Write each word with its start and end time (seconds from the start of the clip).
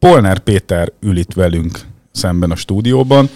Polnár 0.00 0.38
Péter 0.38 0.92
ül 1.00 1.16
itt 1.16 1.32
velünk 1.32 1.80
szemben 2.12 2.50
a 2.50 2.56
stúdióban, 2.56 3.28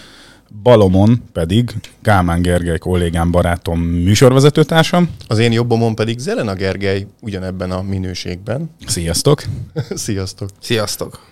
balomon 0.62 1.22
pedig 1.32 1.70
Kálmán 2.02 2.42
Gergely 2.42 2.78
kollégám, 2.78 3.30
barátom, 3.30 3.80
műsorvezetőtársam. 3.80 5.10
Az 5.28 5.38
én 5.38 5.52
jobbomon 5.52 5.94
pedig 5.94 6.18
Zelena 6.18 6.54
Gergely 6.54 7.06
ugyanebben 7.20 7.70
a 7.70 7.82
minőségben. 7.82 8.70
Sziasztok! 8.86 9.42
Sziasztok! 10.04 10.48
Sziasztok! 10.60 11.26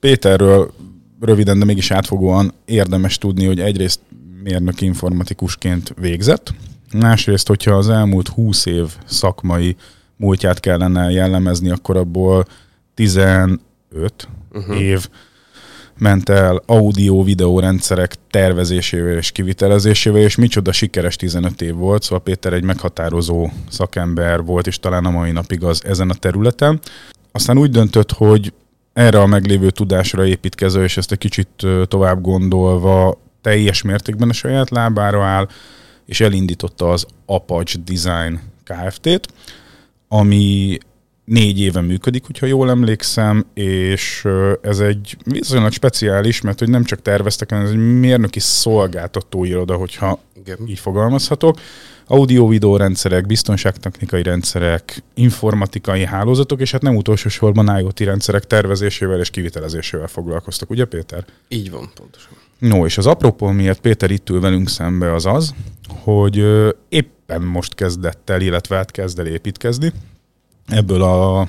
Péterről 0.00 0.72
röviden, 1.20 1.58
de 1.58 1.64
mégis 1.64 1.90
átfogóan 1.90 2.52
érdemes 2.64 3.18
tudni, 3.18 3.46
hogy 3.46 3.60
egyrészt 3.60 4.00
mérnök 4.42 4.80
informatikusként 4.80 5.94
végzett, 6.00 6.54
másrészt, 6.96 7.48
hogyha 7.48 7.74
az 7.74 7.88
elmúlt 7.88 8.28
20 8.28 8.66
év 8.66 8.84
szakmai 9.04 9.76
múltját 10.16 10.60
kellene 10.60 11.10
jellemezni, 11.10 11.70
akkor 11.70 11.96
abból 11.96 12.44
15 12.94 13.58
uh-huh. 14.52 14.80
év 14.80 15.08
ment 15.98 16.28
el 16.28 16.62
audio-videó 16.66 17.60
rendszerek 17.60 18.14
tervezésével 18.30 19.16
és 19.16 19.30
kivitelezésével, 19.30 20.20
és 20.20 20.36
micsoda 20.36 20.72
sikeres 20.72 21.16
15 21.16 21.62
év 21.62 21.74
volt, 21.74 22.02
szóval 22.02 22.20
Péter 22.20 22.52
egy 22.52 22.64
meghatározó 22.64 23.50
szakember 23.68 24.42
volt, 24.42 24.66
és 24.66 24.78
talán 24.78 25.04
a 25.04 25.10
mai 25.10 25.30
napig 25.30 25.64
az 25.64 25.84
ezen 25.84 26.10
a 26.10 26.14
területen. 26.14 26.80
Aztán 27.32 27.58
úgy 27.58 27.70
döntött, 27.70 28.12
hogy 28.12 28.52
erre 28.92 29.20
a 29.20 29.26
meglévő 29.26 29.70
tudásra 29.70 30.26
építkező, 30.26 30.82
és 30.82 30.96
ezt 30.96 31.12
egy 31.12 31.18
kicsit 31.18 31.66
tovább 31.88 32.20
gondolva 32.20 33.20
teljes 33.40 33.82
mértékben 33.82 34.28
a 34.28 34.32
saját 34.32 34.70
lábára 34.70 35.24
áll, 35.24 35.48
és 36.06 36.20
elindította 36.20 36.90
az 36.90 37.06
Apache 37.26 37.78
Design 37.84 38.40
Kft-t, 38.64 39.28
ami 40.08 40.78
négy 41.26 41.60
éve 41.60 41.80
működik, 41.80 42.26
hogyha 42.26 42.46
jól 42.46 42.70
emlékszem, 42.70 43.46
és 43.54 44.26
ez 44.62 44.78
egy 44.78 45.16
viszonylag 45.24 45.72
speciális, 45.72 46.40
mert 46.40 46.58
hogy 46.58 46.68
nem 46.68 46.84
csak 46.84 47.02
terveztek, 47.02 47.50
hanem 47.50 47.64
ez 47.64 47.70
egy 47.70 47.98
mérnöki 47.98 48.40
szolgáltató 48.40 49.44
iroda, 49.44 49.76
hogyha 49.76 50.20
Igen. 50.36 50.58
így 50.66 50.78
fogalmazhatok. 50.78 51.60
Audio-videó 52.08 52.76
rendszerek, 52.76 53.26
biztonságtechnikai 53.26 54.22
rendszerek, 54.22 55.02
informatikai 55.14 56.04
hálózatok, 56.04 56.60
és 56.60 56.70
hát 56.70 56.82
nem 56.82 56.96
utolsó 56.96 57.28
sorban 57.28 57.78
IoT 57.78 58.00
rendszerek 58.00 58.44
tervezésével 58.44 59.20
és 59.20 59.30
kivitelezésével 59.30 60.06
foglalkoztak, 60.06 60.70
ugye 60.70 60.84
Péter? 60.84 61.24
Így 61.48 61.70
van, 61.70 61.90
pontosan. 61.94 62.45
No, 62.58 62.84
és 62.86 62.98
az 62.98 63.06
apropó 63.06 63.46
miért 63.50 63.80
Péter 63.80 64.10
itt 64.10 64.30
ül 64.30 64.40
velünk 64.40 64.68
szembe 64.68 65.14
az 65.14 65.26
az, 65.26 65.54
hogy 65.88 66.44
éppen 66.88 67.42
most 67.42 67.74
kezdett 67.74 68.30
el, 68.30 68.40
illetve 68.40 68.76
hát 68.76 68.90
kezd 68.90 69.18
el 69.18 69.26
építkezni. 69.26 69.92
Ebből 70.66 71.02
a 71.02 71.46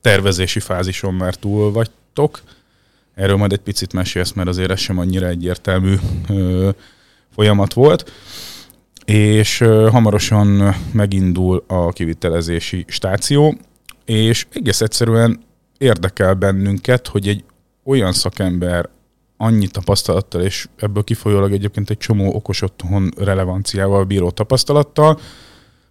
tervezési 0.00 0.60
fázison 0.60 1.14
már 1.14 1.34
túl 1.34 1.72
vagytok. 1.72 2.40
Erről 3.14 3.36
majd 3.36 3.52
egy 3.52 3.60
picit 3.60 3.92
mesélsz, 3.92 4.32
mert 4.32 4.48
azért 4.48 4.70
ez 4.70 4.78
sem 4.78 4.98
annyira 4.98 5.26
egyértelmű 5.26 5.94
folyamat 7.34 7.72
volt. 7.72 8.12
És 9.04 9.58
hamarosan 9.90 10.74
megindul 10.92 11.64
a 11.66 11.88
kivitelezési 11.88 12.84
stáció, 12.88 13.56
és 14.04 14.46
egész 14.52 14.80
egyszerűen 14.80 15.40
érdekel 15.78 16.34
bennünket, 16.34 17.06
hogy 17.06 17.28
egy 17.28 17.44
olyan 17.84 18.12
szakember 18.12 18.88
annyi 19.40 19.66
tapasztalattal, 19.66 20.42
és 20.42 20.68
ebből 20.76 21.04
kifolyólag 21.04 21.52
egyébként 21.52 21.90
egy 21.90 21.98
csomó 21.98 22.34
okos 22.34 22.62
otthon 22.62 23.10
relevanciával 23.16 24.04
bíró 24.04 24.30
tapasztalattal, 24.30 25.20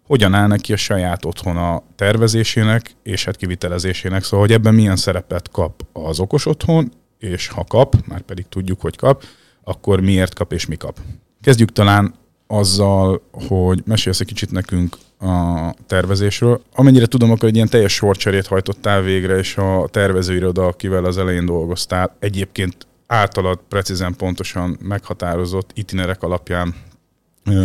hogyan 0.08 0.34
áll 0.34 0.48
neki 0.48 0.74
a 0.74 0.78
saját 0.78 1.26
otthona 1.26 1.84
tervezésének 1.96 2.96
és 3.04 3.26
hát 3.26 3.36
kivitelezésének. 3.36 4.24
Szóval, 4.24 4.40
hogy 4.40 4.56
ebben 4.56 4.74
milyen 4.74 4.96
szerepet 4.96 5.52
kap 5.52 5.86
az 5.94 6.20
okos 6.20 6.46
otthon, 6.46 6.92
és 7.20 7.48
ha 7.48 7.64
kap, 7.64 7.96
már 8.08 8.22
pedig 8.22 8.46
tudjuk, 8.50 8.82
hogy 8.82 8.96
kap, 8.96 9.24
akkor 9.64 10.02
miért 10.02 10.34
kap 10.34 10.54
és 10.54 10.66
mi 10.66 10.76
kap. 10.76 11.00
Kezdjük 11.42 11.72
talán 11.72 12.14
azzal, 12.48 13.22
hogy 13.48 13.82
mesélsz 13.86 14.20
egy 14.20 14.28
kicsit 14.28 14.52
nekünk 14.52 14.98
a 15.20 15.74
tervezésről. 15.88 16.62
Amennyire 16.74 17.06
tudom, 17.06 17.32
akkor 17.32 17.48
egy 17.48 17.56
ilyen 17.56 17.70
teljes 17.70 17.94
sorcserét 17.94 18.48
hajtottál 18.48 19.02
végre, 19.02 19.38
és 19.38 19.58
a 19.58 19.88
tervezőiroda, 19.92 20.66
akivel 20.66 21.06
az 21.06 21.18
elején 21.18 21.46
dolgoztál, 21.46 22.16
egyébként 22.20 22.88
általad 23.08 23.60
precízen 23.68 24.16
pontosan 24.16 24.78
meghatározott 24.82 25.72
itinerek 25.74 26.24
alapján 26.24 26.76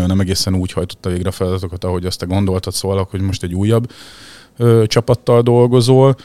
nem 0.07 0.21
egészen 0.21 0.55
úgy 0.55 0.73
hajtotta 0.73 1.09
végre 1.09 1.29
a 1.29 1.33
feladatokat, 1.33 1.85
ahogy 1.85 2.07
azt 2.07 2.19
te 2.19 2.27
gondoltad, 2.27 2.73
szóval, 2.73 3.09
hogy 3.11 3.21
most 3.21 3.43
egy 3.43 3.55
újabb 3.55 3.91
ö, 4.57 4.85
csapattal 4.87 5.43
dolgozol, 5.43 6.17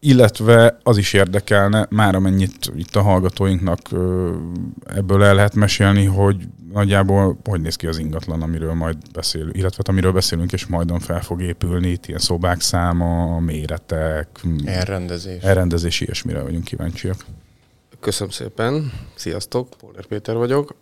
illetve 0.00 0.78
az 0.82 0.96
is 0.96 1.12
érdekelne, 1.12 1.86
már 1.90 2.14
amennyit 2.14 2.72
itt 2.76 2.96
a 2.96 3.02
hallgatóinknak 3.02 3.80
ö, 3.90 4.34
ebből 4.86 5.24
el 5.24 5.34
lehet 5.34 5.54
mesélni, 5.54 6.04
hogy 6.04 6.36
nagyjából 6.72 7.38
hogy 7.44 7.60
néz 7.60 7.76
ki 7.76 7.86
az 7.86 7.98
ingatlan, 7.98 8.42
amiről 8.42 8.74
majd 8.74 8.96
beszélünk, 9.12 9.56
illetve 9.56 9.76
hát 9.76 9.88
amiről 9.88 10.12
beszélünk, 10.12 10.52
és 10.52 10.66
majdon 10.66 10.98
fel 10.98 11.22
fog 11.22 11.42
épülni, 11.42 11.88
itt 11.88 12.06
ilyen 12.06 12.20
szobák 12.20 12.60
száma, 12.60 13.38
méretek, 13.38 14.28
elrendezés, 14.64 15.42
elrendezés 15.42 16.00
ilyesmire 16.00 16.42
vagyunk 16.42 16.64
kíváncsiak. 16.64 17.24
Köszönöm 18.00 18.32
szépen, 18.32 18.92
sziasztok, 19.14 19.68
Póler 19.78 20.06
Péter 20.06 20.36
vagyok. 20.36 20.74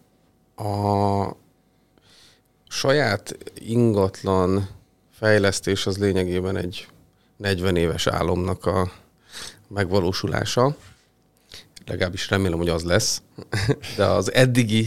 A 0.57 1.37
saját 2.69 3.37
ingatlan 3.55 4.69
fejlesztés 5.11 5.87
az 5.87 5.99
lényegében 5.99 6.57
egy 6.57 6.89
40 7.37 7.77
éves 7.77 8.07
álomnak 8.07 8.67
a 8.67 8.91
megvalósulása. 9.69 10.77
Legalábbis 11.87 12.31
remélem, 12.31 12.59
hogy 12.59 12.69
az 12.69 12.83
lesz. 12.83 13.23
De 13.97 14.05
az 14.05 14.33
eddigi 14.33 14.87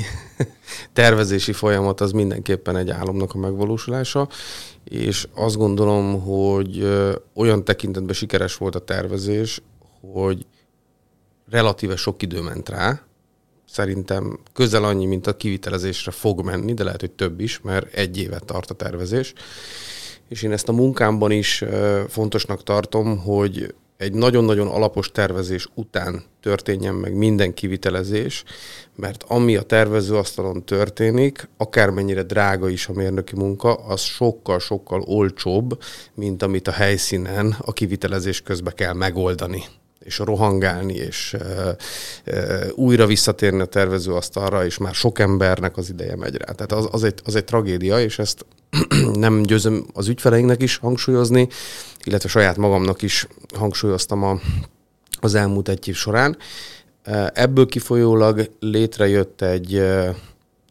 tervezési 0.94 1.54
folyamat 1.54 2.02
az 2.02 2.12
mindenképpen 2.12 2.76
egy 2.76 2.90
álomnak 2.90 3.34
a 3.34 3.38
megvalósulása, 3.38 4.30
és 4.84 5.28
azt 5.34 5.58
gondolom, 5.58 6.22
hogy 6.22 6.88
olyan 7.34 7.64
tekintetben 7.64 8.14
sikeres 8.14 8.56
volt 8.56 8.76
a 8.76 8.84
tervezés, 8.84 9.62
hogy 10.14 10.46
relatíve 11.50 11.96
sok 11.96 12.22
idő 12.22 12.42
ment 12.42 12.70
rá, 12.70 13.02
szerintem 13.70 14.40
közel 14.54 14.84
annyi, 14.84 15.06
mint 15.06 15.28
a 15.28 15.38
kivitelezésre 15.38 16.12
fog 16.12 16.44
menni, 16.44 16.74
de 16.74 16.84
lehet, 16.84 17.00
hogy 17.00 17.12
több 17.12 17.40
is, 17.40 17.62
mert 17.62 17.94
egy 17.94 18.18
évet 18.18 18.46
tart 18.46 18.70
a 18.70 18.74
tervezés. 18.74 19.34
És 20.30 20.42
én 20.44 20.52
ezt 20.52 20.70
a 20.70 20.74
munkámban 20.74 21.32
is 21.32 21.64
fontosnak 22.08 22.64
tartom, 22.64 23.18
hogy 23.18 23.74
egy 23.98 24.14
nagyon-nagyon 24.14 24.68
alapos 24.68 25.12
tervezés 25.12 25.68
után 25.74 26.24
történjen 26.42 26.96
meg 26.96 27.14
minden 27.14 27.54
kivitelezés, 27.54 28.44
mert 28.96 29.24
ami 29.28 29.56
a 29.56 29.62
tervezőasztalon 29.62 30.66
történik, 30.66 31.50
akármennyire 31.58 32.24
drága 32.24 32.70
is 32.70 32.88
a 32.88 32.94
mérnöki 32.94 33.36
munka, 33.36 33.74
az 33.74 34.02
sokkal-sokkal 34.02 35.02
olcsóbb, 35.02 35.84
mint 36.14 36.44
amit 36.44 36.68
a 36.68 36.72
helyszínen 36.72 37.56
a 37.60 37.74
kivitelezés 37.74 38.42
közben 38.42 38.74
kell 38.76 38.94
megoldani 38.94 39.64
és 40.08 40.20
rohangálni, 40.20 40.94
és 40.94 41.34
e, 41.34 41.76
e, 42.24 42.66
újra 42.76 43.06
visszatérni 43.06 43.62
a 43.62 43.66
tervezőasztalra, 43.66 44.66
és 44.66 44.78
már 44.78 44.94
sok 44.94 45.20
embernek 45.20 45.78
az 45.78 45.90
ideje 45.90 46.16
megy 46.16 46.36
rá. 46.36 46.52
Tehát 46.52 46.72
az, 46.72 46.88
az, 46.92 47.04
egy, 47.04 47.20
az 47.24 47.36
egy 47.36 47.44
tragédia, 47.44 48.00
és 48.00 48.20
ezt 48.20 48.46
nem 49.14 49.42
győzöm 49.42 49.86
az 49.94 50.08
ügyfeleinknek 50.08 50.62
is 50.62 50.78
hangsúlyozni, 50.78 51.48
illetve 52.04 52.30
saját 52.30 52.58
magamnak 52.58 53.02
is 53.02 53.28
hangsúlyoztam 53.56 54.24
a, 54.24 54.40
az 55.20 55.36
elmúlt 55.36 55.70
egy 55.70 55.88
év 55.88 55.96
során. 55.96 56.38
Ebből 57.34 57.66
kifolyólag 57.66 58.52
létrejött 58.60 59.42
egy 59.42 59.84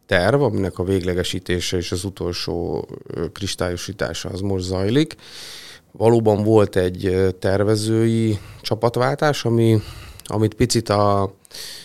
terv, 0.06 0.42
aminek 0.42 0.78
a 0.78 0.84
véglegesítése 0.84 1.76
és 1.76 1.92
az 1.92 2.04
utolsó 2.04 2.88
kristályosítása 3.32 4.28
az 4.28 4.40
most 4.40 4.64
zajlik, 4.64 5.16
valóban 5.96 6.42
volt 6.42 6.76
egy 6.76 7.34
tervezői 7.38 8.38
csapatváltás, 8.60 9.44
ami, 9.44 9.80
amit 10.24 10.54
picit 10.54 10.88
a, 10.88 11.22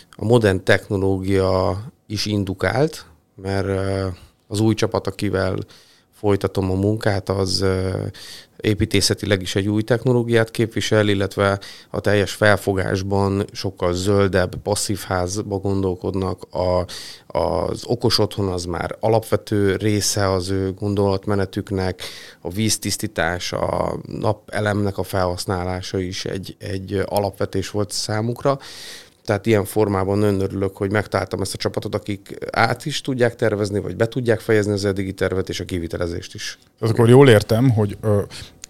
a 0.10 0.26
modern 0.26 0.64
technológia 0.64 1.84
is 2.08 2.26
indukált, 2.26 3.06
mert 3.36 3.68
az 4.48 4.60
új 4.60 4.74
csapat, 4.74 5.08
akivel 5.08 5.58
folytatom 6.22 6.72
a 6.72 6.74
munkát, 6.74 7.30
az 7.30 7.66
építészetileg 8.58 9.42
is 9.42 9.56
egy 9.56 9.68
új 9.68 9.82
technológiát 9.82 10.52
képvisel, 10.52 11.08
illetve 11.08 11.60
a 11.90 12.00
teljes 12.00 12.32
felfogásban 12.32 13.46
sokkal 13.52 13.94
zöldebb, 13.94 14.56
passzív 14.56 15.00
házba 15.00 15.58
gondolkodnak. 15.58 16.44
A, 16.54 16.86
az 17.40 17.84
okos 17.86 18.20
otthon 18.20 18.48
az 18.48 18.66
már 18.66 18.96
alapvető 19.00 19.76
része 19.76 20.32
az 20.32 20.50
ő 20.50 20.74
gondolatmenetüknek, 20.74 22.02
a 22.42 22.50
víztisztítás, 22.50 23.52
a 23.52 24.00
napelemnek 24.06 24.98
a 24.98 25.04
felhasználása 25.04 26.00
is 26.00 26.26
egy, 26.26 26.56
egy 26.60 27.04
alapvetés 27.06 27.70
volt 27.70 27.92
számukra. 27.92 28.60
Tehát 29.32 29.46
ilyen 29.46 29.66
formában 29.66 30.18
nagyon 30.18 30.40
örülök, 30.40 30.78
hogy 30.78 30.92
megtaláltam 30.92 31.42
ezt 31.42 31.54
a 31.54 31.58
csapatot, 31.58 31.96
akik 31.96 32.38
át 32.52 32.86
is 32.86 33.02
tudják 33.02 33.36
tervezni, 33.36 33.80
vagy 33.80 33.96
be 33.96 34.08
tudják 34.08 34.40
fejezni 34.40 34.72
az 34.72 34.86
eddigi 34.86 35.14
tervet 35.14 35.50
és 35.50 35.60
a 35.60 35.66
kivitelezést 35.66 36.34
is. 36.34 36.58
Az 36.80 36.90
akkor 36.90 37.10
jól 37.10 37.30
értem, 37.30 37.70
hogy 37.70 37.98
ö, 38.02 38.22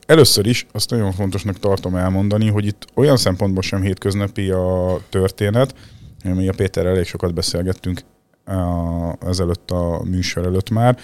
először 0.06 0.46
is 0.46 0.68
azt 0.72 0.90
nagyon 0.90 1.12
fontosnak 1.12 1.60
tartom 1.60 1.96
elmondani, 1.96 2.50
hogy 2.50 2.66
itt 2.66 2.86
olyan 2.94 3.18
szempontból 3.18 3.62
sem 3.62 3.82
hétköznapi 3.82 4.50
a 4.50 5.00
történet, 5.10 5.76
mi 6.24 6.48
a 6.48 6.54
Péterrel 6.56 6.92
elég 6.92 7.06
sokat 7.06 7.34
beszélgettünk 7.34 8.02
a, 8.46 9.28
ezelőtt 9.28 9.72
a 9.72 10.02
műsor 10.04 10.46
előtt 10.46 10.70
már, 10.70 10.98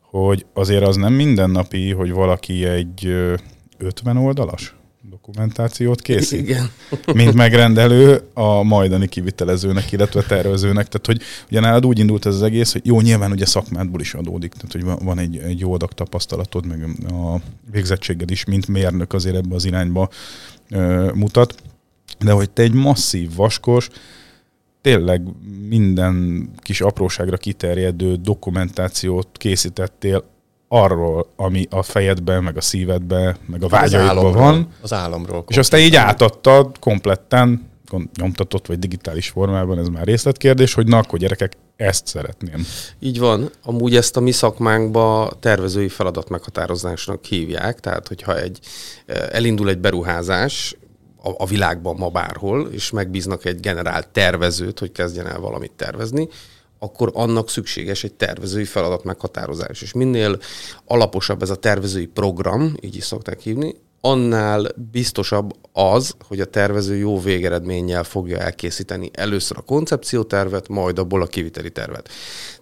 hogy 0.00 0.46
azért 0.54 0.86
az 0.86 0.96
nem 0.96 1.12
mindennapi, 1.12 1.92
hogy 1.92 2.12
valaki 2.12 2.64
egy 2.64 3.06
50 3.78 4.16
oldalas 4.16 4.74
dokumentációt 5.30 6.00
készít. 6.00 6.40
Igen. 6.40 6.70
Mint 7.14 7.34
megrendelő 7.34 8.20
a 8.34 8.62
majdani 8.62 9.08
kivitelezőnek, 9.08 9.92
illetve 9.92 10.22
tervezőnek. 10.22 10.88
Tehát, 10.88 11.06
hogy 11.06 11.22
ugye 11.50 11.60
nálad 11.60 11.86
úgy 11.86 11.98
indult 11.98 12.26
ez 12.26 12.34
az 12.34 12.42
egész, 12.42 12.72
hogy 12.72 12.86
jó, 12.86 13.00
nyilván 13.00 13.30
ugye 13.30 13.46
szakmádból 13.46 14.00
is 14.00 14.14
adódik, 14.14 14.52
tehát, 14.52 14.72
hogy 14.72 15.04
van 15.06 15.18
egy, 15.18 15.36
egy 15.36 15.60
jó 15.60 15.72
adag 15.72 15.92
tapasztalatod, 15.92 16.66
meg 16.66 16.84
a 17.10 17.36
végzettséged 17.70 18.30
is, 18.30 18.44
mint 18.44 18.66
mérnök 18.66 19.12
azért 19.12 19.36
ebbe 19.36 19.54
az 19.54 19.64
irányba 19.64 20.08
ö, 20.70 21.10
mutat. 21.14 21.54
De 22.18 22.32
hogy 22.32 22.50
te 22.50 22.62
egy 22.62 22.72
masszív, 22.72 23.34
vaskos, 23.34 23.88
tényleg 24.80 25.22
minden 25.68 26.48
kis 26.56 26.80
apróságra 26.80 27.36
kiterjedő 27.36 28.14
dokumentációt 28.14 29.28
készítettél 29.32 30.24
arról, 30.72 31.26
ami 31.36 31.66
a 31.70 31.82
fejedben, 31.82 32.42
meg 32.42 32.56
a 32.56 32.60
szívedben, 32.60 33.36
meg 33.46 33.62
a 33.62 33.68
vágyaidban 33.68 34.32
van. 34.32 34.68
Az 34.80 34.92
államról. 34.92 35.44
És 35.48 35.56
azt 35.56 35.70
te 35.70 35.78
így 35.78 35.96
átadtad 35.96 36.78
kompletten, 36.78 37.68
nyomtatott 38.16 38.66
vagy 38.66 38.78
digitális 38.78 39.28
formában, 39.28 39.78
ez 39.78 39.88
már 39.88 40.04
részletkérdés, 40.04 40.74
hogy 40.74 40.86
na 40.86 40.98
akkor 40.98 41.18
gyerekek, 41.18 41.52
ezt 41.76 42.06
szeretném. 42.06 42.66
Így 42.98 43.18
van. 43.18 43.50
Amúgy 43.62 43.96
ezt 43.96 44.16
a 44.16 44.20
mi 44.20 44.30
szakmánkba 44.30 45.32
tervezői 45.40 45.88
feladat 45.88 46.28
meghatározásnak 46.28 47.24
hívják, 47.24 47.80
tehát 47.80 48.08
hogyha 48.08 48.38
egy 48.38 48.58
elindul 49.30 49.68
egy 49.68 49.78
beruházás, 49.78 50.76
a, 51.22 51.30
a 51.36 51.46
világban 51.46 51.96
ma 51.96 52.08
bárhol, 52.08 52.68
és 52.72 52.90
megbíznak 52.90 53.44
egy 53.44 53.60
generál 53.60 54.10
tervezőt, 54.12 54.78
hogy 54.78 54.92
kezdjen 54.92 55.26
el 55.26 55.40
valamit 55.40 55.72
tervezni, 55.72 56.28
akkor 56.82 57.10
annak 57.14 57.50
szükséges 57.50 58.04
egy 58.04 58.14
tervezői 58.14 58.64
feladat 58.64 59.04
meghatározás. 59.04 59.82
És 59.82 59.92
minél 59.92 60.38
alaposabb 60.84 61.42
ez 61.42 61.50
a 61.50 61.56
tervezői 61.56 62.06
program, 62.06 62.74
így 62.80 62.96
is 62.96 63.04
szokták 63.04 63.40
hívni, 63.40 63.74
annál 64.00 64.66
biztosabb 64.90 65.52
az, 65.72 66.14
hogy 66.26 66.40
a 66.40 66.44
tervező 66.44 66.96
jó 66.96 67.20
végeredménnyel 67.20 68.04
fogja 68.04 68.38
elkészíteni 68.38 69.10
először 69.12 69.56
a 69.58 69.62
koncepciótervet, 69.62 70.68
majd 70.68 70.98
abból 70.98 71.22
a 71.22 71.26
kiviteli 71.26 71.70
tervet. 71.70 72.08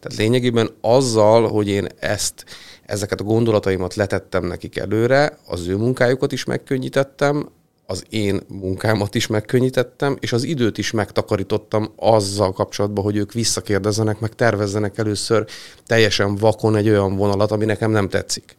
Tehát 0.00 0.18
lényegében 0.18 0.70
azzal, 0.80 1.48
hogy 1.48 1.68
én 1.68 1.86
ezt, 1.98 2.44
ezeket 2.86 3.20
a 3.20 3.24
gondolataimat 3.24 3.94
letettem 3.94 4.46
nekik 4.46 4.76
előre, 4.76 5.38
az 5.46 5.66
ő 5.66 5.76
munkájukat 5.76 6.32
is 6.32 6.44
megkönnyítettem, 6.44 7.48
az 7.90 8.04
én 8.08 8.40
munkámat 8.48 9.14
is 9.14 9.26
megkönnyítettem, 9.26 10.16
és 10.20 10.32
az 10.32 10.42
időt 10.42 10.78
is 10.78 10.90
megtakarítottam 10.90 11.92
azzal 11.96 12.52
kapcsolatban, 12.52 13.04
hogy 13.04 13.16
ők 13.16 13.32
visszakérdezzenek, 13.32 14.20
meg 14.20 14.34
tervezzenek 14.34 14.98
először 14.98 15.46
teljesen 15.86 16.36
vakon 16.36 16.76
egy 16.76 16.88
olyan 16.88 17.16
vonalat, 17.16 17.50
ami 17.50 17.64
nekem 17.64 17.90
nem 17.90 18.08
tetszik. 18.08 18.56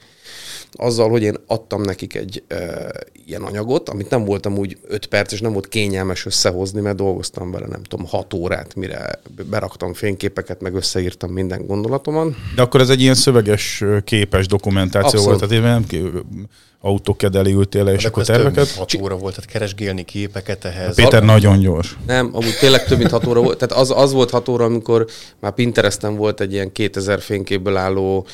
Azzal, 0.71 1.09
hogy 1.09 1.21
én 1.21 1.35
adtam 1.47 1.81
nekik 1.81 2.15
egy 2.15 2.43
e, 2.47 2.89
ilyen 3.25 3.41
anyagot, 3.41 3.89
amit 3.89 4.09
nem 4.09 4.25
voltam 4.25 4.57
úgy 4.57 4.77
5 4.87 5.05
perc, 5.05 5.31
és 5.31 5.41
nem 5.41 5.53
volt 5.53 5.67
kényelmes 5.67 6.25
összehozni, 6.25 6.81
mert 6.81 6.95
dolgoztam 6.95 7.51
vele, 7.51 7.67
nem 7.67 7.83
tudom, 7.83 8.05
6 8.05 8.33
órát, 8.33 8.75
mire 8.75 9.19
beraktam 9.49 9.93
fényképeket, 9.93 10.61
meg 10.61 10.73
összeírtam 10.73 11.31
minden 11.31 11.65
gondolatomat. 11.65 12.27
De 12.55 12.61
akkor 12.61 12.81
ez 12.81 12.89
egy 12.89 13.01
ilyen 13.01 13.15
szöveges, 13.15 13.83
képes 14.03 14.47
dokumentáció 14.47 15.19
Abszolút. 15.19 15.39
volt, 15.39 15.49
tehát 15.51 15.63
nem 15.63 16.47
autóked 16.81 17.35
elé 17.35 17.51
ültél 17.51 17.83
le, 17.83 17.93
és 17.93 18.05
akkor 18.05 18.25
terveket. 18.25 18.71
6 18.71 18.93
óra 19.01 19.15
volt, 19.15 19.35
tehát 19.35 19.49
keresgélni 19.49 20.03
képeket 20.03 20.65
ehhez. 20.65 20.95
Péter 20.95 21.23
a... 21.23 21.25
nagyon 21.25 21.59
gyors. 21.59 21.97
Nem, 22.07 22.29
amúgy 22.33 22.57
tényleg 22.59 22.83
több 22.83 22.97
mint 22.97 23.11
6 23.11 23.27
óra 23.27 23.41
volt. 23.41 23.57
Tehát 23.57 23.83
az, 23.83 23.91
az 23.95 24.13
volt 24.13 24.29
6 24.29 24.47
óra, 24.47 24.65
amikor 24.65 25.07
már 25.39 25.51
Pinteresten 25.51 26.15
volt 26.15 26.41
egy 26.41 26.53
ilyen 26.53 26.71
2000 26.71 27.21
fényképből 27.21 27.77
álló 27.77 28.27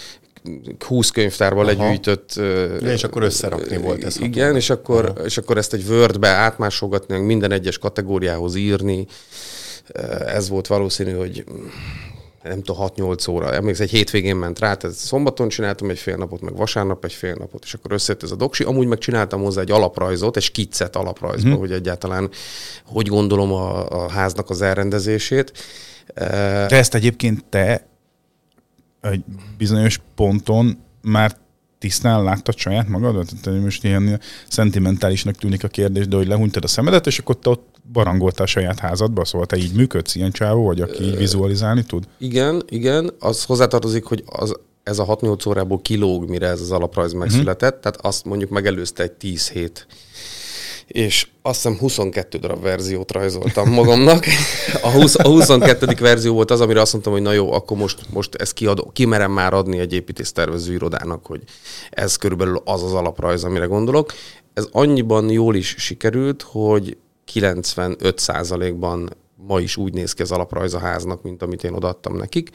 20 0.86 1.10
könyvtárba 1.10 1.64
legyűjtött... 1.64 2.34
Ja, 2.82 2.92
és 2.92 3.04
akkor 3.04 3.24
összerakni 3.24 3.78
volt 3.78 4.04
ez. 4.04 4.20
Igen, 4.20 4.56
és 4.56 4.70
akkor, 4.70 5.14
és 5.26 5.38
akkor 5.38 5.58
ezt 5.58 5.74
egy 5.74 5.86
Wordbe 5.90 6.28
átmásolgatni, 6.28 7.18
minden 7.18 7.52
egyes 7.52 7.78
kategóriához 7.78 8.56
írni. 8.56 9.06
Ez 10.26 10.50
volt 10.50 10.68
valószínű, 10.68 11.12
hogy 11.12 11.44
nem 12.44 12.62
tudom, 12.62 12.88
6-8 12.96 13.30
óra. 13.30 13.54
Emlékszem, 13.54 13.86
egy 13.86 13.92
hétvégén 13.92 14.36
ment 14.36 14.60
rá, 14.60 14.74
tehát 14.74 14.96
szombaton 14.96 15.50
csináltam 15.50 15.90
egy 15.90 16.00
fél 16.00 16.16
napot, 16.16 16.42
meg 16.42 16.56
vasárnap 16.56 17.06
egy 17.06 17.14
fél 17.14 17.36
napot, 17.40 17.64
és 17.64 17.74
akkor 17.74 17.92
összejött 17.92 18.24
ez 18.24 18.32
a 18.32 18.36
doksi. 18.36 18.64
Amúgy 18.64 18.88
meg 18.88 18.98
csináltam 18.98 19.42
hozzá 19.42 19.62
egy 19.62 19.72
alaprajzot, 19.72 20.38
egy 20.38 20.44
skiccet 20.44 20.96
alaprajzba, 20.96 21.50
mm. 21.50 21.60
hogy 21.60 21.72
egyáltalán 21.72 22.30
hogy 22.86 23.08
gondolom 23.08 23.54
a, 23.54 23.90
a 23.90 24.10
háznak 24.10 24.50
az 24.50 24.62
elrendezését. 24.62 25.52
De 26.68 26.76
ezt 26.76 26.96
egyébként 26.96 27.46
te 27.50 27.88
egy 29.12 29.24
bizonyos 29.58 30.00
ponton 30.16 30.78
már 31.02 31.38
tisztán 31.78 32.24
láttad 32.24 32.58
saját 32.58 32.88
magadat? 32.88 33.32
Tehát 33.42 33.62
most 33.62 33.84
ilyen 33.84 34.20
szentimentálisnak 34.48 35.36
tűnik 35.36 35.64
a 35.64 35.68
kérdés, 35.68 36.08
de 36.08 36.16
hogy 36.16 36.28
lehúnytad 36.28 36.64
a 36.64 36.68
szemedet, 36.68 37.08
és 37.08 37.20
akkor 37.20 37.38
te 37.38 37.50
ott 37.50 37.76
barangoltál 37.92 38.46
saját 38.46 38.80
házadba, 38.80 39.26
szóval 39.26 39.48
te 39.48 39.58
így 39.58 39.74
működsz, 39.74 40.16
ilyen 40.16 40.32
csávó 40.32 40.66
vagy, 40.66 40.82
aki 40.82 41.04
így 41.04 41.18
vizualizálni 41.18 41.84
tud? 41.84 42.08
Igen, 42.18 42.64
igen. 42.70 43.12
Az 43.20 43.44
hozzátartozik, 43.44 44.04
hogy 44.04 44.24
az, 44.26 44.56
ez 44.84 45.00
a 45.00 45.06
6-8 45.06 45.48
órából 45.48 45.82
kilóg, 45.82 46.30
mire 46.30 46.48
ez 46.48 46.62
az 46.62 46.72
alaprajz 46.72 47.14
megszületett, 47.14 47.76
uh-huh. 47.76 47.82
tehát 47.82 48.06
azt 48.06 48.26
mondjuk 48.26 48.50
megelőzte 48.50 49.04
egy 49.04 49.12
10 49.12 49.50
hét 49.50 49.88
és 50.88 51.28
azt 51.42 51.56
hiszem 51.56 51.78
22 51.78 52.38
darab 52.38 52.62
verziót 52.62 53.12
rajzoltam 53.12 53.70
magamnak. 53.70 54.26
A, 54.82 54.90
20, 54.90 55.16
a 55.16 55.28
22. 55.28 55.88
verzió 56.00 56.34
volt 56.34 56.52
az, 56.52 56.62
amire 56.62 56.82
azt 56.82 56.92
mondtam, 56.92 57.14
hogy 57.14 57.22
na 57.22 57.32
jó, 57.32 57.52
akkor 57.54 57.78
most, 57.78 58.00
most 58.10 58.36
ezt 58.36 58.54
kiadom, 58.54 58.90
kimerem 58.94 59.32
már 59.32 59.54
adni 59.54 59.80
egy 59.80 59.94
építésztervező 59.94 60.74
irodának, 60.74 61.26
hogy 61.26 61.42
ez 61.90 62.16
körülbelül 62.16 62.62
az 62.66 62.84
az 62.84 62.94
alaprajz, 62.94 63.44
amire 63.44 63.66
gondolok. 63.66 64.14
Ez 64.54 64.68
annyiban 64.72 65.30
jól 65.30 65.56
is 65.56 65.76
sikerült, 65.78 66.42
hogy 66.42 66.98
95%-ban 67.34 69.10
ma 69.48 69.60
is 69.60 69.78
úgy 69.78 69.94
néz 69.94 70.14
ki 70.14 70.22
az 70.22 70.32
alaprajz 70.32 70.74
a 70.74 70.80
háznak, 70.80 71.22
mint 71.22 71.42
amit 71.42 71.64
én 71.64 71.74
odaadtam 71.74 72.16
nekik, 72.16 72.50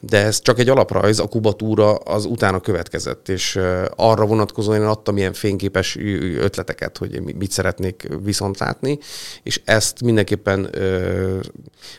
de 0.00 0.24
ez 0.24 0.40
csak 0.40 0.58
egy 0.58 0.68
alaprajz, 0.68 1.18
a 1.18 1.26
kubatúra 1.26 1.94
az 1.94 2.24
utána 2.24 2.60
következett, 2.60 3.28
és 3.28 3.60
arra 3.96 4.26
vonatkozóan 4.26 4.80
én 4.80 4.86
adtam 4.86 5.16
ilyen 5.16 5.32
fényképes 5.32 5.96
ötleteket, 6.36 6.98
hogy 6.98 7.34
mit 7.36 7.50
szeretnék 7.50 8.08
viszont 8.22 8.58
látni, 8.58 8.98
és 9.42 9.60
ezt 9.64 10.02
mindenképpen 10.02 10.70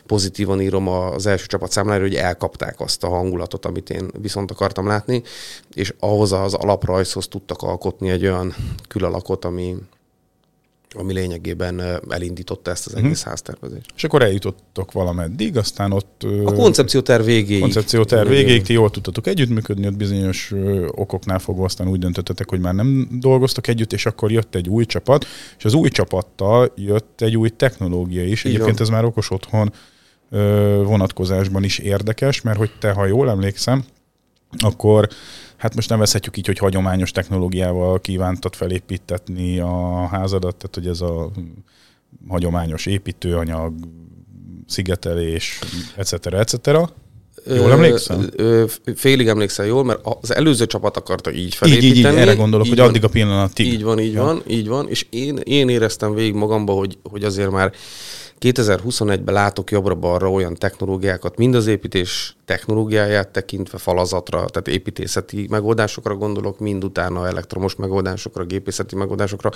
pozitívan 0.06 0.60
írom 0.60 0.88
az 0.88 1.26
első 1.26 1.46
csapat 1.46 1.70
számlára, 1.70 2.02
hogy 2.02 2.14
elkapták 2.14 2.80
azt 2.80 3.04
a 3.04 3.08
hangulatot, 3.08 3.66
amit 3.66 3.90
én 3.90 4.10
viszont 4.20 4.50
akartam 4.50 4.86
látni, 4.86 5.22
és 5.74 5.94
ahhoz 5.98 6.32
az 6.32 6.54
alaprajzhoz 6.54 7.28
tudtak 7.28 7.62
alkotni 7.62 8.10
egy 8.10 8.22
olyan 8.22 8.54
külalakot, 8.88 9.44
ami, 9.44 9.76
ami 10.94 11.12
lényegében 11.12 11.82
elindította 12.08 12.70
ezt 12.70 12.86
az 12.86 12.92
mhm. 12.92 13.04
egész 13.04 13.22
hmm. 13.22 13.30
háztervezést. 13.30 13.90
És 13.96 14.04
akkor 14.04 14.22
eljutottok 14.22 14.92
valameddig, 14.92 15.56
aztán 15.56 15.92
ott... 15.92 16.26
A 16.44 16.52
koncepcióterv 16.52 17.24
végéig. 17.24 17.60
Koncepcióterv 17.60 18.28
végéig, 18.28 18.62
ti 18.62 18.72
jól 18.72 18.90
tudtatok 18.90 19.26
együttműködni, 19.26 19.86
ott 19.86 19.96
bizonyos 19.96 20.52
okoknál 20.90 21.38
fogva 21.38 21.64
aztán 21.64 21.88
úgy 21.88 21.98
döntöttetek, 21.98 22.50
hogy 22.50 22.60
már 22.60 22.74
nem 22.74 23.08
dolgoztok 23.20 23.66
együtt, 23.66 23.92
és 23.92 24.06
akkor 24.06 24.32
jött 24.32 24.54
egy 24.54 24.68
új 24.68 24.84
csapat, 24.84 25.26
és 25.58 25.64
az 25.64 25.74
új 25.74 25.88
csapattal 25.88 26.72
jött 26.76 27.20
egy 27.20 27.36
új 27.36 27.48
technológia 27.48 28.24
is. 28.24 28.44
Egyébként 28.44 28.80
ez 28.80 28.88
már 28.88 29.04
okos 29.04 29.30
otthon 29.30 29.72
vonatkozásban 30.84 31.64
is 31.64 31.78
érdekes, 31.78 32.40
mert 32.40 32.58
hogy 32.58 32.70
te, 32.80 32.92
ha 32.92 33.06
jól 33.06 33.30
emlékszem, 33.30 33.84
akkor 34.58 35.08
hát 35.58 35.74
most 35.74 35.88
nevezhetjük 35.88 36.36
így, 36.36 36.46
hogy 36.46 36.58
hagyományos 36.58 37.10
technológiával 37.10 38.00
kívántad 38.00 38.54
felépítetni 38.54 39.58
a 39.58 40.06
házadat, 40.06 40.56
tehát 40.56 40.74
hogy 40.74 40.86
ez 40.86 41.00
a 41.00 41.30
hagyományos 42.28 42.86
építőanyag, 42.86 43.74
szigetelés, 44.66 45.58
etc. 45.96 46.26
etc. 46.26 46.66
Jól 47.46 47.72
emlékszem? 47.72 48.28
Ö, 48.36 48.64
félig 48.94 49.28
emlékszel 49.28 49.66
jól, 49.66 49.84
mert 49.84 50.00
az 50.20 50.34
előző 50.34 50.66
csapat 50.66 50.96
akarta 50.96 51.32
így 51.32 51.54
felépíteni. 51.54 51.90
Így, 51.90 51.96
így, 51.96 52.12
így 52.12 52.18
erre 52.18 52.34
gondolok, 52.34 52.66
így 52.66 52.72
hogy 52.72 52.80
van, 52.80 52.88
addig 52.88 53.04
a 53.04 53.08
pillanatig. 53.08 53.66
Így 53.66 53.82
van, 53.82 53.98
így 53.98 54.12
ja. 54.12 54.22
van, 54.22 54.42
így 54.46 54.68
van, 54.68 54.88
és 54.88 55.06
én, 55.10 55.36
én 55.36 55.68
éreztem 55.68 56.14
végig 56.14 56.34
magamba, 56.34 56.72
hogy, 56.72 56.98
hogy 57.02 57.24
azért 57.24 57.50
már 57.50 57.72
2021-ben 58.40 59.34
látok 59.34 59.70
jobbra-balra 59.70 60.30
olyan 60.30 60.54
technológiákat, 60.54 61.36
mind 61.36 61.54
az 61.54 61.66
építés 61.66 62.36
technológiáját 62.44 63.28
tekintve 63.28 63.78
falazatra, 63.78 64.44
tehát 64.44 64.68
építészeti 64.68 65.46
megoldásokra 65.50 66.14
gondolok, 66.14 66.58
mind 66.58 66.84
utána 66.84 67.26
elektromos 67.26 67.76
megoldásokra, 67.76 68.44
gépészeti 68.44 68.96
megoldásokra, 68.96 69.50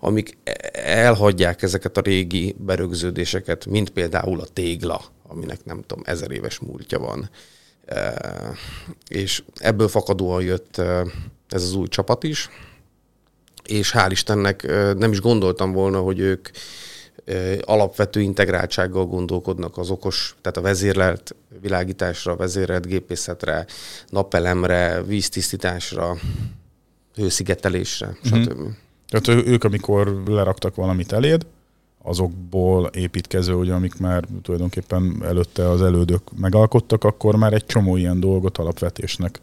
amik 0.00 0.38
elhagyják 0.72 1.62
ezeket 1.62 1.96
a 1.96 2.00
régi 2.00 2.56
berögződéseket, 2.58 3.66
mint 3.66 3.90
például 3.90 4.40
a 4.40 4.46
tégla, 4.52 5.00
aminek 5.28 5.64
nem 5.64 5.82
tudom, 5.86 6.04
ezer 6.06 6.30
éves 6.30 6.58
múltja 6.58 6.98
van. 6.98 7.30
És 9.08 9.42
ebből 9.54 9.88
fakadóan 9.88 10.42
jött 10.42 10.78
ez 11.48 11.62
az 11.62 11.74
új 11.74 11.88
csapat 11.88 12.24
is, 12.24 12.48
és 13.64 13.92
hál' 13.94 14.10
Istennek 14.10 14.62
nem 14.96 15.12
is 15.12 15.20
gondoltam 15.20 15.72
volna, 15.72 16.00
hogy 16.00 16.18
ők 16.18 16.48
alapvető 17.64 18.20
integráltsággal 18.20 19.06
gondolkodnak 19.06 19.78
az 19.78 19.90
okos, 19.90 20.36
tehát 20.40 20.56
a 20.56 20.60
vezérlelt 20.60 21.34
világításra, 21.60 22.36
vezérlelt 22.36 22.86
gépészetre, 22.86 23.66
napelemre, 24.08 25.02
víztisztításra, 25.02 26.16
hőszigetelésre, 27.14 28.06
mm-hmm. 28.06 28.42
stb. 28.42 28.58
Tehát 29.08 29.46
ők, 29.46 29.64
amikor 29.64 30.22
leraktak 30.26 30.74
valamit 30.74 31.12
eléd, 31.12 31.46
azokból 32.02 32.86
építkező, 32.86 33.54
ugye, 33.54 33.72
amik 33.72 33.98
már 33.98 34.24
tulajdonképpen 34.42 35.22
előtte 35.24 35.68
az 35.68 35.82
elődök 35.82 36.22
megalkottak, 36.36 37.04
akkor 37.04 37.36
már 37.36 37.52
egy 37.52 37.66
csomó 37.66 37.96
ilyen 37.96 38.20
dolgot 38.20 38.58
alapvetésnek 38.58 39.40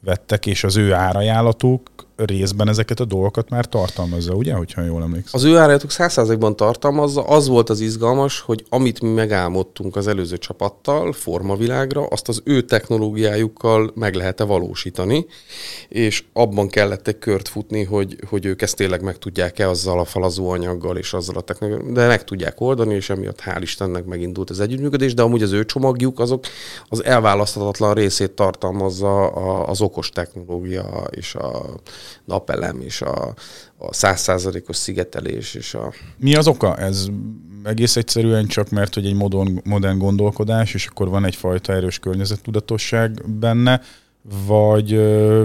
vettek, 0.00 0.46
és 0.46 0.64
az 0.64 0.76
ő 0.76 0.92
árajánlatuk 0.92 2.05
részben 2.16 2.68
ezeket 2.68 3.00
a 3.00 3.04
dolgokat 3.04 3.48
már 3.48 3.66
tartalmazza, 3.66 4.34
ugye, 4.34 4.54
hogyha 4.54 4.82
jól 4.82 5.02
emlékszem? 5.02 5.30
Az 5.32 5.44
ő 5.44 5.54
árajánlatuk 5.54 5.90
százszázalékban 5.90 6.56
tartalmazza, 6.56 7.22
az 7.22 7.48
volt 7.48 7.70
az 7.70 7.80
izgalmas, 7.80 8.40
hogy 8.40 8.64
amit 8.68 9.00
mi 9.00 9.08
megálmodtunk 9.08 9.96
az 9.96 10.06
előző 10.06 10.38
csapattal, 10.38 11.12
formavilágra, 11.12 12.06
azt 12.06 12.28
az 12.28 12.40
ő 12.44 12.62
technológiájukkal 12.62 13.92
meg 13.94 14.14
lehet-e 14.14 14.44
valósítani, 14.44 15.26
és 15.88 16.24
abban 16.32 16.68
kellett 16.68 17.08
egy 17.08 17.18
kört 17.18 17.48
futni, 17.48 17.84
hogy, 17.84 18.16
hogy 18.28 18.44
ők 18.44 18.62
ezt 18.62 18.76
tényleg 18.76 19.02
meg 19.02 19.18
tudják-e 19.18 19.68
azzal 19.68 19.98
a 19.98 20.04
falazó 20.04 20.50
anyaggal 20.50 20.96
és 20.96 21.12
azzal 21.12 21.36
a 21.36 21.40
technológiával, 21.40 21.92
de 21.92 22.06
meg 22.06 22.24
tudják 22.24 22.60
oldani, 22.60 22.94
és 22.94 23.10
emiatt 23.10 23.42
hál' 23.44 23.58
Istennek 23.60 24.04
megindult 24.04 24.50
az 24.50 24.60
együttműködés, 24.60 25.14
de 25.14 25.22
amúgy 25.22 25.42
az 25.42 25.52
ő 25.52 25.64
csomagjuk 25.64 26.18
azok 26.18 26.44
az 26.88 27.04
elválaszthatatlan 27.04 27.94
részét 27.94 28.30
tartalmazza 28.30 29.26
az 29.62 29.80
okos 29.80 30.10
technológia 30.10 31.06
és 31.10 31.34
a 31.34 31.64
napelem 32.24 32.80
és 32.80 33.02
a, 33.02 33.34
százszázalékos 33.90 34.76
szigetelés 34.76 35.54
és 35.54 35.74
a... 35.74 35.92
Mi 36.16 36.34
az 36.34 36.46
oka? 36.48 36.76
Ez 36.76 37.06
egész 37.64 37.96
egyszerűen 37.96 38.46
csak 38.46 38.70
mert, 38.70 38.94
hogy 38.94 39.06
egy 39.06 39.14
modern, 39.14 39.60
modern 39.64 39.98
gondolkodás, 39.98 40.74
és 40.74 40.86
akkor 40.86 41.08
van 41.08 41.24
egyfajta 41.24 41.72
erős 41.72 41.98
környezettudatosság 41.98 43.30
benne, 43.38 43.80
vagy 44.46 45.00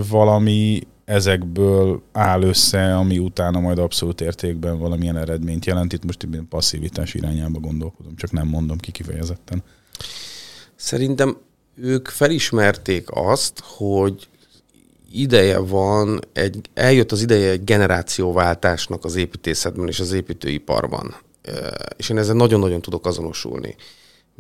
valami 0.10 0.88
ezekből 1.06 2.02
áll 2.12 2.42
össze, 2.42 2.96
ami 2.96 3.18
utána 3.18 3.60
majd 3.60 3.78
abszolút 3.78 4.22
értékben 4.22 4.80
valamilyen 4.80 5.18
eredményt 5.18 5.66
jelent. 5.66 5.94
Itt 5.94 6.06
most 6.06 6.24
egy 6.24 6.42
passzivitás 6.50 7.14
irányába 7.14 7.60
gondolkodom, 7.60 8.16
csak 8.16 8.32
nem 8.32 8.48
mondom 8.48 8.78
ki 8.78 8.92
kifejezetten. 8.92 9.64
Szerintem 10.76 11.38
ők 11.76 12.08
felismerték 12.08 13.08
azt, 13.10 13.64
hogy 13.64 14.28
ideje 15.14 15.58
van, 15.58 16.20
egy, 16.34 16.70
eljött 16.74 17.12
az 17.12 17.22
ideje 17.22 17.50
egy 17.50 17.64
generációváltásnak 17.64 19.06
az 19.06 19.16
építészetben 19.16 19.88
és 19.88 20.00
az 20.00 20.12
építőiparban. 20.12 21.16
És 21.98 22.10
én 22.10 22.18
ezzel 22.18 22.36
nagyon-nagyon 22.36 22.82
tudok 22.82 23.06
azonosulni. 23.06 23.76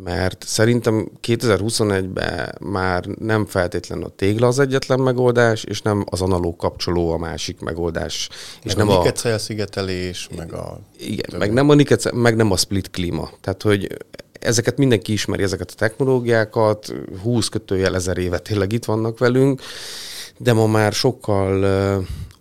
Mert 0.03 0.43
szerintem 0.47 1.11
2021-ben 1.27 2.55
már 2.59 3.05
nem 3.05 3.45
feltétlenül 3.45 4.05
a 4.05 4.09
tégla 4.09 4.47
az 4.47 4.59
egyetlen 4.59 4.99
megoldás, 4.99 5.63
és 5.63 5.81
nem 5.81 6.05
az 6.09 6.21
analóg 6.21 6.55
kapcsoló 6.55 7.11
a 7.11 7.17
másik 7.17 7.59
megoldás. 7.59 8.29
Meg 8.29 8.65
és 8.65 8.73
nem 8.73 8.89
a 8.89 8.97
nikecel 8.97 9.37
szigetelés, 9.37 10.29
meg 10.37 10.53
a... 10.53 10.79
Igen, 10.97 11.39
meg 11.39 11.53
nem 11.53 11.69
a 11.69 11.73
nikecel, 11.73 12.13
meg 12.13 12.35
nem 12.35 12.51
a 12.51 12.57
split 12.57 12.89
klíma. 12.89 13.29
Tehát, 13.41 13.61
hogy 13.61 13.97
ezeket 14.39 14.77
mindenki 14.77 15.11
ismeri, 15.11 15.43
ezeket 15.43 15.71
a 15.71 15.77
technológiákat, 15.77 16.93
20 17.21 17.47
kötőjel 17.47 17.95
ezer 17.95 18.17
éve 18.17 18.39
tényleg 18.39 18.71
itt 18.71 18.85
vannak 18.85 19.17
velünk, 19.17 19.61
de 20.43 20.53
ma 20.53 20.65
már 20.65 20.93
sokkal 20.93 21.65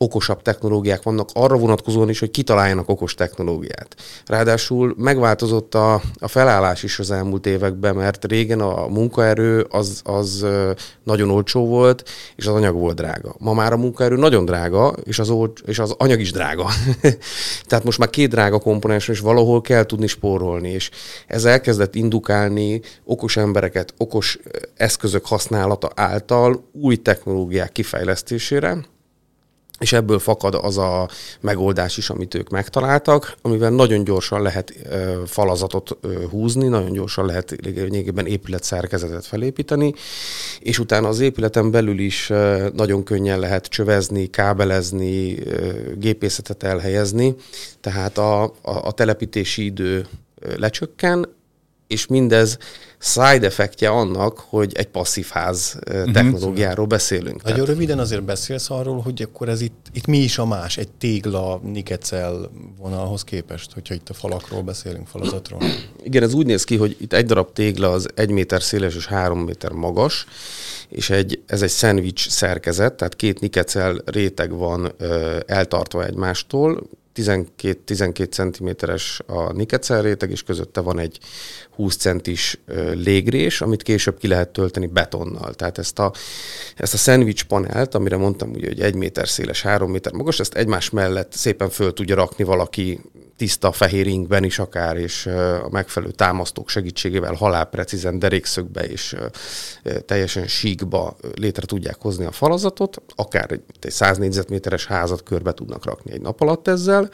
okosabb 0.03 0.43
technológiák 0.43 1.03
vannak 1.03 1.29
arra 1.33 1.57
vonatkozóan 1.57 2.09
is, 2.09 2.19
hogy 2.19 2.31
kitaláljanak 2.31 2.89
okos 2.89 3.15
technológiát. 3.15 3.97
Ráadásul 4.27 4.95
megváltozott 4.99 5.75
a, 5.75 6.03
a 6.19 6.29
felállás 6.29 6.83
is 6.83 6.99
az 6.99 7.11
elmúlt 7.11 7.47
években, 7.47 7.95
mert 7.95 8.25
régen 8.25 8.61
a 8.61 8.87
munkaerő 8.87 9.67
az, 9.71 10.01
az 10.05 10.47
nagyon 11.05 11.31
olcsó 11.31 11.67
volt, 11.67 12.09
és 12.37 12.47
az 12.47 12.55
anyag 12.55 12.75
volt 12.75 12.97
drága. 12.97 13.35
Ma 13.39 13.53
már 13.53 13.73
a 13.73 13.77
munkaerő 13.77 14.17
nagyon 14.17 14.45
drága, 14.45 14.95
és 15.05 15.19
az, 15.19 15.31
olcs, 15.31 15.61
és 15.67 15.79
az 15.79 15.95
anyag 15.99 16.21
is 16.21 16.33
drága. 16.33 16.71
Tehát 17.69 17.85
most 17.85 17.99
már 17.99 18.11
két 18.11 18.31
drága 18.31 18.59
komponens, 18.59 19.09
és 19.09 19.21
valahol 19.21 19.61
kell 19.61 19.85
tudni 19.85 20.07
spórolni, 20.07 20.69
és 20.69 20.91
ez 21.27 21.45
elkezdett 21.45 21.95
indukálni 21.95 22.81
okos 23.05 23.37
embereket, 23.37 23.95
okos 23.97 24.39
eszközök 24.77 25.27
használata 25.27 25.91
által 25.95 26.69
új 26.73 26.97
technológiák 26.97 27.73
kifejlesztésére, 27.73 28.79
és 29.81 29.93
ebből 29.93 30.19
fakad 30.19 30.55
az 30.55 30.79
a 30.79 31.09
megoldás 31.41 31.97
is, 31.97 32.11
amit 32.11 32.35
ők 32.35 32.49
megtaláltak, 32.49 33.37
amivel 33.43 33.71
nagyon 33.71 34.05
gyorsan 34.05 34.43
lehet 34.43 34.75
ö, 34.91 35.23
falazatot 35.27 35.97
ö, 36.01 36.25
húzni, 36.31 36.69
nagyon 36.69 36.93
gyorsan 36.93 37.27
lehet 37.27 37.57
lényegében 37.63 38.27
épületszerkezetet 38.27 39.27
felépíteni, 39.27 39.95
és 40.61 40.79
utána 40.79 41.09
az 41.09 41.21
épületen 41.21 41.71
belül 41.71 41.99
is 41.99 42.31
ö, 42.31 42.69
nagyon 42.75 43.05
könnyen 43.05 43.39
lehet 43.39 43.67
csövezni, 43.67 44.27
kábelezni, 44.27 45.39
ö, 45.39 45.73
gépészetet 45.97 46.63
elhelyezni, 46.63 47.35
tehát 47.81 48.19
a, 48.19 48.43
a, 48.43 48.53
a 48.63 48.93
telepítési 48.93 49.65
idő 49.65 50.07
lecsökken, 50.57 51.29
és 51.91 52.07
mindez 52.07 52.59
side 52.99 53.47
effektje 53.47 53.89
annak, 53.89 54.39
hogy 54.39 54.73
egy 54.77 54.87
passzív 54.87 55.27
ház 55.31 55.79
uh-huh. 55.89 56.13
technológiáról 56.13 56.87
beszélünk. 56.87 57.43
Nagyon 57.43 57.59
Tehát... 57.59 57.67
röviden 57.67 57.99
azért 57.99 58.23
beszélsz 58.23 58.71
arról, 58.71 59.01
hogy 59.01 59.23
akkor 59.23 59.49
ez 59.49 59.61
itt, 59.61 59.87
itt 59.93 60.07
mi 60.07 60.19
is 60.19 60.39
a 60.39 60.47
más, 60.47 60.77
egy 60.77 60.89
tégla, 60.89 61.61
nikecel 61.65 62.51
vonalhoz 62.79 63.25
képest, 63.25 63.73
hogyha 63.73 63.95
itt 63.95 64.09
a 64.09 64.15
falakról 64.15 64.63
beszélünk, 64.63 65.07
falazatról. 65.07 65.63
Igen, 66.03 66.23
ez 66.23 66.35
úgy 66.35 66.47
néz 66.47 66.65
ki, 66.65 66.77
hogy 66.77 66.97
itt 67.01 67.13
egy 67.13 67.27
darab 67.27 67.53
tégla 67.53 67.91
az 67.91 68.09
egy 68.15 68.31
méter 68.31 68.63
széles 68.63 68.95
és 68.95 69.07
három 69.07 69.39
méter 69.39 69.73
magas, 69.73 70.27
és 70.89 71.11
egy, 71.11 71.43
ez 71.47 71.63
egy 71.63 71.71
szendvics 71.71 72.29
szerkezet, 72.29 72.95
tehát 72.95 73.17
két 73.17 73.41
nikecel 73.41 74.03
réteg 74.05 74.51
van 74.51 74.93
ö, 74.99 75.39
eltartva 75.47 76.05
egymástól, 76.05 76.83
12-12 77.23 78.31
cm-es 78.31 79.21
a 79.27 79.53
nikecel 79.53 80.03
réteg, 80.03 80.31
és 80.31 80.43
közötte 80.43 80.81
van 80.81 80.99
egy 80.99 81.19
20 81.71 81.97
centis 81.97 82.61
légrés, 82.93 83.61
amit 83.61 83.83
később 83.83 84.19
ki 84.19 84.29
lehet 84.29 84.49
tölteni 84.49 84.87
betonnal. 84.87 85.55
Tehát 85.55 85.79
ezt 85.79 85.99
a, 85.99 86.13
ezt 86.77 86.95
a 86.95 86.97
szendvics 86.97 87.45
panelt, 87.45 87.95
amire 87.95 88.17
mondtam, 88.17 88.51
ugye, 88.51 88.69
hogy 88.69 88.81
egy 88.81 88.95
méter 88.95 89.29
széles, 89.29 89.63
három 89.63 89.91
méter 89.91 90.13
magas, 90.13 90.41
ezt 90.41 90.55
egymás 90.55 90.91
mellett 90.91 91.33
szépen 91.33 91.71
föl 91.71 91.93
tudja 91.93 92.15
rakni 92.15 92.45
valaki 92.45 93.01
tiszta 93.41 93.73
fehér 93.73 94.07
inkben 94.07 94.45
is 94.45 94.59
akár, 94.59 94.97
és 94.97 95.27
a 95.63 95.69
megfelelő 95.71 96.13
támasztók 96.13 96.69
segítségével 96.69 97.35
halálprecízen 97.35 98.19
derékszögbe 98.19 98.85
és 98.85 99.17
teljesen 100.07 100.47
síkba 100.47 101.17
létre 101.35 101.67
tudják 101.67 101.97
hozni 102.01 102.25
a 102.25 102.33
falazatot, 102.33 103.03
akár 103.15 103.53
egy, 103.53 103.63
egy 103.81 103.91
100 103.91 104.19
négyzetméteres 104.19 104.87
házat 104.87 105.23
körbe 105.23 105.53
tudnak 105.53 105.85
rakni 105.85 106.13
egy 106.13 106.21
nap 106.21 106.41
alatt 106.41 106.69
ezzel, 106.69 107.11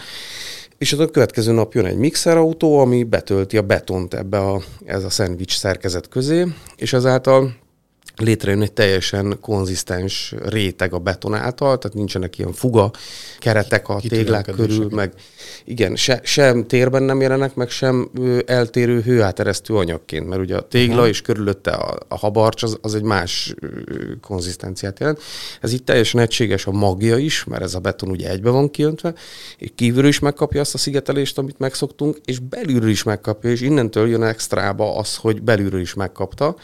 és 0.79 0.93
a 0.93 1.11
következő 1.11 1.53
nap 1.53 1.75
jön 1.75 1.85
egy 1.85 1.97
mixerautó, 1.97 2.79
ami 2.79 3.05
betölti 3.05 3.57
a 3.57 3.63
betont 3.63 4.15
ebbe 4.15 4.39
a, 4.39 4.63
ez 4.85 5.05
a 5.05 5.11
szendvics 5.11 5.57
szerkezet 5.59 6.09
közé, 6.09 6.47
és 6.77 6.93
ezáltal 6.93 7.57
létrejön 8.17 8.63
egy 8.63 8.73
teljesen 8.73 9.39
konzisztens 9.41 10.35
réteg 10.45 10.93
a 10.93 10.99
beton 10.99 11.35
által, 11.35 11.79
tehát 11.79 11.97
nincsenek 11.97 12.39
ilyen 12.39 12.53
fuga 12.53 12.91
keretek 13.39 13.89
a 13.89 14.01
téglák 14.09 14.51
körül, 14.57 14.89
meg 14.91 15.13
igen, 15.65 15.97
se, 15.97 16.21
sem 16.23 16.67
térben 16.67 17.03
nem 17.03 17.21
jelenek, 17.21 17.55
meg 17.55 17.71
sem 17.71 18.11
eltérő 18.47 19.01
hőáteresztő 19.01 19.75
anyagként, 19.75 20.29
mert 20.29 20.41
ugye 20.41 20.57
a 20.57 20.69
tégla 20.69 20.95
uh-huh. 20.95 21.09
és 21.09 21.23
körülötte 21.23 21.71
a, 21.71 21.99
a 22.09 22.17
habarcs 22.17 22.63
az, 22.63 22.79
az 22.81 22.95
egy 22.95 23.03
más 23.03 23.55
konzisztenciát 24.21 25.01
jelent. 25.01 25.21
Ez 25.61 25.73
itt 25.73 25.85
teljesen 25.85 26.21
egységes 26.21 26.67
a 26.67 26.71
magja 26.71 27.17
is, 27.17 27.45
mert 27.45 27.63
ez 27.63 27.75
a 27.75 27.81
beton 27.81 28.11
ugye 28.11 28.31
egybe 28.31 28.51
van 28.51 28.71
kiöntve, 28.71 29.15
és 29.59 29.71
kívülről 29.75 30.09
is 30.09 30.19
megkapja 30.19 30.61
azt 30.61 30.75
a 30.75 30.79
szigetelést, 30.79 31.39
amit 31.39 31.59
megszoktunk, 31.59 32.19
és 32.25 32.39
belülről 32.39 32.91
is 32.91 33.03
megkapja, 33.03 33.51
és 33.51 33.61
innentől 33.61 34.09
jön 34.09 34.23
extrába 34.23 34.97
az, 34.97 35.17
hogy 35.17 35.43
belülről 35.43 35.81
is 35.81 35.95
megkapta, 35.95 36.57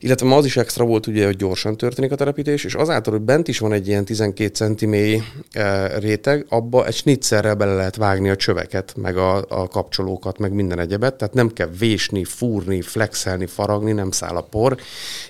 Illetve 0.00 0.26
ma 0.26 0.36
az 0.36 0.44
is 0.44 0.56
extra 0.56 0.84
volt 0.84 1.06
ugye, 1.06 1.24
hogy 1.24 1.36
gyorsan 1.36 1.76
történik 1.76 2.12
a 2.12 2.14
telepítés, 2.14 2.64
és 2.64 2.74
azáltal, 2.74 3.12
hogy 3.12 3.22
bent 3.22 3.48
is 3.48 3.58
van 3.58 3.72
egy 3.72 3.88
ilyen 3.88 4.04
12 4.04 4.54
centi 4.54 4.86
mély 4.86 5.22
e, 5.52 5.98
réteg, 5.98 6.46
abba 6.48 6.86
egy 6.86 6.94
snitzerrel 6.94 7.54
bele 7.54 7.74
lehet 7.74 7.96
vágni 7.96 8.28
a 8.28 8.36
csöveket, 8.36 8.94
meg 8.96 9.16
a, 9.16 9.44
a 9.48 9.68
kapcsolókat, 9.68 10.38
meg 10.38 10.52
minden 10.52 10.78
egyebet, 10.78 11.14
tehát 11.14 11.34
nem 11.34 11.48
kell 11.52 11.70
vésni, 11.78 12.24
fúrni, 12.24 12.80
flexelni, 12.80 13.46
faragni, 13.46 13.92
nem 13.92 14.10
száll 14.10 14.36
a 14.36 14.40
por, 14.40 14.76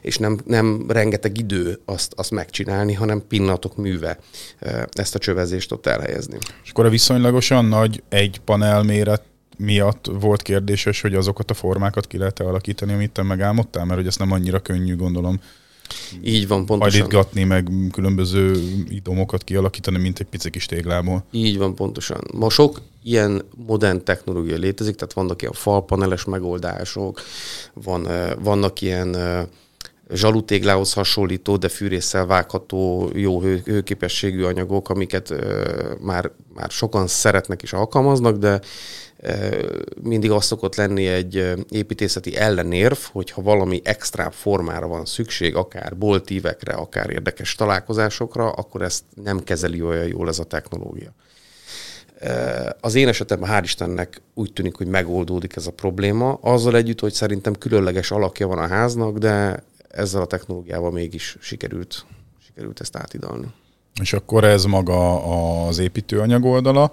és 0.01 0.19
nem, 0.19 0.39
nem 0.45 0.85
rengeteg 0.89 1.39
idő 1.39 1.81
azt, 1.85 2.13
azt 2.17 2.31
megcsinálni, 2.31 2.93
hanem 2.93 3.23
pillanatok 3.29 3.77
műve 3.77 4.19
e, 4.59 4.89
ezt 4.93 5.15
a 5.15 5.19
csövezést 5.19 5.73
ott 5.73 5.87
elhelyezni. 5.87 6.39
És 6.65 6.71
akkor 6.71 6.87
a 6.87 6.89
viszonylagosan 6.89 7.65
nagy 7.65 8.03
egy 8.09 8.41
panel 8.45 8.83
méret 8.83 9.23
miatt 9.59 10.11
volt 10.21 10.43
kérdéses, 10.43 11.01
hogy 11.01 11.15
azokat 11.15 11.51
a 11.51 11.55
formákat 11.55 12.07
ki 12.07 12.19
lehet 12.19 12.41
alakítani, 12.41 12.93
amit 12.93 13.11
te 13.11 13.23
megálmodtál, 13.23 13.85
mert 13.85 13.99
hogy 13.99 14.07
ezt 14.07 14.19
nem 14.19 14.33
annyira 14.33 14.61
könnyű, 14.61 14.97
gondolom. 14.97 15.41
Így 16.23 16.49
van, 16.49 16.67
pontosan. 16.67 17.01
Hajlítgatni, 17.01 17.45
meg 17.45 17.71
különböző 17.93 18.53
idomokat 18.89 19.45
kialakítani, 19.45 19.99
mint 19.99 20.19
egy 20.19 20.27
pici 20.27 20.51
kis 20.51 20.67
téglából. 20.67 21.25
Így 21.31 21.59
van, 21.59 21.75
pontosan. 21.75 22.21
Ma 22.35 22.51
sok 22.51 22.81
ilyen 23.03 23.43
modern 23.67 24.05
technológia 24.05 24.57
létezik, 24.57 24.95
tehát 24.95 25.13
vannak 25.13 25.41
ilyen 25.43 25.55
falpaneles 25.55 26.25
megoldások, 26.25 27.21
van, 27.73 28.09
vannak 28.43 28.81
ilyen 28.81 29.17
zsalutéglához 30.15 30.93
hasonlító, 30.93 31.57
de 31.57 31.69
fűrészsel 31.69 32.27
vágható, 32.27 33.11
jó 33.15 33.41
hő, 33.41 33.63
hőképességű 33.65 34.43
anyagok, 34.43 34.89
amiket 34.89 35.31
ö, 35.31 35.71
már, 36.01 36.31
már 36.55 36.71
sokan 36.71 37.07
szeretnek 37.07 37.63
és 37.63 37.73
alkalmaznak, 37.73 38.37
de 38.37 38.61
mindig 40.03 40.31
az 40.31 40.45
szokott 40.45 40.75
lenni 40.75 41.07
egy 41.07 41.55
építészeti 41.69 42.37
ellenérv, 42.37 42.99
hogyha 43.13 43.43
valami 43.43 43.81
extra 43.85 44.31
formára 44.31 44.87
van 44.87 45.05
szükség, 45.05 45.55
akár 45.55 45.97
boltívekre, 45.97 46.73
akár 46.73 47.11
érdekes 47.11 47.55
találkozásokra, 47.55 48.51
akkor 48.51 48.83
ezt 48.83 49.05
nem 49.15 49.45
kezeli 49.45 49.83
olyan 49.83 50.07
jól 50.07 50.29
ez 50.29 50.39
a 50.39 50.45
technológia. 50.45 51.13
Az 52.81 52.95
én 52.95 53.09
esetemben 53.09 53.51
hál' 53.53 53.65
Istennek 53.65 54.21
úgy 54.35 54.53
tűnik, 54.53 54.77
hogy 54.77 54.87
megoldódik 54.87 55.57
ez 55.57 55.67
a 55.67 55.73
probléma, 55.73 56.39
azzal 56.41 56.77
együtt, 56.77 57.01
hogy 57.01 57.13
szerintem 57.13 57.55
különleges 57.55 58.11
alakja 58.11 58.47
van 58.47 58.59
a 58.59 58.67
háznak, 58.67 59.19
de 59.19 59.65
ezzel 59.89 60.21
a 60.21 60.27
technológiával 60.27 60.91
mégis 60.91 61.37
sikerült, 61.41 62.05
sikerült 62.47 62.81
ezt 62.81 62.97
átidalni. 62.97 63.47
És 64.01 64.13
akkor 64.13 64.45
ez 64.45 64.65
maga 64.65 65.25
az 65.67 65.79
építőanyag 65.79 66.45
oldala, 66.45 66.93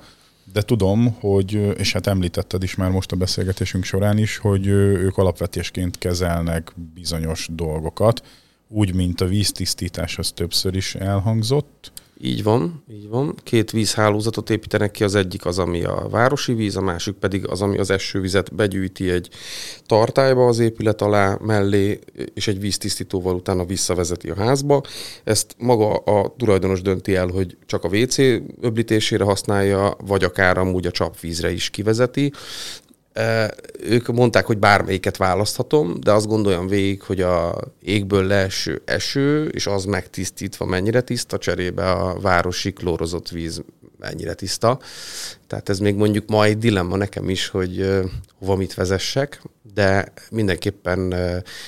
de 0.54 0.62
tudom, 0.62 1.16
hogy, 1.20 1.52
és 1.78 1.94
hát 1.94 2.08
említetted 2.08 2.64
is 2.64 2.76
már 2.76 2.92
most 2.92 3.12
a 3.12 3.16
beszélgetésünk 3.16 3.84
során 3.84 4.18
is, 4.18 4.38
hogy 4.38 4.68
ők 4.68 5.18
alapvetésként 5.18 5.98
kezelnek 5.98 6.74
bizonyos 6.94 7.48
dolgokat, 7.52 8.24
úgy, 8.68 8.94
mint 8.94 9.22
a 9.22 9.26
víztisztítás, 9.26 10.18
az 10.18 10.32
többször 10.32 10.76
is 10.76 10.96
elhangzott. 10.96 11.92
Így 12.22 12.44
van, 12.44 12.84
így 12.92 13.08
van. 13.08 13.36
Két 13.44 13.72
vízhálózatot 13.72 14.50
építenek 14.50 14.92
ki, 14.92 15.04
az 15.04 15.16
egyik 15.16 15.46
az, 15.46 15.60
ami 15.60 15.84
a 15.84 16.08
városi 16.10 16.54
víz, 16.54 16.76
a 16.76 16.82
másik 16.82 17.14
pedig 17.14 17.48
az, 17.48 17.62
ami 17.62 17.78
az 17.78 17.90
esővizet 17.90 18.56
begyűjti 18.56 19.10
egy 19.10 19.30
tartályba 19.86 20.48
az 20.48 20.60
épület 20.60 21.02
alá 21.02 21.38
mellé, 21.42 22.00
és 22.34 22.48
egy 22.48 22.60
víztisztítóval 22.60 23.36
utána 23.36 23.66
visszavezeti 23.66 24.30
a 24.30 24.36
házba. 24.36 24.82
Ezt 25.24 25.56
maga 25.58 25.96
a 25.96 26.34
tulajdonos 26.38 26.82
dönti 26.82 27.16
el, 27.16 27.28
hogy 27.28 27.58
csak 27.66 27.84
a 27.84 27.90
WC 27.98 28.18
öblítésére 28.62 29.24
használja, 29.24 29.96
vagy 30.06 30.24
akár 30.24 30.58
amúgy 30.58 30.86
a 30.86 30.92
csapvízre 30.92 31.52
is 31.52 31.70
kivezeti. 31.70 32.32
Ők 33.80 34.08
mondták, 34.08 34.46
hogy 34.46 34.58
bármelyiket 34.58 35.18
választhatom, 35.18 36.00
de 36.00 36.12
azt 36.12 36.28
gondoljam 36.28 36.68
végig, 36.68 37.02
hogy 37.02 37.22
a 37.22 37.62
égből 37.82 38.24
leeső 38.24 38.82
eső, 38.86 39.48
és 39.48 39.68
az 39.68 39.86
megtisztítva 39.86 40.66
mennyire 40.66 41.02
tiszta, 41.02 41.38
cserébe 41.38 41.92
a 41.92 42.20
városi 42.20 42.74
klórozott 42.74 43.30
víz 43.30 43.64
mennyire 44.00 44.34
tiszta. 44.34 44.80
Tehát 45.48 45.70
ez 45.70 45.80
még 45.80 45.96
mondjuk 45.96 46.30
ma 46.30 46.44
egy 46.44 46.58
dilemma 46.58 46.96
nekem 46.96 47.30
is, 47.30 47.48
hogy 47.48 48.00
hova 48.40 48.56
mit 48.56 48.74
vezessek, 48.74 49.42
de 49.74 50.14
mindenképpen 50.32 51.12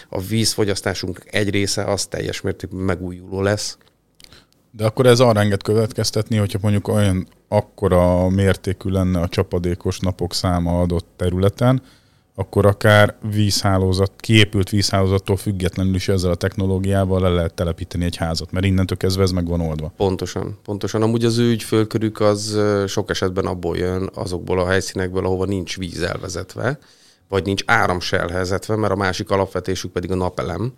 a 0.10 0.22
vízfogyasztásunk 0.22 1.22
egy 1.26 1.50
része 1.50 1.84
az 1.84 2.06
teljes 2.06 2.42
mértékben 2.42 2.82
megújuló 2.82 3.42
lesz, 3.42 3.78
de 4.72 4.86
akkor 4.86 5.06
ez 5.06 5.20
arra 5.20 5.40
enged 5.40 5.64
következtetni, 5.64 6.38
hogyha 6.38 6.60
mondjuk 6.62 6.88
olyan 6.88 7.28
akkora 7.48 8.30
mértékű 8.30 8.90
lenne 8.90 9.20
a 9.20 9.28
csapadékos 9.28 10.00
napok 10.00 10.34
száma 10.34 10.82
adott 10.82 11.08
területen, 11.16 11.82
akkor 12.36 12.66
akár 12.66 13.16
vízhálózat, 13.32 14.12
kiépült 14.18 14.70
vízhálózattól 14.70 15.38
függetlenül 15.38 15.96
is 15.96 16.08
ezzel 16.08 16.32
a 16.32 16.36
technológiával 16.36 17.22
le 17.22 17.30
lehet 17.30 17.54
telepíteni 17.54 18.06
egy 18.06 18.16
házat, 18.16 18.52
mert 18.52 18.66
innentől 18.66 18.98
kezdve 18.98 19.24
ez 19.24 19.32
meg 19.32 19.48
van 19.48 19.62
oldva. 19.62 19.94
Pontosan, 19.98 20.60
pontosan. 20.64 21.02
Amúgy 21.02 21.26
az 21.26 21.38
ő 21.38 21.50
ügyfölkörük 21.50 22.20
az 22.20 22.60
sok 22.88 23.10
esetben 23.10 23.46
abból 23.46 23.78
jön, 23.78 24.10
azokból 24.14 24.60
a 24.60 24.68
helyszínekből, 24.68 25.26
ahova 25.26 25.46
nincs 25.46 25.78
víz 25.78 26.02
elvezetve, 26.02 26.80
vagy 27.28 27.46
nincs 27.46 27.64
áram 27.66 28.00
mert 28.68 28.94
a 28.94 28.96
másik 28.96 29.30
alapvetésük 29.30 29.92
pedig 29.92 30.12
a 30.12 30.16
napelem 30.16 30.74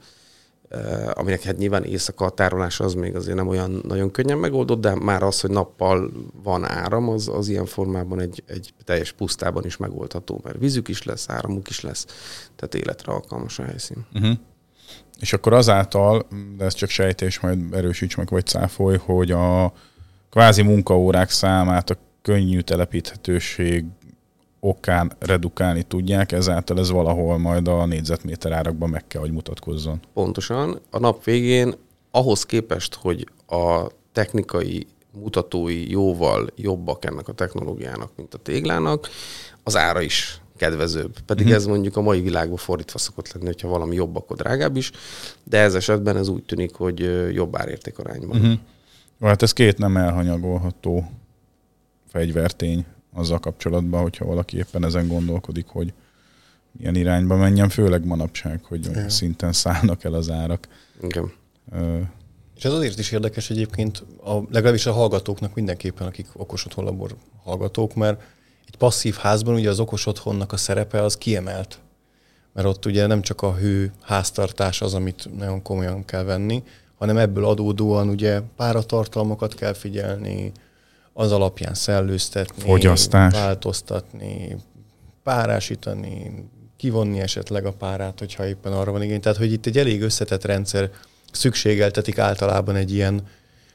aminek 1.14 1.42
hát 1.42 1.58
nyilván 1.58 1.84
éjszaka 1.84 2.26
a 2.26 2.30
tárolás 2.30 2.80
az 2.80 2.94
még 2.94 3.16
azért 3.16 3.36
nem 3.36 3.48
olyan 3.48 3.82
nagyon 3.88 4.12
könnyen 4.12 4.38
megoldott, 4.38 4.82
de 4.82 4.96
már 4.96 5.24
az, 5.24 5.42
hogy 5.42 5.50
nappal 5.50 6.12
van 6.44 6.66
áram, 6.66 7.10
az, 7.10 7.28
az 7.28 7.48
ilyen 7.48 7.66
formában 7.66 8.20
egy, 8.20 8.44
egy 8.48 8.74
teljes 8.84 9.12
pusztában 9.12 9.66
is 9.66 9.78
megoldható, 9.78 10.42
mert 10.44 10.60
vízük 10.60 10.88
is 10.88 11.04
lesz, 11.04 11.30
áramuk 11.30 11.70
is 11.70 11.82
lesz, 11.82 12.06
tehát 12.56 12.76
életre 12.76 13.12
alkalmas 13.12 13.60
a 13.60 13.64
helyszín. 13.64 14.06
Uh-huh. 14.14 14.38
És 15.20 15.34
akkor 15.34 15.54
azáltal, 15.54 16.28
de 16.58 16.66
ez 16.66 16.74
csak 16.74 16.90
sejtés, 16.90 17.40
majd 17.40 17.74
erősíts 17.74 18.18
meg, 18.18 18.30
vagy 18.30 18.46
cáfolj, 18.46 18.98
hogy 18.98 19.32
a 19.32 19.74
kvázi 20.30 20.62
munkaórák 20.62 21.30
számát 21.30 21.90
a 21.90 21.98
könnyű 22.22 22.60
telepíthetőség 22.60 23.86
okán 24.66 25.12
redukálni 25.20 25.84
tudják, 25.84 26.32
ezáltal 26.32 26.80
ez 26.80 26.90
valahol 26.90 27.38
majd 27.38 27.68
a 27.68 27.86
négyzetméter 27.86 28.52
árakban 28.52 28.90
meg 28.90 29.08
kell, 29.08 29.22
hogy 29.22 29.32
mutatkozzon. 29.32 30.00
Pontosan. 30.14 30.80
A 30.90 31.00
nap 31.00 31.24
végén 31.24 31.74
ahhoz 32.12 32.46
képest, 32.46 32.96
hogy 32.96 33.28
a 33.48 33.88
technikai 34.12 34.88
mutatói 35.12 35.90
jóval 35.90 36.48
jobbak 36.56 37.06
ennek 37.06 37.28
a 37.28 37.34
technológiának, 37.34 38.12
mint 38.16 38.34
a 38.34 38.38
téglának, 38.38 39.10
az 39.64 39.76
ára 39.76 40.02
is 40.02 40.42
kedvezőbb. 40.58 41.20
Pedig 41.26 41.46
uh-huh. 41.46 41.62
ez 41.62 41.66
mondjuk 41.66 41.98
a 41.98 42.02
mai 42.02 42.22
világban 42.22 42.58
fordítva 42.58 43.00
szokott 43.00 43.34
lenni, 43.34 43.46
hogyha 43.46 43.68
valami 43.68 43.96
jobb, 43.96 44.16
akkor 44.16 44.38
drágább 44.38 44.76
is, 44.76 44.92
de 45.44 45.58
ez 45.58 45.76
esetben 45.76 46.18
ez 46.18 46.28
úgy 46.28 46.44
tűnik, 46.44 46.76
hogy 46.76 47.00
jobb 47.34 47.58
árértékarányban. 47.58 48.38
Uh-huh. 48.40 48.60
Hát 49.22 49.42
ez 49.42 49.54
két 49.54 49.78
nem 49.78 49.98
elhanyagolható 49.98 51.12
fegyvertény 52.08 52.86
azzal 53.14 53.40
kapcsolatban, 53.40 54.02
hogyha 54.02 54.26
valaki 54.26 54.58
éppen 54.58 54.86
ezen 54.86 55.08
gondolkodik, 55.08 55.68
hogy 55.68 55.94
milyen 56.72 56.96
irányba 56.96 57.36
menjen, 57.36 57.70
főleg 57.70 58.06
manapság, 58.06 58.64
hogy 58.64 58.88
olyan 58.96 59.10
szinten 59.10 59.54
szállnak 59.54 60.04
el 60.04 60.14
az 60.14 60.30
árak. 60.30 60.68
Igen. 61.02 61.32
Uh, 61.72 62.02
és 62.56 62.66
ez 62.66 62.72
azért 62.72 63.00
is 63.00 63.12
érdekes 63.12 63.50
egyébként, 63.50 64.04
a, 64.24 64.34
legalábbis 64.52 64.86
a 64.86 64.94
hallgatóknak 64.94 65.56
mindenképpen, 65.56 66.08
akik 66.08 66.28
okos 66.34 66.66
otthonlabor 66.66 67.16
hallgatók, 67.44 67.96
mert 67.96 68.22
egy 68.68 68.78
passzív 68.78 69.16
házban 69.16 69.56
ugye 69.56 69.70
az 69.70 69.80
okos 69.80 70.06
otthonnak 70.06 70.52
a 70.52 70.58
szerepe 70.58 71.04
az 71.04 71.18
kiemelt. 71.18 71.80
Mert 72.54 72.68
ott 72.68 72.86
ugye 72.86 73.08
nem 73.08 73.22
csak 73.22 73.42
a 73.42 73.56
hő 73.56 73.92
háztartás 74.02 74.82
az, 74.82 74.94
amit 74.94 75.38
nagyon 75.38 75.62
komolyan 75.62 76.06
kell 76.06 76.24
venni, 76.24 76.64
hanem 76.98 77.18
ebből 77.18 77.46
adódóan 77.46 78.10
ugye 78.10 78.42
páratartalmakat 78.56 79.54
kell 79.54 79.74
figyelni, 79.74 80.52
az 81.14 81.32
alapján 81.32 81.74
szellőztetni, 81.74 82.64
Fogyasztás. 82.64 83.34
változtatni, 83.34 84.56
párásítani, 85.24 86.46
kivonni 86.78 87.20
esetleg 87.20 87.66
a 87.66 87.72
párát, 87.72 88.20
hogyha 88.20 88.48
éppen 88.48 88.74
arra 88.74 88.92
van 88.92 89.02
igény. 89.02 89.22
Tehát, 89.22 89.38
hogy 89.38 89.52
itt 89.52 89.66
egy 89.66 89.78
elég 89.78 90.02
összetett 90.02 90.46
rendszer 90.46 90.92
szükségeltetik 91.32 92.18
általában 92.18 92.76
egy 92.76 92.94
ilyen, 92.94 93.28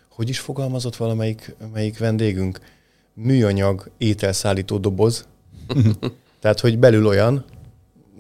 hogy 0.09 0.29
is 0.29 0.39
fogalmazott 0.39 0.97
valamelyik 0.97 1.55
melyik 1.73 1.99
vendégünk, 1.99 2.61
műanyag 3.15 3.91
ételszállító 3.99 4.79
doboz. 4.79 5.27
Tehát, 6.41 6.61
hogy 6.61 6.79
belül 6.79 7.07
olyan, 7.07 7.45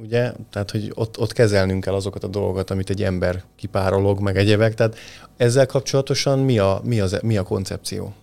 ugye, 0.00 0.32
tehát, 0.50 0.70
hogy 0.70 0.92
ott, 0.94 1.18
ott 1.18 1.32
kezelnünk 1.32 1.84
kell 1.84 1.94
azokat 1.94 2.24
a 2.24 2.26
dolgokat, 2.26 2.70
amit 2.70 2.90
egy 2.90 3.02
ember 3.02 3.42
kipárolog, 3.56 4.20
meg 4.20 4.36
egyebek. 4.36 4.74
Tehát 4.74 4.96
ezzel 5.36 5.66
kapcsolatosan 5.66 6.38
mi 6.38 6.58
a, 6.58 6.80
mi, 6.84 7.00
az, 7.00 7.18
mi 7.22 7.36
a 7.36 7.42
koncepció? 7.42 8.14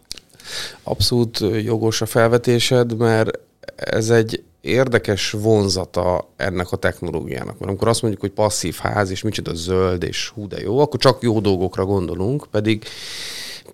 Abszolút 0.83 1.39
jogos 1.63 2.01
a 2.01 2.05
felvetésed, 2.05 2.97
mert 2.97 3.39
ez 3.75 4.09
egy 4.09 4.43
érdekes 4.61 5.31
vonzata 5.31 6.29
ennek 6.35 6.71
a 6.71 6.77
technológiának. 6.77 7.59
Mert 7.59 7.69
amikor 7.69 7.87
azt 7.87 8.01
mondjuk, 8.01 8.23
hogy 8.23 8.31
passzív 8.31 8.75
ház, 8.75 9.09
és 9.09 9.21
micsoda 9.21 9.53
zöld, 9.53 10.03
és 10.03 10.29
hú 10.29 10.47
de 10.47 10.61
jó, 10.61 10.79
akkor 10.79 10.99
csak 10.99 11.21
jó 11.21 11.39
dolgokra 11.39 11.85
gondolunk, 11.85 12.47
pedig 12.51 12.83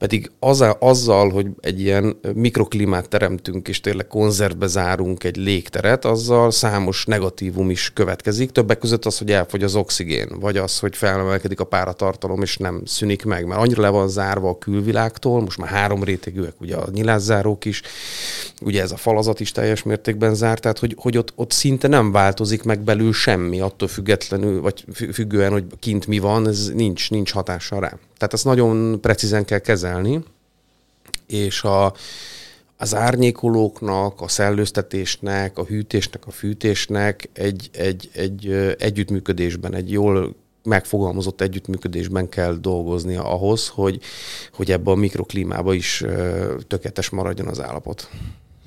Pedig 0.01 0.31
az, 0.39 0.65
azzal, 0.79 1.29
hogy 1.29 1.47
egy 1.59 1.81
ilyen 1.81 2.19
mikroklímát 2.33 3.09
teremtünk, 3.09 3.67
és 3.67 3.79
tényleg 3.79 4.07
konzervbe 4.07 4.67
zárunk 4.67 5.23
egy 5.23 5.35
légteret, 5.35 6.05
azzal 6.05 6.51
számos 6.51 7.05
negatívum 7.05 7.69
is 7.69 7.91
következik. 7.93 8.51
Többek 8.51 8.77
között 8.77 9.05
az, 9.05 9.17
hogy 9.17 9.31
elfogy 9.31 9.63
az 9.63 9.75
oxigén, 9.75 10.27
vagy 10.39 10.57
az, 10.57 10.79
hogy 10.79 10.95
felemelkedik 10.95 11.59
a 11.59 11.63
páratartalom, 11.63 12.41
és 12.41 12.57
nem 12.57 12.81
szűnik 12.85 13.25
meg, 13.25 13.45
mert 13.45 13.61
annyira 13.61 13.81
le 13.81 13.89
van 13.89 14.09
zárva 14.09 14.49
a 14.49 14.57
külvilágtól, 14.57 15.41
most 15.41 15.57
már 15.57 15.69
három 15.69 16.03
rétegűek, 16.03 16.61
ugye 16.61 16.75
a 16.75 16.89
nyilászárók 16.91 17.65
is, 17.65 17.81
ugye 18.61 18.81
ez 18.81 18.91
a 18.91 18.97
falazat 18.97 19.39
is 19.39 19.51
teljes 19.51 19.83
mértékben 19.83 20.35
zárt, 20.35 20.61
tehát 20.61 20.79
hogy, 20.79 20.95
hogy 20.97 21.17
ott, 21.17 21.33
ott 21.35 21.51
szinte 21.51 21.87
nem 21.87 22.11
változik 22.11 22.63
meg 22.63 22.79
belül 22.79 23.13
semmi, 23.13 23.59
attól 23.59 23.87
függetlenül, 23.87 24.61
vagy 24.61 24.85
függően, 25.11 25.51
hogy 25.51 25.65
kint 25.79 26.07
mi 26.07 26.19
van, 26.19 26.47
ez 26.47 26.71
nincs, 26.73 27.09
nincs 27.09 27.31
hatással 27.31 27.79
rá. 27.79 27.97
Tehát 28.21 28.35
ezt 28.35 28.45
nagyon 28.45 29.01
precízen 29.01 29.45
kell 29.45 29.59
kezelni, 29.59 30.23
és 31.27 31.63
a, 31.63 31.93
az 32.77 32.95
árnyékolóknak, 32.95 34.21
a 34.21 34.27
szellőztetésnek, 34.27 35.57
a 35.57 35.63
hűtésnek, 35.63 36.27
a 36.27 36.31
fűtésnek 36.31 37.29
egy, 37.33 37.69
egy, 37.73 38.09
egy 38.13 38.75
együttműködésben, 38.79 39.75
egy 39.75 39.91
jól 39.91 40.35
megfogalmazott 40.63 41.41
együttműködésben 41.41 42.29
kell 42.29 42.53
dolgoznia 42.53 43.23
ahhoz, 43.23 43.67
hogy, 43.67 44.01
hogy 44.53 44.71
ebbe 44.71 44.91
a 44.91 44.95
mikroklímába 44.95 45.73
is 45.73 46.03
tökéletes 46.67 47.09
maradjon 47.09 47.47
az 47.47 47.61
állapot. 47.61 48.09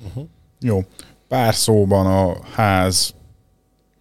Uh-huh. 0.07 0.25
Jó. 0.59 0.83
Pár 1.27 1.55
szóban 1.55 2.05
a 2.05 2.37
ház 2.53 3.13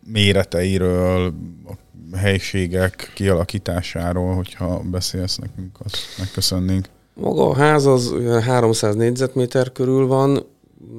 méreteiről, 0.07 1.35
a 1.69 1.73
helységek 2.13 3.11
kialakításáról, 3.15 4.35
hogyha 4.35 4.83
beszélsz 4.91 5.37
nekünk, 5.37 5.79
azt 5.85 5.97
megköszönnénk. 6.19 6.89
Maga 7.15 7.49
a 7.49 7.55
ház 7.55 7.87
az 7.87 8.15
300 8.41 8.95
négyzetméter 8.95 9.73
körül 9.73 10.07
van. 10.07 10.47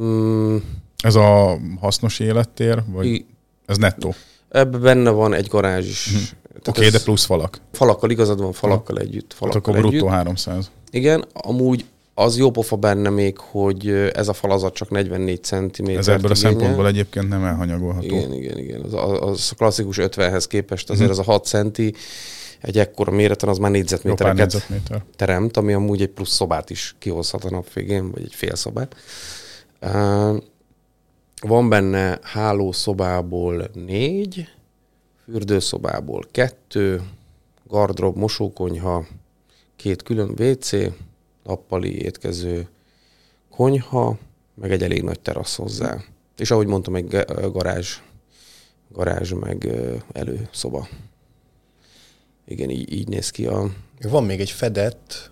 Mm. 0.03 0.55
Ez 1.03 1.15
a 1.15 1.57
hasznos 1.79 2.19
élettér, 2.19 2.83
vagy 2.87 3.05
I... 3.05 3.25
ez 3.65 3.77
nettó? 3.77 4.13
Ebben 4.49 4.81
benne 4.81 5.09
van 5.09 5.33
egy 5.33 5.47
garázs 5.47 5.87
is. 5.87 6.09
Hm. 6.11 6.17
Oké, 6.69 6.79
okay, 6.79 6.89
de 6.89 6.99
plusz 6.99 7.25
falak. 7.25 7.59
Falakkal, 7.71 8.09
igazad 8.09 8.41
van, 8.41 8.53
falakkal 8.53 8.97
együtt. 8.97 9.31
Hát 9.31 9.33
falakkal 9.33 9.73
hát 9.73 9.81
akkor 9.81 9.89
bruttó 9.89 10.07
300. 10.07 10.71
Igen, 10.91 11.25
amúgy 11.33 11.85
az 12.17 12.37
jó 12.37 12.51
pofa 12.51 12.75
benne 12.75 13.09
még, 13.09 13.37
hogy 13.37 13.89
ez 13.89 14.27
a 14.27 14.33
falazat 14.33 14.73
csak 14.73 14.89
44 14.89 15.43
cm. 15.43 15.89
Ez 15.89 16.07
ebből 16.07 16.31
a 16.31 16.35
szempontból 16.35 16.87
egyébként 16.87 17.27
nem 17.27 17.43
elhanyagolható. 17.43 18.05
Igen, 18.05 18.33
igen, 18.33 18.57
igen. 18.57 18.81
Az, 18.81 18.93
az 19.19 19.49
a 19.51 19.55
klasszikus 19.55 19.97
50-hez 19.99 20.45
képest 20.47 20.89
azért 20.89 21.09
hmm. 21.09 21.19
az 21.19 21.27
a 21.27 21.31
6 21.31 21.45
centi 21.45 21.93
egy 22.61 22.77
ekkora 22.77 23.11
méreten 23.11 23.49
az 23.49 23.57
már 23.57 23.71
négyzetmétereket 23.71 24.51
négyzetméter. 24.51 25.03
teremt, 25.15 25.57
ami 25.57 25.73
amúgy 25.73 26.01
egy 26.01 26.09
plusz 26.09 26.33
szobát 26.33 26.69
is 26.69 26.95
kihozhat 26.99 27.43
a 27.43 27.49
nap 27.49 27.73
végén, 27.73 28.11
vagy 28.11 28.23
egy 28.23 28.35
fél 28.35 28.55
szobát. 28.55 28.95
Uh, 29.81 30.41
van 31.41 31.69
benne 31.69 32.19
hálószobából 32.21 33.69
négy, 33.73 34.47
fürdőszobából 35.23 36.25
kettő, 36.31 37.01
gardrób, 37.67 38.15
mosókonyha, 38.15 39.05
két 39.75 40.03
külön 40.03 40.29
WC, 40.39 40.71
nappali 41.45 42.01
étkező 42.01 42.67
konyha, 43.49 44.17
meg 44.53 44.71
egy 44.71 44.83
elég 44.83 45.03
nagy 45.03 45.19
terasz 45.19 45.55
hozzá. 45.55 46.03
És 46.37 46.51
ahogy 46.51 46.67
mondtam, 46.67 46.95
egy 46.95 47.07
garázs, 47.51 47.97
garázs 48.89 49.31
meg 49.31 49.67
előszoba. 50.11 50.87
Igen, 52.45 52.69
így, 52.69 52.93
így 52.93 53.07
néz 53.07 53.29
ki 53.29 53.45
a... 53.45 53.71
Van 54.01 54.23
még 54.23 54.39
egy 54.39 54.49
fedett 54.49 55.31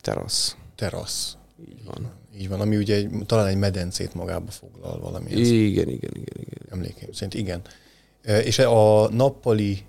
terasz. 0.00 0.56
Terasz. 0.74 1.36
Így 1.68 1.84
van. 1.84 2.10
Így 2.36 2.48
van, 2.48 2.60
ami 2.60 2.76
ugye 2.76 2.94
egy, 2.94 3.10
talán 3.26 3.46
egy 3.46 3.56
medencét 3.56 4.14
magába 4.14 4.50
foglal 4.50 5.00
valami. 5.00 5.30
Igen, 5.30 5.88
igen, 5.88 5.88
igen, 5.88 6.12
igen. 6.14 6.68
Emlékeim 6.70 7.12
szerint, 7.12 7.34
igen. 7.34 7.62
És 8.44 8.58
a 8.58 9.08
nappali 9.08 9.84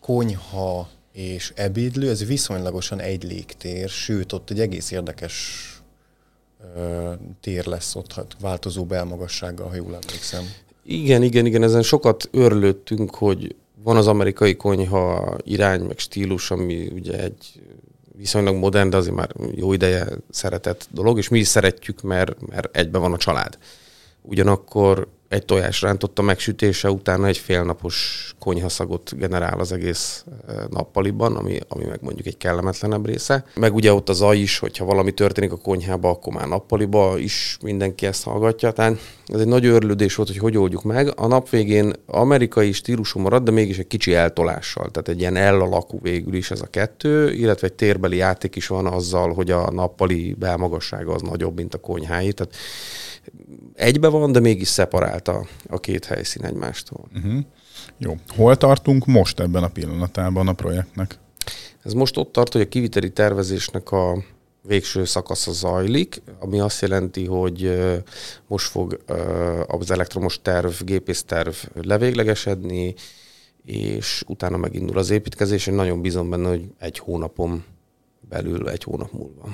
konyha 0.00 0.88
és 1.18 1.52
ebédlő, 1.54 2.10
ez 2.10 2.26
viszonylagosan 2.26 3.00
egy 3.00 3.22
légtér, 3.22 3.88
sőt, 3.88 4.32
ott 4.32 4.50
egy 4.50 4.60
egész 4.60 4.90
érdekes 4.90 5.66
ö, 6.76 7.12
tér 7.40 7.66
lesz 7.66 7.94
ott, 7.94 8.12
hát 8.12 8.36
változó 8.40 8.84
belmagassággal, 8.84 9.68
ha 9.68 9.74
jól 9.74 9.98
emlékszem. 10.02 10.44
Igen, 10.84 11.22
igen, 11.22 11.46
igen, 11.46 11.62
ezen 11.62 11.82
sokat 11.82 12.28
örlődtünk, 12.32 13.14
hogy 13.14 13.54
van 13.82 13.96
az 13.96 14.06
amerikai 14.06 14.56
konyha 14.56 15.36
irány, 15.44 15.80
meg 15.80 15.98
stílus, 15.98 16.50
ami 16.50 16.86
ugye 16.86 17.22
egy 17.22 17.62
viszonylag 18.16 18.56
modern, 18.56 18.90
de 18.90 18.96
azért 18.96 19.14
már 19.14 19.30
jó 19.54 19.72
ideje 19.72 20.06
szeretett 20.30 20.88
dolog, 20.90 21.18
és 21.18 21.28
mi 21.28 21.38
is 21.38 21.46
szeretjük, 21.46 22.02
mert, 22.02 22.46
mert 22.46 22.76
egybe 22.76 22.98
van 22.98 23.12
a 23.12 23.16
család. 23.16 23.58
Ugyanakkor 24.22 25.08
egy 25.28 25.44
tojás 25.44 25.82
rántotta 25.82 26.22
megsütése 26.22 26.90
utána 26.90 27.26
egy 27.26 27.38
félnapos 27.38 28.28
konyhaszagot 28.38 29.16
generál 29.16 29.60
az 29.60 29.72
egész 29.72 30.24
eh, 30.48 30.56
nappaliban, 30.70 31.36
ami, 31.36 31.58
ami 31.68 31.84
meg 31.84 31.98
mondjuk 32.02 32.26
egy 32.26 32.36
kellemetlenebb 32.36 33.06
része. 33.06 33.44
Meg 33.54 33.74
ugye 33.74 33.92
ott 33.92 34.08
az 34.08 34.20
aj 34.20 34.38
is, 34.38 34.58
hogyha 34.58 34.84
valami 34.84 35.12
történik 35.12 35.52
a 35.52 35.56
konyhába, 35.56 36.10
akkor 36.10 36.32
már 36.32 36.48
nappaliba 36.48 37.18
is 37.18 37.58
mindenki 37.62 38.06
ezt 38.06 38.24
hallgatja. 38.24 38.70
Tehát 38.70 38.98
ez 39.26 39.40
egy 39.40 39.46
nagy 39.46 39.66
örlődés 39.66 40.14
volt, 40.14 40.28
hogy 40.28 40.38
hogy 40.38 40.56
oldjuk 40.56 40.82
meg. 40.82 41.12
A 41.16 41.26
nap 41.26 41.48
végén 41.48 41.92
amerikai 42.06 42.72
stílusú 42.72 43.20
marad, 43.20 43.42
de 43.42 43.50
mégis 43.50 43.78
egy 43.78 43.86
kicsi 43.86 44.14
eltolással. 44.14 44.90
Tehát 44.90 45.08
egy 45.08 45.20
ilyen 45.20 45.36
ellalakú 45.36 45.98
végül 46.02 46.34
is 46.34 46.50
ez 46.50 46.60
a 46.60 46.66
kettő, 46.66 47.32
illetve 47.32 47.66
egy 47.66 47.72
térbeli 47.72 48.16
játék 48.16 48.56
is 48.56 48.66
van 48.66 48.86
azzal, 48.86 49.34
hogy 49.34 49.50
a 49.50 49.70
nappali 49.70 50.34
belmagassága 50.38 51.12
az 51.12 51.22
nagyobb, 51.22 51.56
mint 51.56 51.74
a 51.74 51.78
konyhái. 51.78 52.32
Tehát 52.32 52.54
egybe 53.78 54.08
van, 54.08 54.32
de 54.32 54.40
mégis 54.40 54.68
szeparált 54.68 55.28
a, 55.28 55.46
a 55.68 55.80
két 55.80 56.04
helyszín 56.04 56.44
egymástól. 56.44 57.08
Uh-huh. 57.16 57.40
Jó. 57.98 58.16
Hol 58.36 58.56
tartunk 58.56 59.06
most 59.06 59.40
ebben 59.40 59.62
a 59.62 59.68
pillanatában 59.68 60.48
a 60.48 60.52
projektnek? 60.52 61.18
Ez 61.84 61.92
most 61.92 62.16
ott 62.16 62.32
tart, 62.32 62.52
hogy 62.52 62.60
a 62.60 62.68
kiviteli 62.68 63.10
tervezésnek 63.10 63.90
a 63.90 64.22
végső 64.62 65.04
szakasza 65.04 65.52
zajlik, 65.52 66.22
ami 66.38 66.60
azt 66.60 66.80
jelenti, 66.80 67.24
hogy 67.26 67.80
most 68.46 68.70
fog 68.70 69.00
az 69.66 69.90
elektromos 69.90 70.42
terv, 70.42 70.72
gépészterv 70.84 71.54
levéglegesedni, 71.74 72.94
és 73.64 74.22
utána 74.26 74.56
megindul 74.56 74.98
az 74.98 75.10
építkezés. 75.10 75.66
Én 75.66 75.74
nagyon 75.74 76.00
bízom 76.00 76.30
benne, 76.30 76.48
hogy 76.48 76.64
egy 76.78 76.98
hónapon 76.98 77.64
belül, 78.28 78.68
egy 78.68 78.82
hónap 78.82 79.12
múlva. 79.12 79.48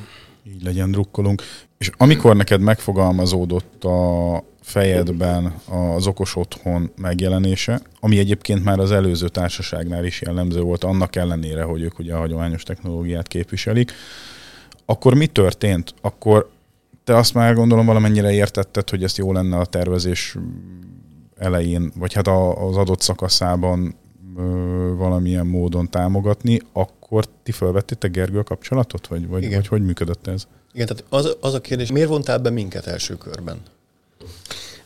Így 0.46 0.62
legyen, 0.62 0.90
drukkolunk. 0.90 1.42
És 1.78 1.90
amikor 1.96 2.36
neked 2.36 2.60
megfogalmazódott 2.60 3.84
a 3.84 4.42
fejedben 4.60 5.54
az 5.94 6.06
okos 6.06 6.36
otthon 6.36 6.90
megjelenése, 6.96 7.80
ami 8.00 8.18
egyébként 8.18 8.64
már 8.64 8.78
az 8.78 8.92
előző 8.92 9.28
társaságnál 9.28 10.04
is 10.04 10.20
jellemző 10.20 10.60
volt, 10.60 10.84
annak 10.84 11.16
ellenére, 11.16 11.62
hogy 11.62 11.82
ők 11.82 11.98
ugye 11.98 12.14
a 12.14 12.18
hagyományos 12.18 12.62
technológiát 12.62 13.28
képviselik, 13.28 13.92
akkor 14.84 15.14
mi 15.14 15.26
történt? 15.26 15.94
Akkor 16.00 16.50
te 17.04 17.16
azt 17.16 17.34
már 17.34 17.54
gondolom 17.54 17.86
valamennyire 17.86 18.32
értetted, 18.32 18.90
hogy 18.90 19.02
ezt 19.02 19.16
jó 19.16 19.32
lenne 19.32 19.56
a 19.56 19.66
tervezés 19.66 20.36
elején, 21.36 21.92
vagy 21.96 22.12
hát 22.12 22.28
az 22.28 22.76
adott 22.76 23.00
szakaszában 23.00 23.94
valamilyen 24.96 25.46
módon 25.46 25.90
támogatni, 25.90 26.60
akkor 26.72 27.24
ti 27.42 27.52
felvettétek 27.52 28.10
Gergő 28.10 28.38
a 28.38 28.42
kapcsolatot, 28.42 29.06
vagy, 29.06 29.28
vagy, 29.28 29.54
vagy 29.54 29.66
hogy 29.66 29.82
működött 29.82 30.26
ez? 30.26 30.46
Igen, 30.72 30.86
tehát 30.86 31.04
az, 31.08 31.36
az 31.40 31.54
a 31.54 31.60
kérdés, 31.60 31.92
miért 31.92 32.08
vontál 32.08 32.38
be 32.38 32.50
minket 32.50 32.86
első 32.86 33.16
körben? 33.16 33.60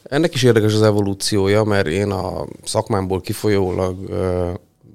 Ennek 0.02 0.34
is 0.34 0.42
érdekes 0.42 0.74
az 0.74 0.82
evolúciója, 0.82 1.64
mert 1.64 1.86
én 1.86 2.10
a 2.10 2.46
szakmámból 2.64 3.20
kifolyólag 3.20 3.96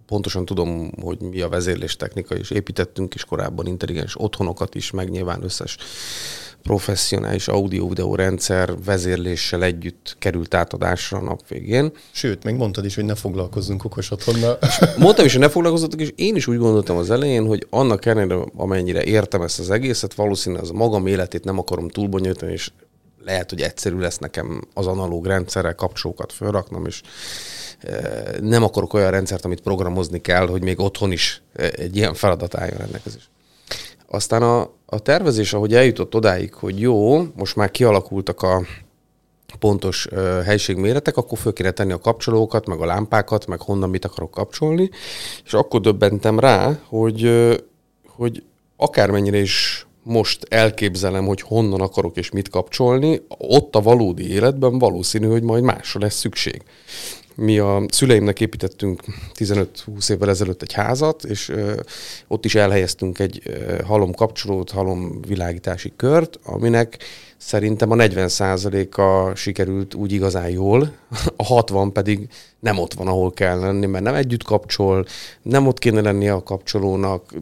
pontosan 0.07 0.45
tudom, 0.45 0.91
hogy 1.01 1.19
mi 1.19 1.41
a 1.41 1.49
vezérlés 1.49 1.95
technika, 1.95 2.35
és 2.35 2.49
építettünk 2.49 3.15
is 3.15 3.25
korábban 3.25 3.67
intelligens 3.67 4.15
otthonokat 4.17 4.75
is, 4.75 4.91
meg 4.91 5.09
nyilván 5.09 5.43
összes 5.43 5.77
professzionális 6.63 7.47
audio-videó 7.47 8.15
rendszer 8.15 8.73
vezérléssel 8.85 9.63
együtt 9.63 10.15
került 10.19 10.53
átadásra 10.53 11.17
a 11.17 11.21
nap 11.21 11.47
végén. 11.47 11.91
Sőt, 12.11 12.43
még 12.43 12.55
mondtad 12.55 12.85
is, 12.85 12.95
hogy 12.95 13.05
ne 13.05 13.15
foglalkozzunk 13.15 13.83
okos 13.83 14.11
otthonnal. 14.11 14.57
Mondtam 14.97 15.25
is, 15.25 15.31
hogy 15.31 15.41
ne 15.41 15.49
foglalkozzatok, 15.49 16.01
és 16.01 16.11
én 16.15 16.35
is 16.35 16.47
úgy 16.47 16.57
gondoltam 16.57 16.97
az 16.97 17.11
elején, 17.11 17.45
hogy 17.45 17.67
annak 17.69 18.05
ellenére, 18.05 18.39
amennyire 18.55 19.03
értem 19.03 19.41
ezt 19.41 19.59
az 19.59 19.69
egészet, 19.69 20.13
valószínűleg 20.13 20.63
az 20.63 20.69
a 20.69 20.73
magam 20.73 21.07
életét 21.07 21.43
nem 21.43 21.59
akarom 21.59 21.89
túlbonyolítani, 21.89 22.51
és 22.51 22.71
lehet, 23.25 23.49
hogy 23.49 23.61
egyszerű 23.61 23.97
lesz 23.97 24.17
nekem 24.17 24.67
az 24.73 24.87
analóg 24.87 25.25
rendszerrel 25.25 25.75
kapcsolókat 25.75 26.33
felraknom, 26.33 26.85
és 26.85 27.01
e, 27.79 27.99
nem 28.41 28.63
akarok 28.63 28.93
olyan 28.93 29.11
rendszert, 29.11 29.45
amit 29.45 29.61
programozni 29.61 30.21
kell, 30.21 30.47
hogy 30.47 30.63
még 30.63 30.79
otthon 30.79 31.11
is 31.11 31.41
e, 31.53 31.71
egy 31.75 31.95
ilyen 31.95 32.13
feladat 32.13 32.55
álljon 32.55 32.77
rendelkezés. 32.77 33.29
Aztán 34.13 34.41
a, 34.41 34.61
a 34.85 34.99
tervezés, 34.99 35.53
ahogy 35.53 35.73
eljutott 35.73 36.15
odáig, 36.15 36.53
hogy 36.53 36.79
jó, 36.79 37.21
most 37.35 37.55
már 37.55 37.71
kialakultak 37.71 38.41
a 38.41 38.61
pontos 39.59 40.07
helységméretek, 40.45 41.17
akkor 41.17 41.37
föl 41.37 41.53
kéne 41.53 41.71
tenni 41.71 41.91
a 41.91 41.99
kapcsolókat, 41.99 42.67
meg 42.67 42.81
a 42.81 42.85
lámpákat, 42.85 43.47
meg 43.47 43.61
honnan 43.61 43.89
mit 43.89 44.05
akarok 44.05 44.31
kapcsolni, 44.31 44.89
és 45.45 45.53
akkor 45.53 45.81
döbbentem 45.81 46.39
rá, 46.39 46.79
hogy, 46.87 47.25
uh, 47.25 47.53
hogy 48.07 48.43
akármennyire 48.77 49.37
is 49.37 49.87
most 50.03 50.45
elképzelem, 50.49 51.25
hogy 51.25 51.41
honnan 51.41 51.81
akarok 51.81 52.17
és 52.17 52.31
mit 52.31 52.49
kapcsolni, 52.49 53.21
ott 53.37 53.75
a 53.75 53.81
valódi 53.81 54.31
életben 54.31 54.79
valószínű, 54.79 55.27
hogy 55.27 55.43
majd 55.43 55.63
másra 55.63 55.99
lesz 55.99 56.17
szükség. 56.17 56.63
Mi 57.35 57.59
a 57.59 57.83
szüleimnek 57.87 58.41
építettünk 58.41 59.01
15-20 59.33 60.11
évvel 60.11 60.29
ezelőtt 60.29 60.61
egy 60.61 60.73
házat, 60.73 61.23
és 61.23 61.49
ö, 61.49 61.73
ott 62.27 62.45
is 62.45 62.55
elhelyeztünk 62.55 63.19
egy 63.19 63.41
ö, 63.45 63.81
halom 63.83 64.13
kapcsolót, 64.13 64.71
halom 64.71 65.21
világítási 65.27 65.93
kört, 65.95 66.39
aminek 66.43 66.97
szerintem 67.37 67.91
a 67.91 67.95
40%-a 67.95 69.35
sikerült 69.35 69.93
úgy 69.93 70.11
igazán 70.11 70.49
jól, 70.49 70.91
a 71.35 71.43
60 71.43 71.91
pedig 71.91 72.27
nem 72.59 72.77
ott 72.77 72.93
van, 72.93 73.07
ahol 73.07 73.31
kell 73.31 73.59
lenni, 73.59 73.85
mert 73.85 74.03
nem 74.03 74.15
együtt 74.15 74.43
kapcsol, 74.43 75.05
nem 75.41 75.67
ott 75.67 75.79
kéne 75.79 76.01
lennie 76.01 76.33
a 76.33 76.43
kapcsolónak, 76.43 77.33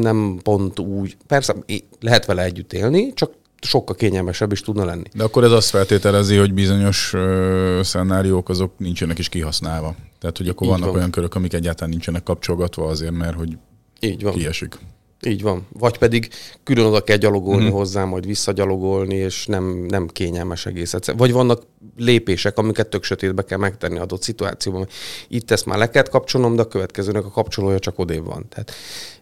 nem 0.00 0.38
pont 0.42 0.78
úgy. 0.78 1.16
Persze 1.26 1.54
lehet 2.00 2.26
vele 2.26 2.42
együtt 2.42 2.72
élni, 2.72 3.12
csak 3.12 3.30
sokkal 3.66 3.94
kényelmesebb 3.96 4.52
is 4.52 4.60
tudna 4.60 4.84
lenni. 4.84 5.02
De 5.14 5.24
akkor 5.24 5.44
ez 5.44 5.50
azt 5.52 5.68
feltételezi, 5.70 6.36
hogy 6.36 6.54
bizonyos 6.54 7.12
ö, 7.14 7.80
szenáriók 7.82 8.48
azok 8.48 8.72
nincsenek 8.78 9.18
is 9.18 9.28
kihasználva. 9.28 9.94
Tehát, 10.20 10.36
hogy 10.36 10.48
akkor 10.48 10.66
Így 10.66 10.72
vannak 10.72 10.88
van. 10.88 10.96
olyan 10.96 11.10
körök, 11.10 11.34
amik 11.34 11.52
egyáltalán 11.52 11.90
nincsenek 11.90 12.22
kapcsolgatva 12.22 12.86
azért, 12.86 13.12
mert 13.12 13.36
hogy 13.36 13.56
Így 14.00 14.22
van. 14.22 14.32
kiesik. 14.32 14.78
Így 15.26 15.42
van. 15.42 15.66
Vagy 15.78 15.98
pedig 15.98 16.28
külön 16.62 16.84
oda 16.84 17.04
kell 17.04 17.16
gyalogolni 17.16 17.64
mm-hmm. 17.64 17.72
hozzá, 17.72 18.04
majd 18.04 18.26
visszagyalogolni, 18.26 19.14
és 19.14 19.46
nem, 19.46 19.64
nem 19.88 20.06
kényelmes 20.06 20.66
egész 20.66 20.94
egyszer. 20.94 21.16
Vagy 21.16 21.32
vannak 21.32 21.62
lépések, 21.96 22.58
amiket 22.58 22.88
tök 22.88 23.04
sötétbe 23.04 23.42
kell 23.42 23.58
megtenni 23.58 23.98
adott 23.98 24.22
szituációban. 24.22 24.88
Itt 25.28 25.50
ezt 25.50 25.66
már 25.66 25.78
le 25.78 25.90
kell 25.90 26.02
kapcsolnom, 26.02 26.56
de 26.56 26.62
a 26.62 26.68
következőnek 26.68 27.24
a 27.24 27.30
kapcsolója 27.30 27.78
csak 27.78 27.98
odébb 27.98 28.24
van. 28.24 28.46
Tehát, 28.48 28.72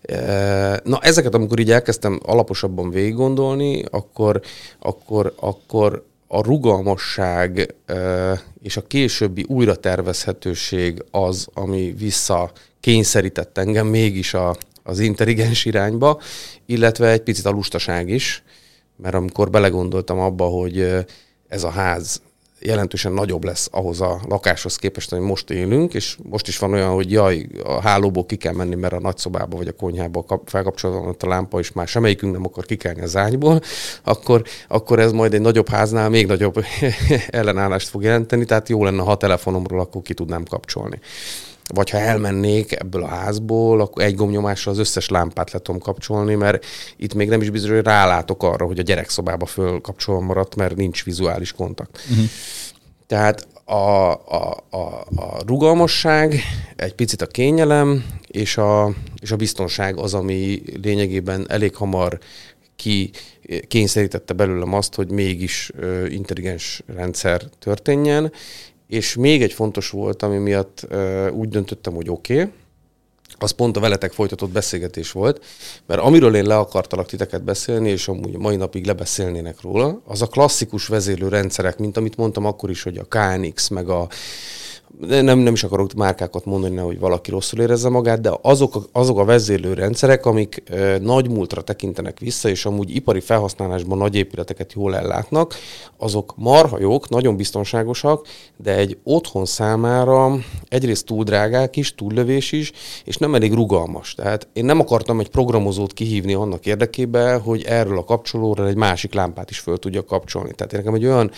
e, 0.02 0.80
na 0.84 0.98
ezeket, 1.00 1.34
amikor 1.34 1.58
így 1.58 1.70
elkezdtem 1.70 2.20
alaposabban 2.22 2.90
végig 2.90 3.14
gondolni, 3.14 3.84
akkor, 3.90 4.40
akkor, 4.78 5.32
akkor 5.36 6.04
a 6.26 6.42
rugalmasság 6.42 7.74
e, 7.86 8.42
és 8.62 8.76
a 8.76 8.86
későbbi 8.86 9.44
újratervezhetőség 9.48 11.04
az, 11.10 11.48
ami 11.54 11.94
vissza 11.98 12.52
kényszerített 12.80 13.58
engem 13.58 13.86
mégis 13.86 14.34
a, 14.34 14.56
az 14.90 14.98
intelligens 14.98 15.64
irányba, 15.64 16.20
illetve 16.66 17.10
egy 17.10 17.22
picit 17.22 17.46
a 17.46 17.50
lustaság 17.50 18.08
is, 18.08 18.42
mert 18.96 19.14
amikor 19.14 19.50
belegondoltam 19.50 20.18
abba, 20.18 20.44
hogy 20.44 21.06
ez 21.48 21.64
a 21.64 21.70
ház 21.70 22.20
jelentősen 22.60 23.12
nagyobb 23.12 23.44
lesz 23.44 23.68
ahhoz 23.72 24.00
a 24.00 24.20
lakáshoz 24.28 24.76
képest, 24.76 25.10
hogy 25.10 25.20
most 25.20 25.50
élünk, 25.50 25.94
és 25.94 26.16
most 26.22 26.48
is 26.48 26.58
van 26.58 26.72
olyan, 26.72 26.90
hogy 26.90 27.12
jaj, 27.12 27.46
a 27.64 27.80
hálóból 27.80 28.26
ki 28.26 28.36
kell 28.36 28.52
menni, 28.52 28.74
mert 28.74 28.92
a 28.92 29.00
nagyszobába 29.00 29.56
vagy 29.56 29.68
a 29.68 29.72
konyhába 29.72 30.24
felkapcsolódott 30.44 31.22
a 31.22 31.28
lámpa, 31.28 31.58
és 31.58 31.72
már 31.72 31.88
semmelyikünk 31.88 32.32
nem 32.32 32.44
akar 32.44 32.64
kikelni 32.64 33.00
az 33.00 33.16
ágyból, 33.16 33.60
akkor, 34.02 34.42
akkor 34.68 34.98
ez 34.98 35.12
majd 35.12 35.34
egy 35.34 35.40
nagyobb 35.40 35.68
háznál 35.68 36.08
még 36.08 36.26
nagyobb 36.26 36.64
ellenállást 37.28 37.88
fog 37.88 38.02
jelenteni, 38.02 38.44
tehát 38.44 38.68
jó 38.68 38.84
lenne, 38.84 39.02
ha 39.02 39.10
a 39.10 39.16
telefonomról 39.16 39.80
akkor 39.80 40.02
ki 40.02 40.14
tudnám 40.14 40.44
kapcsolni 40.44 41.00
vagy 41.74 41.90
ha 41.90 41.98
elmennék 41.98 42.72
ebből 42.72 43.02
a 43.02 43.08
házból, 43.08 43.80
akkor 43.80 44.02
egy 44.02 44.14
gomnyomással 44.14 44.72
az 44.72 44.78
összes 44.78 45.08
lámpát 45.08 45.52
le 45.52 45.58
tudom 45.58 45.80
kapcsolni, 45.80 46.34
mert 46.34 46.64
itt 46.96 47.14
még 47.14 47.28
nem 47.28 47.40
is 47.40 47.50
biztos, 47.50 47.70
hogy 47.70 47.84
rálátok 47.84 48.42
arra, 48.42 48.66
hogy 48.66 48.78
a 48.78 48.82
gyerekszobába 48.82 49.46
fölkapcsolva 49.46 50.20
maradt, 50.20 50.54
mert 50.54 50.76
nincs 50.76 51.04
vizuális 51.04 51.52
kontakt. 51.52 52.00
Uh-huh. 52.10 52.24
Tehát 53.06 53.46
a, 53.64 54.12
a, 54.12 54.56
a, 54.70 54.76
a 55.16 55.42
rugalmasság, 55.46 56.40
egy 56.76 56.94
picit 56.94 57.22
a 57.22 57.26
kényelem, 57.26 58.04
és 58.26 58.56
a, 58.56 58.94
és 59.20 59.30
a 59.30 59.36
biztonság 59.36 59.98
az, 59.98 60.14
ami 60.14 60.62
lényegében 60.82 61.46
elég 61.48 61.74
hamar 61.74 62.18
ki 62.76 63.10
kényszerítette 63.68 64.32
belőlem 64.32 64.74
azt, 64.74 64.94
hogy 64.94 65.10
mégis 65.10 65.70
intelligens 66.08 66.82
rendszer 66.86 67.42
történjen, 67.58 68.32
és 68.90 69.14
még 69.14 69.42
egy 69.42 69.52
fontos 69.52 69.90
volt, 69.90 70.22
ami 70.22 70.36
miatt 70.36 70.86
úgy 71.32 71.48
döntöttem, 71.48 71.94
hogy 71.94 72.08
oké, 72.08 72.40
okay, 72.40 72.52
az 73.38 73.50
pont 73.50 73.76
a 73.76 73.80
veletek 73.80 74.12
folytatott 74.12 74.50
beszélgetés 74.50 75.12
volt, 75.12 75.44
mert 75.86 76.00
amiről 76.00 76.36
én 76.36 76.46
le 76.46 76.56
akartalak 76.56 77.06
titeket 77.06 77.44
beszélni, 77.44 77.90
és 77.90 78.08
amúgy 78.08 78.36
mai 78.38 78.56
napig 78.56 78.86
lebeszélnének 78.86 79.60
róla, 79.60 80.00
az 80.04 80.22
a 80.22 80.26
klasszikus 80.26 80.86
vezérlő 80.86 81.28
rendszerek, 81.28 81.78
mint 81.78 81.96
amit 81.96 82.16
mondtam 82.16 82.44
akkor 82.44 82.70
is, 82.70 82.82
hogy 82.82 82.98
a 82.98 83.06
KNX, 83.08 83.68
meg 83.68 83.88
a 83.88 84.08
nem, 84.98 85.38
nem 85.38 85.52
is 85.52 85.64
akarok 85.64 85.92
márkákat 85.92 86.44
mondani, 86.44 86.76
hogy 86.76 86.98
valaki 86.98 87.30
rosszul 87.30 87.60
érezze 87.60 87.88
magát, 87.88 88.20
de 88.20 88.32
azok 88.42 88.88
azok 88.92 89.18
a 89.18 89.24
vezérlő 89.24 89.72
rendszerek, 89.72 90.26
amik 90.26 90.62
e, 90.66 90.98
nagy 90.98 91.30
múltra 91.30 91.62
tekintenek 91.62 92.18
vissza, 92.18 92.48
és 92.48 92.66
amúgy 92.66 92.94
ipari 92.94 93.20
felhasználásban 93.20 93.98
nagy 93.98 94.14
épületeket 94.14 94.72
jól 94.72 94.96
ellátnak, 94.96 95.54
azok 95.96 96.34
marha 96.36 96.80
jók, 96.80 97.08
nagyon 97.08 97.36
biztonságosak, 97.36 98.26
de 98.56 98.76
egy 98.76 98.98
otthon 99.02 99.44
számára 99.44 100.38
egyrészt 100.68 101.06
túl 101.06 101.24
drágák 101.24 101.76
is, 101.76 101.94
túllövés 101.94 102.52
is, 102.52 102.72
és 103.04 103.16
nem 103.16 103.34
elég 103.34 103.52
rugalmas. 103.52 104.14
Tehát 104.14 104.48
én 104.52 104.64
nem 104.64 104.80
akartam 104.80 105.20
egy 105.20 105.28
programozót 105.28 105.92
kihívni 105.92 106.34
annak 106.34 106.66
érdekében, 106.66 107.40
hogy 107.40 107.62
erről 107.62 107.98
a 107.98 108.04
kapcsolóról 108.04 108.66
egy 108.66 108.76
másik 108.76 109.14
lámpát 109.14 109.50
is 109.50 109.58
föl 109.58 109.78
tudja 109.78 110.04
kapcsolni. 110.04 110.52
Tehát 110.52 110.72
én 110.72 110.78
nekem 110.78 110.94
egy 110.94 111.04
olyan 111.04 111.30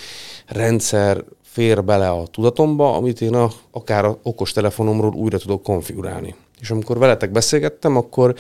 rendszer 0.46 1.24
fér 1.52 1.84
bele 1.84 2.10
a 2.10 2.26
tudatomba, 2.26 2.96
amit 2.96 3.20
én 3.20 3.34
a, 3.34 3.50
akár 3.70 4.04
a 4.04 4.18
okos 4.22 4.52
telefonomról 4.52 5.14
újra 5.14 5.38
tudok 5.38 5.62
konfigurálni. 5.62 6.34
És 6.60 6.70
amikor 6.70 6.98
veletek 6.98 7.30
beszélgettem, 7.30 7.96
akkor 7.96 8.34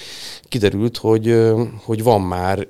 kiderült, 0.48 0.96
hogy, 0.96 1.52
hogy 1.84 2.02
van 2.02 2.20
már, 2.20 2.68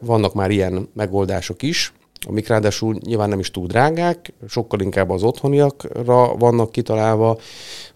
vannak 0.00 0.34
már 0.34 0.50
ilyen 0.50 0.88
megoldások 0.94 1.62
is, 1.62 1.92
amik 2.26 2.48
ráadásul 2.48 2.98
nyilván 3.00 3.28
nem 3.28 3.38
is 3.38 3.50
túl 3.50 3.66
drágák, 3.66 4.32
sokkal 4.48 4.80
inkább 4.80 5.10
az 5.10 5.22
otthoniakra 5.22 6.34
vannak 6.36 6.72
kitalálva. 6.72 7.38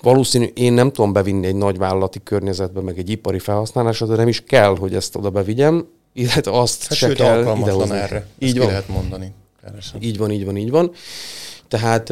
Valószínű, 0.01 0.45
én 0.55 0.73
nem 0.73 0.93
tudom 0.93 1.13
bevinni 1.13 1.47
egy 1.47 1.57
nagy 1.57 1.79
vállalati 1.79 2.21
környezetbe, 2.25 2.81
meg 2.81 2.99
egy 2.99 3.11
ipari 3.11 3.39
felhasználásra, 3.39 4.07
de 4.07 4.17
nem 4.17 4.29
is 4.29 4.45
kell, 4.45 4.77
hogy 4.77 4.95
ezt 4.95 5.17
oda 5.17 5.31
bevigyem, 5.31 5.87
illetve 6.13 6.59
azt 6.59 6.87
hát 6.87 6.99
se 6.99 7.07
sőt, 7.07 7.17
kell 7.17 7.57
idehozni. 7.57 7.97
erre. 7.97 8.27
Így 8.39 8.59
van. 8.59 8.67
lehet 8.67 8.89
mondani. 8.89 9.33
Keresem. 9.65 10.01
Így 10.03 10.19
van, 10.19 10.31
így 10.31 10.45
van, 10.45 10.57
így 10.57 10.71
van. 10.71 10.93
Tehát 11.73 12.11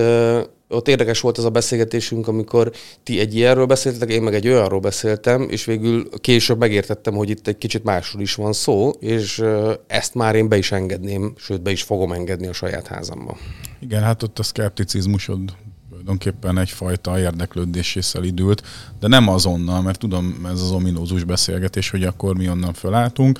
ott 0.68 0.88
érdekes 0.88 1.20
volt 1.20 1.38
ez 1.38 1.44
a 1.44 1.50
beszélgetésünk, 1.50 2.28
amikor 2.28 2.72
ti 3.02 3.20
egy 3.20 3.34
ilyenről 3.34 3.66
beszéltetek, 3.66 4.10
én 4.10 4.22
meg 4.22 4.34
egy 4.34 4.48
olyanról 4.48 4.80
beszéltem, 4.80 5.46
és 5.50 5.64
végül 5.64 6.08
később 6.20 6.58
megértettem, 6.58 7.14
hogy 7.14 7.30
itt 7.30 7.46
egy 7.46 7.58
kicsit 7.58 7.84
másról 7.84 8.22
is 8.22 8.34
van 8.34 8.52
szó, 8.52 8.90
és 8.90 9.42
ezt 9.86 10.14
már 10.14 10.34
én 10.34 10.48
be 10.48 10.56
is 10.56 10.72
engedném, 10.72 11.32
sőt 11.36 11.62
be 11.62 11.70
is 11.70 11.82
fogom 11.82 12.12
engedni 12.12 12.46
a 12.46 12.52
saját 12.52 12.86
házamba. 12.86 13.36
Igen, 13.80 14.02
hát 14.02 14.22
ott 14.22 14.38
a 14.38 14.42
szkepticizmusod 14.42 15.40
tulajdonképpen 15.88 16.58
egyfajta 16.58 17.18
érdeklődéssel 17.18 18.24
időlt, 18.24 18.62
de 19.00 19.08
nem 19.08 19.28
azonnal, 19.28 19.82
mert 19.82 19.98
tudom, 19.98 20.46
ez 20.52 20.60
az 20.60 20.70
ominózus 20.70 21.24
beszélgetés, 21.24 21.90
hogy 21.90 22.04
akkor 22.04 22.36
mi 22.36 22.48
onnan 22.48 22.72
fölálltunk, 22.72 23.38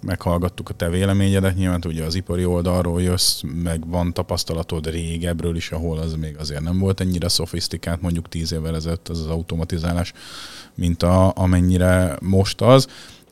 meghallgattuk 0.00 0.68
a 0.68 0.74
te 0.74 0.88
véleményedet, 0.88 1.56
nyilván 1.56 1.80
ugye 1.86 2.04
az 2.04 2.14
ipari 2.14 2.44
oldalról 2.44 3.02
jössz, 3.02 3.40
meg 3.62 3.88
van 3.88 4.12
tapasztalatod 4.12 4.90
régebről 4.90 5.56
is, 5.56 5.70
ahol 5.70 5.98
az 5.98 6.14
még 6.14 6.36
azért 6.38 6.62
nem 6.62 6.78
volt 6.78 7.00
ennyire 7.00 7.28
szofisztikált, 7.28 8.02
mondjuk 8.02 8.28
tíz 8.28 8.52
évvel 8.52 8.74
ezelőtt 8.74 9.08
az, 9.08 9.20
az 9.20 9.26
automatizálás, 9.26 10.12
mint 10.74 11.02
a, 11.02 11.32
amennyire 11.36 12.16
most 12.20 12.60
az, 12.60 12.86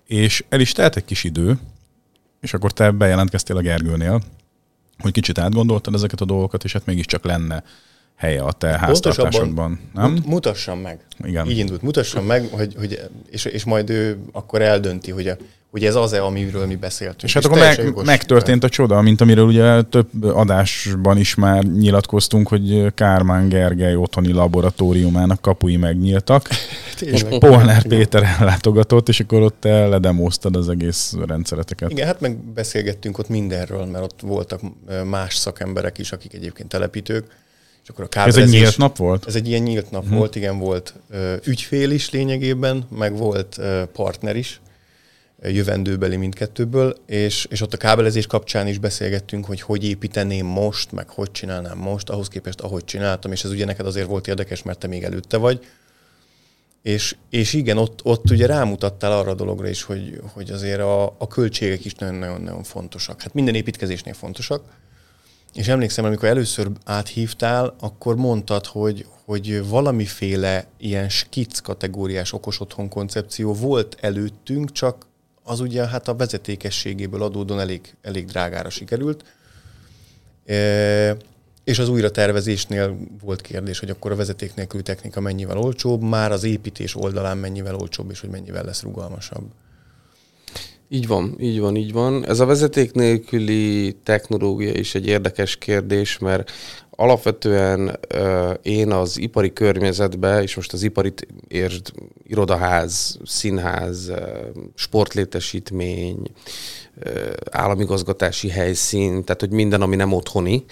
és 0.07 0.45
el 0.49 0.61
is 0.61 0.73
telt 0.73 0.97
egy 0.97 1.05
kis 1.05 1.25
idő, 1.25 1.59
és 2.41 2.55
akkor 2.55 2.73
te 2.73 2.91
bejelentkeztél 2.91 3.57
a 3.57 3.61
Gergőnél, 3.61 4.23
hogy 4.99 5.13
kicsit 5.13 5.39
átgondoltad 5.39 5.95
ezeket 5.95 6.21
a 6.21 6.25
dolgokat, 6.25 6.65
és 6.65 6.73
hát 6.73 6.87
mégiscsak 6.87 7.25
lenne 7.25 7.63
helye 8.17 8.43
a 8.43 8.53
te 8.53 8.79
háztartásodban, 8.79 9.81
nem? 9.95 10.23
Mutassam 10.27 10.79
meg. 10.79 11.07
Igen. 11.25 11.51
Így 11.51 11.59
indult. 11.59 11.83
Mutassam 11.83 12.25
meg, 12.25 12.49
hogy, 12.51 12.75
hogy 12.79 13.01
és, 13.31 13.45
és 13.45 13.65
majd 13.65 13.91
ő 13.91 14.19
akkor 14.33 14.63
eldönti, 14.63 15.11
hogy 15.11 15.29
a 15.29 15.37
hogy 15.77 15.85
ez 15.85 15.95
az-e, 15.95 16.23
amiről 16.23 16.67
mi 16.67 16.77
beszéltünk. 16.77 17.23
És 17.23 17.35
hát 17.35 17.45
akkor 17.45 17.59
meg, 17.59 18.05
megtörtént 18.05 18.65
a 18.65 18.69
csoda, 18.69 19.01
mint 19.01 19.21
amiről 19.21 19.45
ugye 19.45 19.83
több 19.83 20.23
adásban 20.23 21.19
is 21.19 21.35
már 21.35 21.63
nyilatkoztunk, 21.63 22.49
hogy 22.49 22.95
Kármán 22.95 23.49
Gergely 23.49 23.97
otthoni 23.97 24.33
laboratóriumának 24.33 25.41
kapui 25.41 25.77
megnyíltak, 25.77 26.49
és 27.01 27.25
Polnár 27.39 27.87
Péter 27.87 28.23
ellátogatott, 28.39 29.09
és 29.09 29.21
akkor 29.21 29.43
ott 29.43 29.65
ledemóztad 29.65 30.57
az 30.57 30.69
egész 30.69 31.15
rendszereteket. 31.27 31.91
Igen, 31.91 32.07
hát 32.07 32.21
meg 32.21 32.37
beszélgettünk 32.37 33.19
ott 33.19 33.29
mindenről, 33.29 33.85
mert 33.85 34.05
ott 34.05 34.21
voltak 34.21 34.61
más 35.05 35.37
szakemberek 35.37 35.99
is, 35.99 36.13
akik 36.13 36.35
egyébként 36.35 36.69
telepítők, 36.69 37.25
és 37.83 37.89
akkor 37.89 38.09
a 38.11 38.19
Ez 38.27 38.37
egy 38.37 38.49
nyílt 38.49 38.79
nap 38.79 38.97
volt? 38.97 39.27
Ez 39.27 39.35
egy 39.35 39.49
ilyen 39.49 39.63
nyílt 39.63 39.91
nap 39.91 40.07
hmm. 40.07 40.17
volt, 40.17 40.37
igen, 40.37 40.59
volt 40.59 40.95
ügyfél 41.45 41.91
is 41.91 42.11
lényegében, 42.11 42.87
meg 42.97 43.17
volt 43.17 43.61
partner 43.93 44.37
is, 44.37 44.61
jövendőbeli 45.49 46.17
mindkettőből, 46.17 46.97
és, 47.07 47.47
és 47.51 47.61
ott 47.61 47.73
a 47.73 47.77
kábelezés 47.77 48.27
kapcsán 48.27 48.67
is 48.67 48.79
beszélgettünk, 48.79 49.45
hogy 49.45 49.61
hogy 49.61 49.85
építeném 49.85 50.47
most, 50.47 50.93
meg 50.93 51.09
hogy 51.09 51.31
csinálnám 51.31 51.79
most, 51.79 52.11
ahhoz 52.11 52.29
képest 52.29 52.61
ahogy 52.61 52.85
csináltam, 52.85 53.33
és 53.33 53.45
ez 53.45 53.51
ugye 53.51 53.65
neked 53.65 53.87
azért 53.87 54.07
volt 54.07 54.29
érdekes, 54.29 54.63
mert 54.63 54.79
te 54.79 54.87
még 54.87 55.03
előtte 55.03 55.37
vagy. 55.37 55.67
És, 56.83 57.17
és 57.31 57.53
igen, 57.53 57.79
ott, 57.79 58.01
ott 58.05 58.31
ugye 58.31 58.47
rámutattál 58.47 59.13
arra 59.13 59.31
a 59.31 59.35
dologra 59.35 59.69
is, 59.69 59.83
hogy, 59.83 60.21
hogy 60.33 60.51
azért 60.51 60.81
a, 60.81 61.05
a 61.05 61.27
költségek 61.27 61.85
is 61.85 61.95
nagyon-nagyon 61.95 62.63
fontosak. 62.63 63.23
Hát 63.23 63.35
minden 63.35 63.55
építkezésnél 63.55 64.15
fontosak. 64.15 64.63
És 65.55 65.69
emlékszem, 65.69 66.05
amikor 66.05 66.29
először 66.29 66.69
áthívtál, 66.85 67.75
akkor 67.81 68.17
mondtad, 68.17 68.67
hogy, 68.67 69.07
hogy 69.25 69.69
valamiféle 69.69 70.67
ilyen 70.79 71.09
skic 71.09 71.59
kategóriás 71.59 72.33
okos 72.33 72.61
otthon 72.61 72.89
koncepció 72.89 73.55
volt 73.55 73.97
előttünk, 74.01 74.73
csak 74.73 75.07
az 75.49 75.61
ugye 75.61 75.87
hát 75.87 76.09
a 76.09 76.15
vezetékességéből 76.15 77.23
adódóan 77.23 77.61
elég, 77.61 77.95
elég 78.03 78.25
drágára 78.25 78.71
sikerült. 78.71 79.25
E, 80.47 81.17
és 81.65 81.79
az 81.79 81.89
újratervezésnél 81.89 82.97
volt 83.23 83.41
kérdés, 83.41 83.79
hogy 83.79 83.91
akkor 83.91 84.13
a 84.13 84.17
vezeték 84.17 84.55
nélküli 84.55 84.83
technika 84.83 85.21
mennyivel 85.21 85.59
olcsóbb, 85.59 86.03
már 86.03 86.33
az 86.33 86.45
építés 86.45 86.97
oldalán 86.97 87.39
mennyivel 87.39 87.75
olcsóbb, 87.75 88.11
és 88.11 88.21
hogy 88.21 88.31
mennyivel 88.31 88.65
lesz 88.65 88.83
rugalmasabb. 88.83 89.45
Így 90.89 91.07
van, 91.07 91.37
így 91.41 91.61
van, 91.61 91.77
így 91.77 91.93
van. 91.93 92.27
Ez 92.27 92.41
a 92.41 92.47
vezeték 92.47 92.93
nélküli 92.93 93.97
technológia 94.03 94.73
is 94.73 94.95
egy 94.95 95.07
érdekes 95.07 95.57
kérdés, 95.57 96.19
mert 96.19 96.51
alapvetően 96.97 97.99
én 98.63 98.93
az 98.93 99.19
ipari 99.19 99.53
környezetbe, 99.53 100.43
és 100.43 100.55
most 100.55 100.73
az 100.73 100.83
ipari 100.83 101.15
értsd, 101.49 101.93
irodaház, 102.27 103.19
színház, 103.25 104.13
sportlétesítmény, 104.75 106.31
államigazgatási 107.51 108.49
helyszín, 108.49 109.25
tehát 109.25 109.41
hogy 109.41 109.51
minden, 109.51 109.83
ami 109.83 109.97
nem 109.97 110.13
otthoni, 110.13 110.65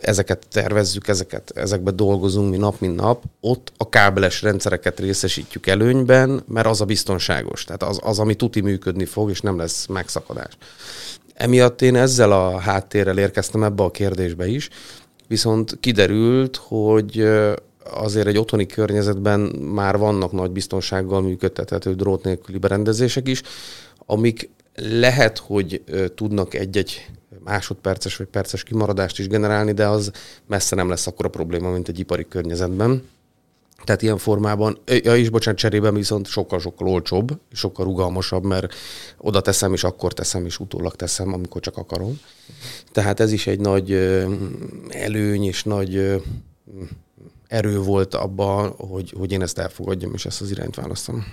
ezeket 0.00 0.46
tervezzük, 0.50 1.08
ezeket, 1.08 1.50
ezekbe 1.54 1.90
dolgozunk 1.90 2.50
mi 2.50 2.56
nap, 2.56 2.80
mint 2.80 2.96
nap, 2.96 3.22
ott 3.40 3.72
a 3.76 3.88
kábeles 3.88 4.42
rendszereket 4.42 5.00
részesítjük 5.00 5.66
előnyben, 5.66 6.42
mert 6.48 6.66
az 6.66 6.80
a 6.80 6.84
biztonságos. 6.84 7.64
Tehát 7.64 7.82
az, 7.82 7.98
az 8.02 8.18
ami 8.18 8.34
tuti 8.34 8.60
működni 8.60 9.04
fog, 9.04 9.30
és 9.30 9.40
nem 9.40 9.56
lesz 9.56 9.86
megszakadás. 9.86 10.52
Emiatt 11.34 11.82
én 11.82 11.96
ezzel 11.96 12.32
a 12.32 12.58
háttérrel 12.58 13.18
érkeztem 13.18 13.62
ebbe 13.62 13.82
a 13.82 13.90
kérdésbe 13.90 14.46
is, 14.46 14.68
viszont 15.30 15.76
kiderült, 15.80 16.56
hogy 16.56 17.28
azért 17.84 18.26
egy 18.26 18.38
otthoni 18.38 18.66
környezetben 18.66 19.40
már 19.74 19.98
vannak 19.98 20.32
nagy 20.32 20.50
biztonsággal 20.50 21.20
működtethető 21.20 21.94
drót 21.94 22.24
nélküli 22.24 22.58
berendezések 22.58 23.28
is, 23.28 23.42
amik 24.06 24.50
lehet, 24.74 25.38
hogy 25.38 25.82
tudnak 26.14 26.54
egy-egy 26.54 27.06
másodperces 27.44 28.16
vagy 28.16 28.26
perces 28.26 28.62
kimaradást 28.62 29.18
is 29.18 29.26
generálni, 29.26 29.72
de 29.72 29.86
az 29.86 30.12
messze 30.46 30.76
nem 30.76 30.88
lesz 30.88 31.06
akkora 31.06 31.28
probléma, 31.28 31.70
mint 31.70 31.88
egy 31.88 31.98
ipari 31.98 32.26
környezetben. 32.28 33.02
Tehát 33.90 34.04
ilyen 34.04 34.18
formában, 34.18 34.78
ja 35.02 35.16
is, 35.16 35.28
bocsánat, 35.28 35.60
cserében 35.60 35.94
viszont 35.94 36.26
sokkal-sokkal 36.26 36.88
olcsóbb, 36.88 37.40
sokkal 37.52 37.84
rugalmasabb, 37.84 38.44
mert 38.44 38.74
oda 39.18 39.40
teszem, 39.40 39.72
és 39.72 39.84
akkor 39.84 40.12
teszem, 40.12 40.44
és 40.44 40.58
utólag 40.58 40.94
teszem, 40.94 41.32
amikor 41.32 41.60
csak 41.60 41.76
akarom. 41.76 42.20
Tehát 42.92 43.20
ez 43.20 43.32
is 43.32 43.46
egy 43.46 43.60
nagy 43.60 43.92
előny 44.88 45.44
és 45.44 45.64
nagy 45.64 46.22
erő 47.46 47.78
volt 47.78 48.14
abban, 48.14 48.74
hogy, 48.76 49.14
hogy 49.16 49.32
én 49.32 49.42
ezt 49.42 49.58
elfogadjam, 49.58 50.12
és 50.14 50.26
ezt 50.26 50.40
az 50.40 50.50
irányt 50.50 50.74
választom. 50.74 51.26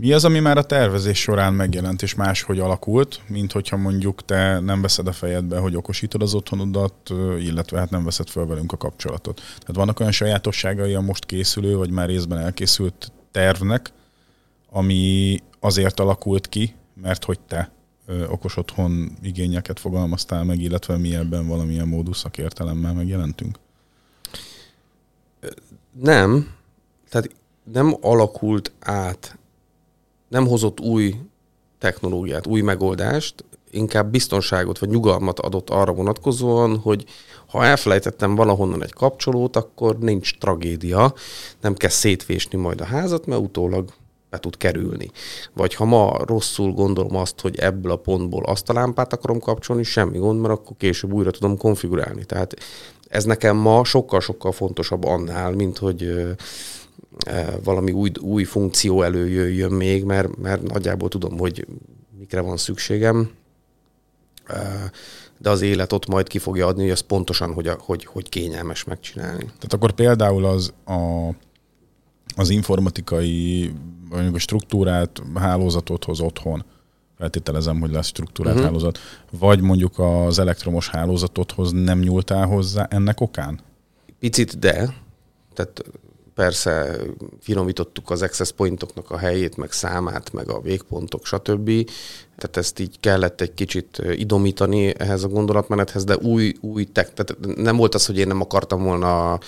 Mi 0.00 0.12
az, 0.12 0.24
ami 0.24 0.38
már 0.38 0.58
a 0.58 0.62
tervezés 0.62 1.20
során 1.20 1.54
megjelent 1.54 2.02
és 2.02 2.14
máshogy 2.14 2.58
alakult, 2.58 3.20
mint 3.26 3.52
hogyha 3.52 3.76
mondjuk 3.76 4.24
te 4.24 4.60
nem 4.60 4.82
veszed 4.82 5.06
a 5.06 5.12
fejedbe, 5.12 5.58
hogy 5.58 5.76
okosítod 5.76 6.22
az 6.22 6.34
otthonodat, 6.34 7.10
illetve 7.38 7.78
hát 7.78 7.90
nem 7.90 8.04
veszed 8.04 8.28
fel 8.28 8.46
velünk 8.46 8.72
a 8.72 8.76
kapcsolatot. 8.76 9.36
Tehát 9.36 9.74
vannak 9.74 10.00
olyan 10.00 10.12
sajátosságai 10.12 10.94
a 10.94 11.00
most 11.00 11.24
készülő, 11.24 11.76
vagy 11.76 11.90
már 11.90 12.08
részben 12.08 12.38
elkészült 12.38 13.12
tervnek, 13.30 13.92
ami 14.70 15.38
azért 15.60 16.00
alakult 16.00 16.48
ki, 16.48 16.74
mert 16.94 17.24
hogy 17.24 17.40
te 17.40 17.70
okos 18.28 18.56
otthon 18.56 19.16
igényeket 19.22 19.80
fogalmaztál 19.80 20.44
meg, 20.44 20.60
illetve 20.60 20.96
mi 20.96 21.14
ebben 21.14 21.46
valamilyen 21.46 21.88
módus 21.88 22.16
szakértelemmel 22.16 22.92
megjelentünk? 22.92 23.58
Nem. 25.92 26.54
Tehát 27.10 27.30
nem 27.72 27.96
alakult 28.00 28.72
át 28.80 29.38
nem 30.30 30.46
hozott 30.46 30.80
új 30.80 31.14
technológiát, 31.78 32.46
új 32.46 32.60
megoldást, 32.60 33.44
inkább 33.70 34.10
biztonságot 34.10 34.78
vagy 34.78 34.88
nyugalmat 34.88 35.40
adott 35.40 35.70
arra 35.70 35.92
vonatkozóan, 35.92 36.78
hogy 36.78 37.04
ha 37.46 37.64
elfelejtettem 37.64 38.34
valahonnan 38.34 38.82
egy 38.82 38.92
kapcsolót, 38.92 39.56
akkor 39.56 39.98
nincs 39.98 40.38
tragédia, 40.38 41.14
nem 41.60 41.74
kell 41.74 41.90
szétvésni 41.90 42.58
majd 42.58 42.80
a 42.80 42.84
házat, 42.84 43.26
mert 43.26 43.40
utólag 43.40 43.92
be 44.30 44.38
tud 44.38 44.56
kerülni. 44.56 45.10
Vagy 45.52 45.74
ha 45.74 45.84
ma 45.84 46.16
rosszul 46.24 46.72
gondolom 46.72 47.16
azt, 47.16 47.40
hogy 47.40 47.58
ebből 47.58 47.92
a 47.92 47.96
pontból 47.96 48.44
azt 48.44 48.70
a 48.70 48.72
lámpát 48.72 49.12
akarom 49.12 49.38
kapcsolni, 49.38 49.82
semmi 49.82 50.18
gond, 50.18 50.40
mert 50.40 50.54
akkor 50.54 50.76
később 50.76 51.12
újra 51.12 51.30
tudom 51.30 51.56
konfigurálni. 51.56 52.24
Tehát 52.24 52.54
ez 53.08 53.24
nekem 53.24 53.56
ma 53.56 53.84
sokkal-sokkal 53.84 54.52
fontosabb 54.52 55.04
annál, 55.04 55.52
mint 55.52 55.78
hogy 55.78 56.12
valami 57.64 57.92
új, 57.92 58.10
új 58.20 58.44
funkció 58.44 59.02
előjöjjön 59.02 59.72
még, 59.72 60.04
mert, 60.04 60.36
mert 60.36 60.62
nagyjából 60.62 61.08
tudom, 61.08 61.38
hogy 61.38 61.66
mikre 62.18 62.40
van 62.40 62.56
szükségem, 62.56 63.30
e, 64.46 64.90
de 65.38 65.50
az 65.50 65.60
élet 65.60 65.92
ott 65.92 66.06
majd 66.06 66.28
ki 66.28 66.38
fogja 66.38 66.66
adni, 66.66 66.82
hogy 66.82 66.90
ez 66.90 67.00
pontosan, 67.00 67.52
hogy, 67.52 67.68
hogy, 67.78 68.04
hogy 68.04 68.28
kényelmes 68.28 68.84
megcsinálni. 68.84 69.44
Tehát 69.44 69.72
akkor 69.72 69.92
például 69.92 70.44
az 70.44 70.72
a, 70.84 71.28
az 72.36 72.50
informatikai 72.50 73.70
mondjuk 74.10 74.34
a 74.34 74.38
struktúrát, 74.38 75.22
hálózatot 75.34 76.04
hoz 76.04 76.20
otthon, 76.20 76.64
feltételezem, 77.18 77.80
hogy 77.80 77.90
lesz 77.90 78.06
struktúrát 78.06 78.52
uh-huh. 78.52 78.68
hálózat, 78.68 78.98
vagy 79.38 79.60
mondjuk 79.60 79.98
az 79.98 80.38
elektromos 80.38 80.88
hálózatothoz 80.88 81.72
nem 81.72 81.98
nyúltál 81.98 82.46
hozzá 82.46 82.86
ennek 82.90 83.20
okán? 83.20 83.60
Picit 84.18 84.58
de, 84.58 84.94
tehát 85.54 85.84
persze 86.40 86.96
finomítottuk 87.40 88.10
az 88.10 88.22
access 88.22 88.50
pointoknak 88.50 89.10
a 89.10 89.18
helyét, 89.18 89.56
meg 89.56 89.72
számát, 89.72 90.32
meg 90.32 90.50
a 90.50 90.60
végpontok, 90.60 91.26
stb. 91.26 91.70
Tehát 92.36 92.56
ezt 92.56 92.78
így 92.78 93.00
kellett 93.00 93.40
egy 93.40 93.54
kicsit 93.54 94.02
idomítani 94.16 94.94
ehhez 94.98 95.24
a 95.24 95.28
gondolatmenethez, 95.28 96.04
de 96.04 96.16
új, 96.16 96.54
új 96.60 96.84
tech, 96.84 97.12
tehát 97.12 97.56
nem 97.56 97.76
volt 97.76 97.94
az, 97.94 98.06
hogy 98.06 98.18
én 98.18 98.26
nem 98.26 98.40
akartam 98.40 98.82
volna 98.82 99.38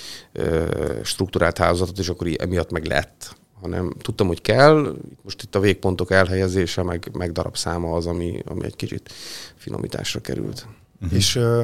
struktúrált 1.03 1.59
hálózatot, 1.59 1.99
és 1.99 2.09
akkor 2.09 2.27
emiatt 2.37 2.71
meg 2.71 2.85
lett 2.87 3.37
hanem 3.61 3.93
tudtam, 4.03 4.27
hogy 4.27 4.41
kell, 4.41 4.97
most 5.23 5.43
itt 5.43 5.55
a 5.55 5.61
végpontok 5.61 6.11
elhelyezése, 6.11 6.83
meg, 6.83 7.11
meg 7.13 7.33
darabszáma 7.33 7.93
az, 7.97 8.07
ami, 8.07 8.43
ami 8.47 8.65
egy 8.65 8.77
kicsit 8.77 9.13
finomításra 9.57 10.21
került. 10.21 10.67
Uh-huh. 11.01 11.19
És 11.19 11.37
uh, 11.37 11.63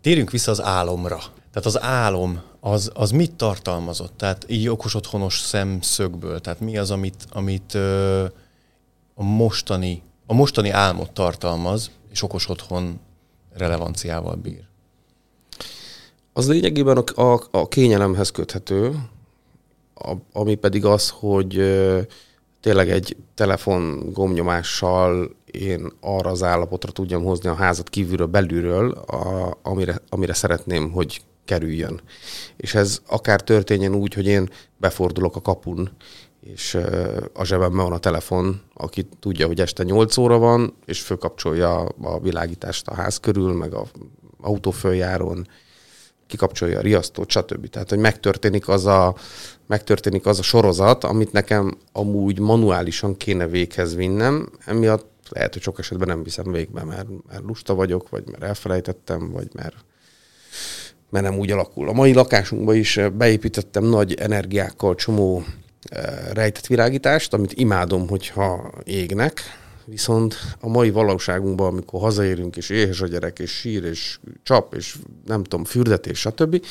térjünk 0.00 0.30
vissza 0.30 0.50
az 0.50 0.62
álomra. 0.62 1.18
Tehát 1.52 1.66
az 1.66 1.80
álom, 1.80 2.42
az, 2.60 2.90
az 2.94 3.10
mit 3.10 3.34
tartalmazott? 3.34 4.16
Tehát 4.16 4.44
így 4.48 4.68
okos 4.68 4.94
otthonos 4.94 5.40
szemszögből. 5.40 6.40
Tehát 6.40 6.60
mi 6.60 6.78
az, 6.78 6.90
amit, 6.90 7.26
amit 7.30 7.74
ö, 7.74 8.24
a 9.14 9.22
mostani, 9.22 10.02
a 10.26 10.34
mostani 10.34 10.70
álmot 10.70 11.10
tartalmaz, 11.10 11.90
és 12.10 12.22
okos 12.22 12.48
otthon 12.48 13.00
relevanciával 13.52 14.34
bír? 14.34 14.62
Az 16.32 16.48
lényegében 16.48 16.96
a, 16.96 17.22
a, 17.22 17.42
a 17.50 17.68
kényelemhez 17.68 18.30
köthető, 18.30 19.08
a, 19.94 20.12
ami 20.32 20.54
pedig 20.54 20.84
az, 20.84 21.10
hogy 21.10 21.56
ö, 21.58 22.00
tényleg 22.60 22.90
egy 22.90 23.16
telefon 23.34 24.12
gomnyomással 24.12 25.36
én 25.44 25.92
arra 26.00 26.30
az 26.30 26.42
állapotra 26.42 26.92
tudjam 26.92 27.22
hozni 27.22 27.48
a 27.48 27.54
házat 27.54 27.88
kívülről, 27.88 28.26
belülről, 28.26 28.90
a, 28.90 29.58
amire, 29.62 30.00
amire 30.08 30.34
szeretném, 30.34 30.90
hogy 30.90 31.22
kerüljön. 31.50 32.00
És 32.56 32.74
ez 32.74 33.00
akár 33.06 33.40
történjen 33.40 33.94
úgy, 33.94 34.14
hogy 34.14 34.26
én 34.26 34.50
befordulok 34.76 35.36
a 35.36 35.40
kapun, 35.40 35.90
és 36.40 36.78
a 37.32 37.44
zsebemben 37.44 37.84
van 37.84 37.92
a 37.92 37.98
telefon, 37.98 38.60
aki 38.74 39.08
tudja, 39.20 39.46
hogy 39.46 39.60
este 39.60 39.82
8 39.82 40.16
óra 40.16 40.38
van, 40.38 40.74
és 40.86 41.00
fölkapcsolja 41.00 41.84
a 41.84 42.20
világítást 42.20 42.88
a 42.88 42.94
ház 42.94 43.16
körül, 43.16 43.52
meg 43.52 43.74
a 43.74 43.86
autóföljáron, 44.40 45.48
kikapcsolja 46.26 46.78
a 46.78 46.82
riasztót, 46.82 47.30
stb. 47.30 47.68
Tehát, 47.68 47.90
hogy 47.90 47.98
megtörténik 47.98 48.68
az 48.68 48.86
a, 48.86 49.14
megtörténik 49.66 50.26
az 50.26 50.38
a 50.38 50.42
sorozat, 50.42 51.04
amit 51.04 51.32
nekem 51.32 51.78
amúgy 51.92 52.38
manuálisan 52.38 53.16
kéne 53.16 53.46
véghez 53.46 53.94
vinnem, 53.94 54.48
emiatt 54.64 55.08
lehet, 55.28 55.52
hogy 55.52 55.62
sok 55.62 55.78
esetben 55.78 56.08
nem 56.08 56.22
viszem 56.22 56.52
végbe, 56.52 56.84
mert, 56.84 57.08
mert 57.28 57.42
lusta 57.42 57.74
vagyok, 57.74 58.08
vagy 58.08 58.24
mert 58.26 58.42
elfelejtettem, 58.42 59.30
vagy 59.30 59.48
mert 59.54 59.76
mert 61.10 61.24
nem 61.24 61.38
úgy 61.38 61.50
alakul. 61.50 61.88
A 61.88 61.92
mai 61.92 62.12
lakásunkban 62.12 62.74
is 62.74 62.96
eh, 62.96 63.10
beépítettem 63.10 63.84
nagy 63.84 64.14
energiákkal 64.14 64.94
csomó 64.94 65.44
eh, 65.82 66.02
rejtett 66.32 66.66
világítást, 66.66 67.34
amit 67.34 67.52
imádom, 67.52 68.08
hogyha 68.08 68.70
égnek, 68.84 69.40
Viszont 69.90 70.36
a 70.60 70.68
mai 70.68 70.90
valóságunkban, 70.90 71.66
amikor 71.66 72.00
hazaérünk, 72.00 72.56
és 72.56 72.68
éhes 72.68 73.00
a 73.00 73.06
gyerek, 73.06 73.38
és 73.38 73.50
sír, 73.50 73.84
és 73.84 74.18
csap, 74.42 74.74
és 74.74 74.96
nem 75.26 75.42
tudom, 75.42 75.64
fürdetés, 75.64 76.18
stb. 76.18 76.64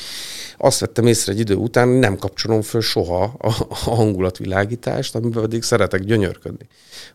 Azt 0.58 0.80
vettem 0.80 1.06
észre 1.06 1.32
egy 1.32 1.38
idő 1.38 1.54
után, 1.54 1.88
hogy 1.88 1.98
nem 1.98 2.16
kapcsolom 2.16 2.62
föl 2.62 2.80
soha 2.80 3.34
a, 3.38 3.50
hangulatvilágítást, 3.68 5.14
amiben 5.14 5.42
pedig 5.42 5.62
szeretek 5.62 6.04
gyönyörködni. 6.04 6.66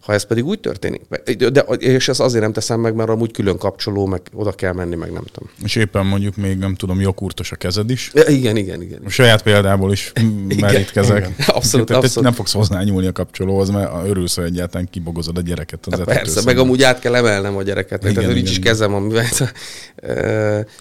Ha 0.01 0.14
ez 0.14 0.24
pedig 0.24 0.45
úgy 0.45 0.60
történik, 0.60 1.01
de, 1.49 1.62
és 1.62 2.08
ezt 2.08 2.20
azért 2.20 2.43
nem 2.43 2.53
teszem 2.53 2.80
meg, 2.80 2.95
mert 2.95 3.10
amúgy 3.10 3.32
külön 3.32 3.58
kapcsoló, 3.58 4.06
meg 4.06 4.22
oda 4.34 4.51
kell 4.51 4.74
menni, 4.74 4.95
meg 4.95 5.12
nem 5.12 5.24
tudom. 5.32 5.49
És 5.64 5.76
éppen 5.76 6.06
mondjuk 6.06 6.36
még, 6.36 6.58
nem 6.58 6.76
tudom, 6.76 7.01
joghurtos 7.01 7.51
a 7.51 7.56
kezed 7.56 7.89
is. 7.89 8.12
Ja, 8.14 8.28
igen, 8.28 8.56
igen, 8.56 8.82
igen. 8.82 9.01
A 9.06 9.10
saját 9.10 9.43
példából 9.43 9.91
is 9.91 10.12
merítkezek. 10.60 11.30
Abszolút, 11.47 11.89
abszolút. 11.89 12.24
Nem 12.24 12.34
fogsz 12.34 12.53
hozzányúlni 12.53 13.08
a 13.08 13.12
kapcsolóhoz, 13.12 13.70
mert 13.70 14.08
örülsz, 14.08 14.36
hogy 14.36 14.45
egyáltalán 14.45 14.88
kibogozod 14.91 15.38
a 15.38 15.41
gyereket. 15.41 15.88
Az 16.00 16.06
persze, 16.06 16.41
meg 16.46 16.58
amúgy 16.58 16.84
át 16.84 17.00
kell 17.00 17.16
emelnem 17.16 17.58
a 17.58 17.64
gyereket. 17.64 18.04
Igen, 18.04 18.14
tehát, 18.14 18.34
nincs 18.34 18.50
is 18.50 18.60
kezem, 18.60 18.93
amivel. 18.93 19.26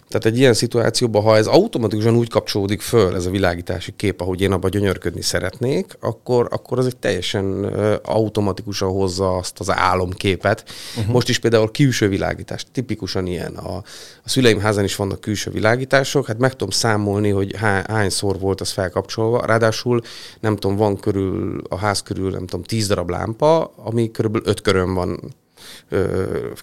Tehát 0.08 0.24
egy 0.24 0.38
ilyen 0.38 0.54
szituációban, 0.54 1.22
ha 1.22 1.36
ez 1.36 1.46
automatikusan 1.46 2.16
úgy 2.16 2.28
kapcsolódik 2.28 2.80
föl, 2.80 3.14
ez 3.14 3.26
a 3.26 3.30
világítási 3.30 3.92
kép, 3.96 4.20
ahogy 4.20 4.40
én 4.40 4.52
abban 4.52 4.70
gyönyörködni 4.70 5.22
szeretnék, 5.22 5.96
akkor, 6.00 6.48
akkor 6.50 6.78
az 6.78 6.86
egy 6.86 6.96
teljesen 6.96 7.64
automatikusan 8.04 8.88
hozza 8.88 9.36
azt 9.36 9.60
az 9.60 9.70
álomképet. 9.70 10.64
Uh-huh. 10.96 11.12
Most 11.12 11.28
is 11.28 11.38
például 11.38 11.70
külső 11.70 12.08
világítás, 12.08 12.66
tipikusan 12.72 13.26
ilyen. 13.26 13.54
A, 13.54 13.76
a 14.22 14.28
szüleim 14.28 14.60
házán 14.60 14.84
is 14.84 14.96
vannak 14.96 15.20
külső 15.20 15.50
világítások, 15.50 16.26
hát 16.26 16.38
meg 16.38 16.50
tudom 16.50 16.70
számolni, 16.70 17.30
hogy 17.30 17.56
há, 17.56 17.84
hányszor 17.88 18.38
volt 18.38 18.60
az 18.60 18.70
felkapcsolva. 18.70 19.46
Ráadásul 19.46 20.00
nem 20.40 20.56
tudom, 20.56 20.76
van 20.76 20.96
körül, 20.96 21.62
a 21.68 21.76
ház 21.76 22.02
körül, 22.02 22.30
nem 22.30 22.46
tudom, 22.46 22.62
tíz 22.62 22.86
darab 22.86 23.10
lámpa, 23.10 23.72
ami 23.76 24.10
körülbelül 24.10 24.48
öt 24.48 24.60
körön 24.60 24.93
van 24.94 25.34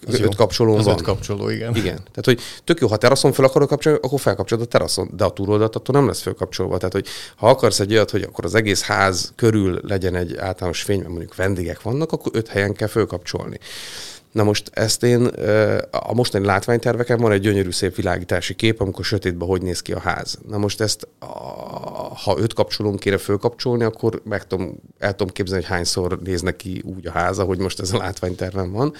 az 0.06 0.20
öt 0.20 0.34
kapcsoló 0.34 0.76
az 0.76 0.84
van. 0.84 0.94
öt 0.94 1.02
kapcsoló, 1.02 1.48
igen. 1.48 1.76
Igen. 1.76 1.96
Tehát, 1.96 2.24
hogy 2.24 2.40
tök 2.64 2.80
jó, 2.80 2.88
ha 2.88 2.96
teraszon 2.96 3.32
fel 3.32 3.44
akarod 3.44 3.68
kapcsolni, 3.68 3.98
akkor 4.02 4.20
felkapcsolod 4.20 4.64
a 4.64 4.68
teraszon, 4.68 5.10
de 5.16 5.24
a 5.24 5.30
túloldat 5.32 5.76
attól 5.76 5.94
nem 5.94 6.06
lesz 6.06 6.20
felkapcsolva. 6.20 6.76
Tehát, 6.76 6.92
hogy 6.92 7.06
ha 7.36 7.48
akarsz 7.48 7.80
egy 7.80 7.92
olyat, 7.92 8.10
hogy 8.10 8.22
akkor 8.22 8.44
az 8.44 8.54
egész 8.54 8.82
ház 8.82 9.32
körül 9.36 9.80
legyen 9.82 10.14
egy 10.14 10.36
általános 10.36 10.82
fény, 10.82 10.98
mert 10.98 11.08
mondjuk 11.08 11.34
vendégek 11.34 11.82
vannak, 11.82 12.12
akkor 12.12 12.32
öt 12.34 12.48
helyen 12.48 12.74
kell 12.74 12.88
felkapcsolni. 12.88 13.58
Na 14.32 14.42
most 14.42 14.70
ezt 14.72 15.02
én, 15.02 15.26
a 15.90 16.14
mostani 16.14 16.44
látványterveken 16.44 17.20
van 17.20 17.32
egy 17.32 17.40
gyönyörű 17.40 17.70
szép 17.70 17.94
világítási 17.94 18.54
kép, 18.54 18.80
amikor 18.80 19.04
sötétben 19.04 19.48
hogy 19.48 19.62
néz 19.62 19.82
ki 19.82 19.92
a 19.92 19.98
ház. 19.98 20.38
Na 20.48 20.58
most 20.58 20.80
ezt, 20.80 21.08
ha 22.24 22.36
öt 22.38 22.54
kapcsolón 22.54 22.96
kéne 22.96 23.18
fölkapcsolni, 23.18 23.84
akkor 23.84 24.22
meg 24.24 24.46
tudom, 24.46 24.74
el 24.98 25.10
tudom 25.14 25.32
képzelni, 25.32 25.64
hogy 25.64 25.72
hányszor 25.72 26.18
néznek 26.22 26.56
ki 26.56 26.82
úgy 26.84 27.06
a 27.06 27.10
ház, 27.10 27.38
hogy 27.38 27.58
most 27.58 27.80
ez 27.80 27.92
a 27.92 27.96
látványterven 27.96 28.72
van. 28.72 28.94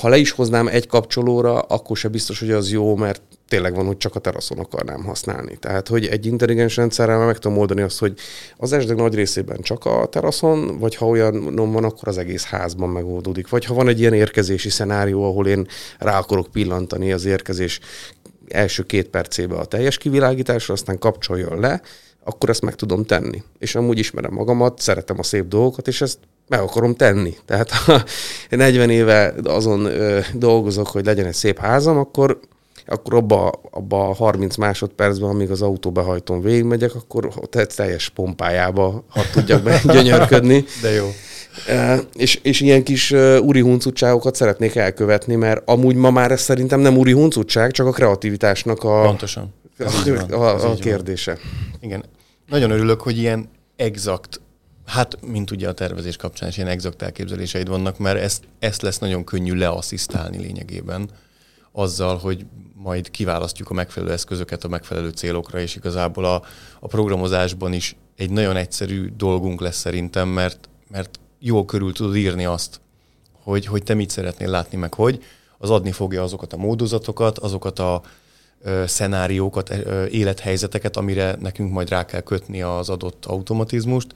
Ha 0.00 0.08
le 0.08 0.16
is 0.16 0.30
hoznám 0.30 0.68
egy 0.68 0.86
kapcsolóra, 0.86 1.60
akkor 1.60 1.96
se 1.96 2.08
biztos, 2.08 2.38
hogy 2.38 2.50
az 2.50 2.70
jó, 2.70 2.96
mert 2.96 3.22
tényleg 3.52 3.74
van, 3.74 3.86
hogy 3.86 3.96
csak 3.96 4.14
a 4.14 4.20
teraszon 4.20 4.58
akarnám 4.58 5.04
használni. 5.04 5.56
Tehát, 5.56 5.88
hogy 5.88 6.06
egy 6.06 6.26
intelligens 6.26 6.76
rendszerrel 6.76 7.26
meg 7.26 7.38
tudom 7.38 7.58
oldani 7.58 7.82
azt, 7.82 7.98
hogy 7.98 8.14
az 8.56 8.72
esdek 8.72 8.96
nagy 8.96 9.14
részében 9.14 9.60
csak 9.60 9.84
a 9.84 10.06
teraszon, 10.06 10.78
vagy 10.78 10.94
ha 10.94 11.06
olyan 11.06 11.54
van, 11.54 11.84
akkor 11.84 12.08
az 12.08 12.18
egész 12.18 12.44
házban 12.44 12.88
megoldódik. 12.88 13.48
Vagy 13.48 13.64
ha 13.64 13.74
van 13.74 13.88
egy 13.88 14.00
ilyen 14.00 14.12
érkezési 14.12 14.70
szenárió, 14.70 15.24
ahol 15.24 15.46
én 15.46 15.66
rá 15.98 16.18
akarok 16.18 16.46
pillantani 16.52 17.12
az 17.12 17.24
érkezés 17.24 17.80
első 18.48 18.82
két 18.82 19.08
percébe 19.08 19.54
a 19.54 19.64
teljes 19.64 19.98
kivilágításra, 19.98 20.74
aztán 20.74 20.98
kapcsoljon 20.98 21.60
le, 21.60 21.80
akkor 22.24 22.48
ezt 22.48 22.62
meg 22.62 22.74
tudom 22.74 23.04
tenni. 23.04 23.42
És 23.58 23.74
amúgy 23.74 23.98
ismerem 23.98 24.32
magamat, 24.32 24.80
szeretem 24.80 25.18
a 25.18 25.22
szép 25.22 25.46
dolgokat, 25.48 25.88
és 25.88 26.00
ezt 26.00 26.18
meg 26.48 26.60
akarom 26.60 26.94
tenni. 26.94 27.34
Tehát 27.44 27.70
ha 27.70 28.02
40 28.50 28.90
éve 28.90 29.34
azon 29.44 29.84
ö, 29.84 30.20
dolgozok, 30.34 30.86
hogy 30.86 31.04
legyen 31.04 31.26
egy 31.26 31.34
szép 31.34 31.58
házam, 31.58 31.98
akkor 31.98 32.40
akkor 32.86 33.14
abba, 33.14 33.52
abba 33.70 34.08
a 34.08 34.14
30 34.14 34.56
másodpercben, 34.56 35.28
amíg 35.28 35.50
az 35.50 35.62
autóbehajtón 35.62 36.42
végigmegyek, 36.42 36.94
akkor 36.94 37.32
teljes 37.74 38.08
pompájába, 38.08 39.04
ha 39.08 39.20
tudjak 39.32 39.62
be 39.62 39.80
gyönyörködni. 39.92 40.64
De 40.82 40.90
jó. 40.90 41.08
E, 41.66 42.00
és, 42.14 42.38
és 42.42 42.60
ilyen 42.60 42.82
kis 42.82 43.10
uh, 43.10 43.38
uri 43.42 43.60
huncutságokat 43.60 44.34
szeretnék 44.34 44.74
elkövetni, 44.74 45.34
mert 45.34 45.62
amúgy 45.68 45.94
ma 45.94 46.10
már 46.10 46.30
ez 46.30 46.40
szerintem 46.40 46.80
nem 46.80 46.96
uri 46.96 47.12
huncutság, 47.12 47.70
csak 47.70 47.86
a 47.86 47.90
kreativitásnak 47.90 48.82
a, 48.84 49.02
Pontosan. 49.02 49.54
a, 50.30 50.34
a, 50.34 50.70
a 50.70 50.74
kérdése. 50.74 51.38
Igen. 51.80 52.04
Nagyon 52.48 52.70
örülök, 52.70 53.00
hogy 53.00 53.18
ilyen 53.18 53.48
exakt 53.76 54.40
Hát, 54.86 55.18
mint 55.26 55.50
ugye 55.50 55.68
a 55.68 55.72
tervezés 55.72 56.16
kapcsán 56.16 56.48
is 56.48 56.56
ilyen 56.56 56.68
exakt 56.68 57.02
elképzeléseid 57.02 57.68
vannak, 57.68 57.98
mert 57.98 58.18
ezt, 58.18 58.44
ezt 58.58 58.82
lesz 58.82 58.98
nagyon 58.98 59.24
könnyű 59.24 59.54
leasszisztálni 59.54 60.38
lényegében 60.38 61.08
azzal, 61.72 62.16
hogy 62.16 62.46
majd 62.74 63.10
kiválasztjuk 63.10 63.70
a 63.70 63.74
megfelelő 63.74 64.12
eszközöket 64.12 64.64
a 64.64 64.68
megfelelő 64.68 65.10
célokra, 65.10 65.60
és 65.60 65.76
igazából 65.76 66.24
a, 66.24 66.42
a 66.80 66.86
programozásban 66.86 67.72
is 67.72 67.96
egy 68.16 68.30
nagyon 68.30 68.56
egyszerű 68.56 69.12
dolgunk 69.16 69.60
lesz 69.60 69.76
szerintem, 69.76 70.28
mert, 70.28 70.68
mert 70.90 71.20
jól 71.38 71.64
körül 71.64 71.92
tudod 71.92 72.16
írni 72.16 72.44
azt, 72.44 72.80
hogy, 73.42 73.66
hogy 73.66 73.82
te 73.82 73.94
mit 73.94 74.10
szeretnél 74.10 74.48
látni, 74.48 74.76
meg 74.76 74.94
hogy. 74.94 75.24
Az 75.58 75.70
adni 75.70 75.92
fogja 75.92 76.22
azokat 76.22 76.52
a 76.52 76.56
módozatokat, 76.56 77.38
azokat 77.38 77.78
a 77.78 78.02
ö, 78.62 78.84
szenáriókat, 78.86 79.70
ö, 79.70 80.06
élethelyzeteket, 80.06 80.96
amire 80.96 81.36
nekünk 81.40 81.72
majd 81.72 81.88
rá 81.88 82.04
kell 82.04 82.20
kötni 82.20 82.62
az 82.62 82.88
adott 82.88 83.24
automatizmust, 83.24 84.14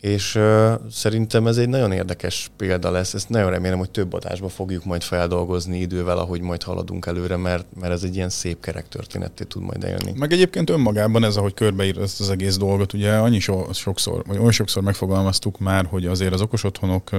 és 0.00 0.34
uh, 0.34 0.72
szerintem 0.90 1.46
ez 1.46 1.56
egy 1.56 1.68
nagyon 1.68 1.92
érdekes 1.92 2.50
példa 2.56 2.90
lesz. 2.90 3.14
Ezt 3.14 3.28
nagyon 3.28 3.50
remélem, 3.50 3.78
hogy 3.78 3.90
több 3.90 4.12
adásba 4.12 4.48
fogjuk 4.48 4.84
majd 4.84 5.02
feldolgozni 5.02 5.78
idővel, 5.78 6.18
ahogy 6.18 6.40
majd 6.40 6.62
haladunk 6.62 7.06
előre, 7.06 7.36
mert, 7.36 7.66
mert 7.80 7.92
ez 7.92 8.02
egy 8.02 8.14
ilyen 8.14 8.28
szép 8.28 8.60
kerek 8.60 8.88
történetté 8.88 9.44
tud 9.44 9.62
majd 9.62 9.82
élni. 9.82 10.12
Meg 10.18 10.32
egyébként 10.32 10.70
önmagában 10.70 11.24
ez, 11.24 11.36
ahogy 11.36 11.54
körbeír 11.54 11.98
ezt 11.98 12.20
az 12.20 12.30
egész 12.30 12.56
dolgot, 12.56 12.92
ugye 12.92 13.12
annyi 13.12 13.38
so, 13.38 13.72
sokszor, 13.72 14.24
vagy 14.26 14.38
olyan 14.38 14.52
sokszor 14.52 14.82
megfogalmaztuk 14.82 15.58
már, 15.58 15.86
hogy 15.86 16.06
azért 16.06 16.32
az 16.32 16.40
okos 16.40 16.64
otthonoknak 16.64 17.14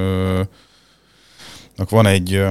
van 1.89 2.05
egy 2.05 2.45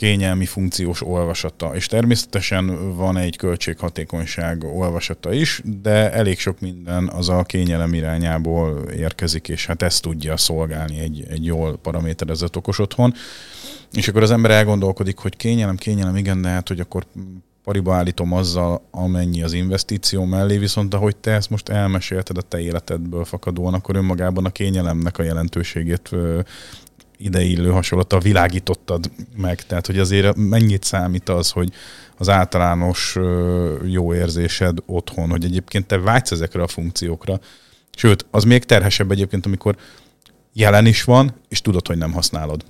kényelmi 0.00 0.46
funkciós 0.46 1.02
olvasata, 1.02 1.74
és 1.74 1.86
természetesen 1.86 2.96
van 2.96 3.16
egy 3.16 3.36
költséghatékonyság 3.36 4.64
olvasata 4.64 5.32
is, 5.32 5.62
de 5.82 6.12
elég 6.12 6.38
sok 6.38 6.60
minden 6.60 7.08
az 7.08 7.28
a 7.28 7.42
kényelem 7.42 7.94
irányából 7.94 8.82
érkezik, 8.96 9.48
és 9.48 9.66
hát 9.66 9.82
ezt 9.82 10.02
tudja 10.02 10.36
szolgálni 10.36 10.98
egy, 10.98 11.26
egy 11.30 11.44
jól 11.44 11.78
paraméterezett 11.78 12.56
okos 12.56 12.78
otthon. 12.78 13.14
És 13.92 14.08
akkor 14.08 14.22
az 14.22 14.30
ember 14.30 14.50
elgondolkodik, 14.50 15.18
hogy 15.18 15.36
kényelem, 15.36 15.76
kényelem, 15.76 16.16
igen, 16.16 16.42
de 16.42 16.48
hát, 16.48 16.68
hogy 16.68 16.80
akkor 16.80 17.06
pariba 17.64 17.94
állítom 17.94 18.32
azzal, 18.32 18.82
amennyi 18.90 19.42
az 19.42 19.52
investíció 19.52 20.24
mellé, 20.24 20.58
viszont 20.58 20.94
ahogy 20.94 21.16
te 21.16 21.30
ezt 21.30 21.50
most 21.50 21.68
elmesélted 21.68 22.36
a 22.36 22.42
te 22.42 22.60
életedből 22.60 23.24
fakadóan, 23.24 23.74
akkor 23.74 23.96
önmagában 23.96 24.44
a 24.44 24.50
kényelemnek 24.50 25.18
a 25.18 25.22
jelentőségét 25.22 26.10
ideillő 27.20 27.70
hasonlata 27.70 28.18
világítottad 28.18 29.10
meg. 29.36 29.62
Tehát, 29.66 29.86
hogy 29.86 29.98
azért 29.98 30.36
mennyit 30.36 30.84
számít 30.84 31.28
az, 31.28 31.50
hogy 31.50 31.72
az 32.16 32.28
általános 32.28 33.16
jó 33.84 34.14
érzésed 34.14 34.78
otthon, 34.86 35.30
hogy 35.30 35.44
egyébként 35.44 35.86
te 35.86 35.98
vágysz 35.98 36.30
ezekre 36.30 36.62
a 36.62 36.68
funkciókra. 36.68 37.40
Sőt, 37.96 38.26
az 38.30 38.44
még 38.44 38.64
terhesebb 38.64 39.10
egyébként, 39.10 39.46
amikor 39.46 39.76
jelen 40.52 40.86
is 40.86 41.04
van, 41.04 41.34
és 41.48 41.60
tudod, 41.60 41.86
hogy 41.86 41.98
nem 41.98 42.12
használod. 42.12 42.64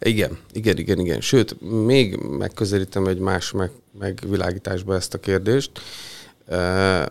Igen, 0.00 0.38
igen, 0.52 0.78
igen, 0.78 0.98
igen. 0.98 1.20
Sőt, 1.20 1.56
még 1.84 2.16
megközelítem 2.16 3.06
egy 3.06 3.18
más 3.18 3.50
meg, 3.50 3.70
megvilágításba 3.98 4.94
ezt 4.94 5.14
a 5.14 5.18
kérdést, 5.18 5.70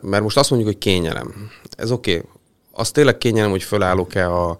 mert 0.01 0.21
most 0.21 0.37
azt 0.37 0.49
mondjuk, 0.49 0.71
hogy 0.71 0.81
kényelem. 0.81 1.49
Ez 1.77 1.91
oké. 1.91 2.15
Okay. 2.17 2.29
Az 2.71 2.91
tényleg 2.91 3.17
kényelem, 3.17 3.49
hogy 3.49 3.63
fölállok-e 3.63 4.31
a 4.31 4.57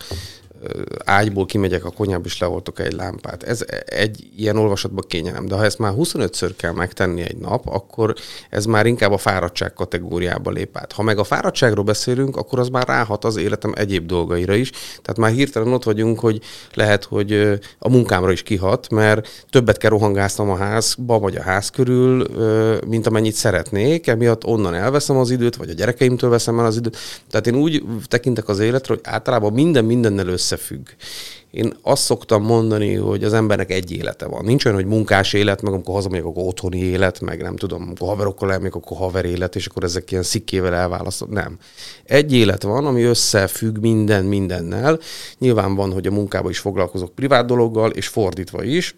ágyból 1.05 1.45
kimegyek 1.45 1.86
a 1.86 1.91
konyhába, 1.91 2.26
és 2.26 2.39
leoltok 2.39 2.80
egy 2.80 2.93
lámpát. 2.93 3.43
Ez 3.43 3.66
egy 3.86 4.30
ilyen 4.38 4.57
olvasatban 4.57 5.05
kényelem. 5.07 5.45
De 5.45 5.55
ha 5.55 5.64
ezt 5.64 5.80
már 5.80 5.93
25-ször 5.97 6.51
kell 6.57 6.72
megtenni 6.72 7.22
egy 7.22 7.38
nap, 7.38 7.68
akkor 7.68 8.14
ez 8.49 8.66
már 8.66 8.86
inkább 8.86 9.12
a 9.12 9.18
fáradtság 9.18 9.74
kategóriába 9.74 10.51
lép 10.51 10.78
át. 10.78 10.91
Ha 10.91 11.03
meg 11.03 11.18
a 11.18 11.24
fáradtságról 11.24 11.84
beszélünk, 11.84 12.38
akkor 12.38 12.59
az 12.59 12.68
már 12.70 12.88
ráhat 12.88 13.26
az 13.26 13.38
életem 13.38 13.74
egyéb 13.76 14.05
dolgaira 14.05 14.53
is. 14.53 14.70
Tehát 15.01 15.18
már 15.18 15.32
hirtelen 15.32 15.74
ott 15.74 15.84
vagyunk, 15.84 16.20
hogy 16.20 16.41
lehet, 16.74 17.03
hogy 17.03 17.59
a 17.80 17.89
munkámra 17.89 18.32
is 18.32 18.43
kihat, 18.43 18.89
mert 18.89 19.45
többet 19.49 19.78
kell 19.78 19.89
rohangásznom 19.89 20.49
a 20.49 20.55
házba, 20.55 21.20
vagy 21.20 21.36
a 21.36 21.41
ház 21.41 21.70
körül, 21.70 22.26
mint 22.88 23.07
amennyit 23.07 23.34
szeretnék, 23.34 24.07
emiatt 24.07 24.45
onnan 24.45 24.74
elveszem 24.74 25.18
az 25.18 25.30
időt, 25.30 25.55
vagy 25.55 25.70
a 25.70 25.74
gyerekeimtől 25.74 26.30
veszem 26.30 26.59
el 26.59 26.66
az 26.66 26.78
időt. 26.78 26.97
Tehát 27.30 27.47
én 27.47 27.55
úgy 27.55 27.84
tekintek 28.07 28.47
az 28.47 28.59
életre, 28.59 28.93
hogy 28.93 29.03
általában 29.03 29.53
minden 29.53 29.86
mindennel 29.86 30.28
össze 30.28 30.51
összefügg. 30.52 30.88
Én 31.52 31.74
azt 31.82 32.04
szoktam 32.04 32.43
mondani, 32.43 32.95
hogy 32.95 33.24
az 33.24 33.34
embernek 33.34 33.72
egy 33.72 33.91
élete 33.91 34.28
van. 34.28 34.45
Nincs 34.45 34.66
olyan, 34.66 34.78
hogy 34.78 34.88
munkás 34.88 35.34
élet, 35.34 35.62
meg 35.62 35.74
amikor 35.74 35.93
hazamegyek, 35.93 36.26
akkor 36.26 36.43
otthoni 36.45 36.78
élet, 36.78 37.20
meg 37.20 37.41
nem 37.41 37.56
tudom, 37.56 37.82
amikor 37.82 38.08
haverokkal 38.08 38.52
elmegyek, 38.52 38.76
akkor 38.76 38.97
haver 38.97 39.26
élet, 39.26 39.56
és 39.56 39.66
akkor 39.66 39.84
ezek 39.84 40.12
ilyen 40.12 40.24
szikkével 40.24 40.74
elválasztott. 40.74 41.30
Nem. 41.30 41.58
Egy 42.04 42.34
élet 42.34 42.64
van, 42.64 42.86
ami 42.86 43.02
összefügg 43.02 43.78
minden 43.78 44.26
mindennel. 44.26 44.99
Nyilván 45.38 45.76
van, 45.76 45.93
hogy 45.93 46.08
a 46.08 46.12
munkában 46.12 46.52
is 46.52 46.60
foglalkozok 46.60 47.16
privát 47.16 47.45
dologgal, 47.45 47.91
és 47.91 48.08
fordítva 48.08 48.64
is 48.64 48.95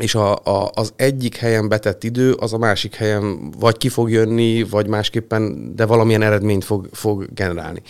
és 0.00 0.14
a, 0.14 0.36
a, 0.36 0.70
az 0.74 0.92
egyik 0.96 1.36
helyen 1.36 1.68
betett 1.68 2.04
idő, 2.04 2.32
az 2.32 2.52
a 2.52 2.58
másik 2.58 2.94
helyen 2.94 3.50
vagy 3.58 3.76
ki 3.76 3.88
fog 3.88 4.10
jönni, 4.10 4.62
vagy 4.62 4.86
másképpen, 4.86 5.72
de 5.76 5.86
valamilyen 5.86 6.22
eredményt 6.22 6.64
fog, 6.64 6.88
fog 6.92 7.34
generálni. 7.34 7.82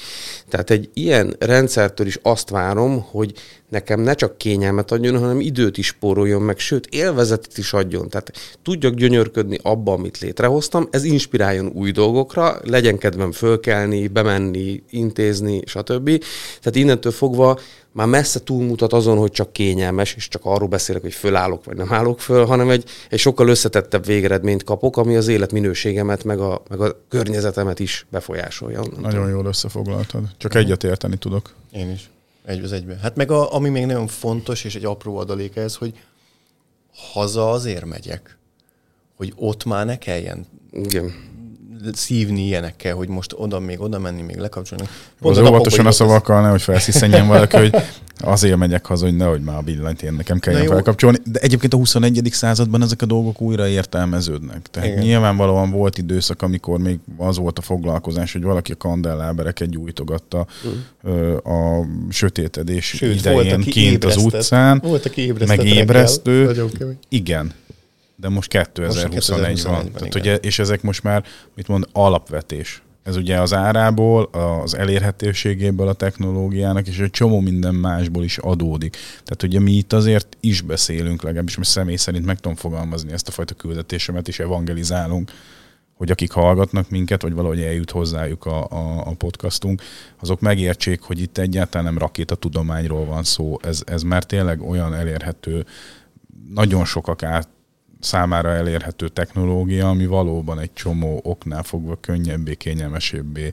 Tehát 0.49 0.71
egy 0.71 0.91
ilyen 0.95 1.37
rendszertől 1.39 2.07
is 2.07 2.19
azt 2.23 2.51
várom, 2.51 3.01
hogy 3.11 3.33
nekem 3.75 4.01
ne 4.01 4.15
csak 4.15 4.39
kényelmet 4.39 4.91
adjon, 4.91 5.19
hanem 5.19 5.41
időt 5.41 5.79
is 5.79 5.87
spóroljon 5.87 6.43
meg, 6.43 6.59
sőt, 6.59 6.87
élvezetet 6.87 7.59
is 7.59 7.73
adjon. 7.73 8.09
Tehát 8.09 8.33
tudjak 8.63 8.95
gyönyörködni 8.95 9.59
abba, 9.63 9.93
amit 9.93 10.19
létrehoztam, 10.19 10.89
ez 10.91 11.05
inspiráljon 11.05 11.67
új 11.75 11.91
dolgokra, 11.91 12.59
legyen 12.65 12.99
kedvem 12.99 13.33
fölkelni, 13.33 14.09
bemenni, 14.09 14.83
intézni, 14.91 15.63
stb. 15.67 16.25
Tehát 16.61 16.77
innentől 16.77 17.13
fogva 17.13 17.59
már 17.93 18.07
messze 18.07 18.41
túlmutat 18.41 18.93
azon, 18.93 19.19
hogy 19.19 19.31
csak 19.31 19.53
kényelmes, 19.53 20.15
és 20.15 20.29
csak 20.29 20.43
arról 20.45 20.69
beszélek, 20.69 21.03
hogy 21.03 21.13
fölállok, 21.13 21.65
vagy 21.65 21.77
nem 21.77 21.93
állok 21.93 22.21
föl, 22.21 22.45
hanem 22.45 22.71
egy, 22.71 22.85
egy 23.11 23.19
sokkal 23.19 23.49
összetettebb 23.49 24.07
végeredményt 24.07 24.65
kapok, 24.65 24.97
ami 24.97 25.17
az 25.17 25.29
életminőségemet, 25.29 26.25
meg 26.25 26.39
a, 26.39 26.63
meg 26.69 26.81
a 26.81 26.97
környezetemet 27.09 27.81
is 27.81 28.07
befolyásolja. 28.11 28.83
Nagyon 29.01 29.29
jól 29.29 29.47
összefoglaltad. 29.47 30.23
Csak 30.37 30.55
egyet 30.55 30.85
érteni 30.85 31.17
tudok. 31.17 31.51
Én 31.73 31.91
is. 31.91 32.11
Egy 32.45 32.63
az 32.63 32.73
egyben. 32.73 32.99
Hát 32.99 33.17
meg 33.17 33.31
a, 33.31 33.55
ami 33.55 33.69
még 33.69 33.87
nagyon 33.87 34.07
fontos, 34.07 34.65
és 34.65 34.75
egy 34.75 34.85
apró 34.85 35.17
adalék 35.17 35.57
ez, 35.57 35.77
hogy 35.77 35.99
haza 36.95 37.51
azért 37.51 37.85
megyek, 37.85 38.39
hogy 39.15 39.33
ott 39.37 39.65
már 39.65 39.87
ne 39.87 39.99
kelljen 39.99 40.47
Igen 40.71 41.33
szívni 41.93 42.47
ilyenekkel, 42.47 42.95
hogy 42.95 43.09
most 43.09 43.35
oda 43.37 43.61
még 43.61 43.81
oda 43.81 43.99
menni, 43.99 44.23
még 44.23 44.37
lekapcsolni. 44.37 44.85
Pont 45.21 45.37
az 45.37 45.49
óvatosan 45.49 45.87
a 45.87 45.91
szavakkal, 45.91 46.43
nehogy 46.43 46.63
felsziszenjen 46.63 47.27
valaki, 47.27 47.57
hogy 47.57 47.75
azért 48.19 48.57
megyek 48.57 48.87
haza, 48.87 49.05
hogy 49.05 49.17
nehogy 49.17 49.41
már 49.41 49.57
a 49.57 49.63
villanyt 49.63 50.03
én 50.03 50.13
nekem 50.13 50.39
kelljen 50.39 50.67
felkapcsolni. 50.67 51.19
De 51.25 51.39
egyébként 51.41 51.75
a 51.75 51.77
21. 51.77 52.29
században 52.33 52.83
ezek 52.83 53.03
a 53.03 53.07
dolgok 53.07 53.41
újra 53.41 53.69
értelmeződnek. 53.69 54.67
Tehát 54.71 54.89
Igen. 54.89 55.03
nyilvánvalóan 55.03 55.71
volt 55.71 55.99
időszak, 55.99 56.43
amikor 56.43 56.79
még 56.79 56.99
az 57.17 57.39
volt 57.39 57.59
a 57.59 57.63
foglalkozás, 57.63 58.33
hogy 58.33 58.43
valaki 58.43 58.73
a 58.73 58.77
kandellábereket 58.77 59.71
gyújtogatta 59.71 60.47
mm. 61.09 61.35
a 61.35 61.87
sötétedés 62.11 62.87
Sőt, 62.87 63.19
idején 63.19 63.55
volt, 63.55 63.65
kint 63.65 64.05
az 64.05 64.17
utcán. 64.17 64.81
Volt, 64.85 65.07
aki 65.07 65.33
meg 65.47 65.65
ébresztő. 65.65 66.67
Igen, 67.09 67.53
de 68.17 68.29
most 68.29 68.49
2021 68.49 69.51
most 69.51 69.63
van. 69.63 69.93
Tehát, 69.93 70.15
ugye, 70.15 70.37
és 70.37 70.59
ezek 70.59 70.83
most 70.83 71.03
már, 71.03 71.25
mit 71.55 71.69
mond, 71.69 71.89
alapvetés. 71.93 72.83
Ez 73.03 73.17
ugye 73.17 73.41
az 73.41 73.53
árából, 73.53 74.23
az 74.25 74.75
elérhetőségéből 74.75 75.89
a 75.89 75.93
technológiának, 75.93 76.87
és 76.87 76.99
egy 76.99 77.11
csomó 77.11 77.41
minden 77.41 77.75
másból 77.75 78.25
is 78.25 78.39
adódik. 78.39 78.97
Tehát 79.25 79.43
ugye 79.43 79.61
mi 79.61 79.73
itt 79.73 79.93
azért 79.93 80.37
is 80.41 80.61
beszélünk, 80.61 81.23
legalábbis 81.23 81.57
most 81.57 81.71
személy 81.71 81.97
szerint 81.97 82.25
meg 82.25 82.41
tudom 82.41 82.57
fogalmazni 82.57 83.13
ezt 83.13 83.29
a 83.29 83.31
fajta 83.31 83.55
küldetésemet, 83.55 84.29
és 84.29 84.39
evangelizálunk, 84.39 85.31
hogy 85.95 86.11
akik 86.11 86.31
hallgatnak 86.31 86.91
minket, 86.91 87.23
vagy 87.23 87.33
valahogy 87.33 87.61
eljut 87.61 87.91
hozzájuk 87.91 88.47
a, 88.47 88.65
a, 88.71 89.07
a 89.07 89.15
podcastunk, 89.19 89.83
azok 90.21 90.41
megértsék, 90.41 91.01
hogy 91.01 91.21
itt 91.21 91.39
egyáltalán 91.39 91.87
nem 91.87 91.99
rakétatudományról 91.99 93.05
van 93.05 93.25
szó. 93.25 93.57
Ez, 93.63 93.83
ez 93.87 94.03
már 94.03 94.25
tényleg 94.25 94.63
olyan 94.63 94.95
elérhető, 94.95 95.67
nagyon 96.49 96.85
sokak 96.85 97.23
át 97.23 97.49
számára 98.05 98.51
elérhető 98.51 99.09
technológia, 99.09 99.89
ami 99.89 100.07
valóban 100.07 100.59
egy 100.59 100.73
csomó 100.73 101.21
oknál 101.23 101.63
fogva 101.63 101.97
könnyebbé, 102.01 102.55
kényelmesebbé 102.55 103.53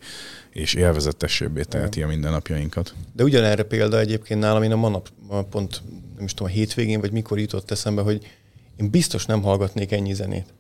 és 0.49 0.73
élvezetesebbé 0.73 1.61
teheti 1.61 2.03
a 2.03 2.07
mindennapjainkat. 2.07 2.93
De 3.13 3.23
ugyanerre 3.23 3.63
példa 3.63 3.99
egyébként 3.99 4.39
nálam, 4.39 4.63
én 4.63 4.71
a 4.71 4.75
manap 4.75 5.09
pont, 5.49 5.81
nem 6.15 6.25
is 6.25 6.33
tudom, 6.33 6.51
a 6.51 6.55
hétvégén, 6.55 6.99
vagy 6.99 7.11
mikor 7.11 7.39
jutott 7.39 7.71
eszembe, 7.71 8.01
hogy 8.01 8.27
én 8.75 8.89
biztos 8.89 9.25
nem 9.25 9.41
hallgatnék 9.41 9.91
ennyi 9.91 10.13
zenét 10.13 10.53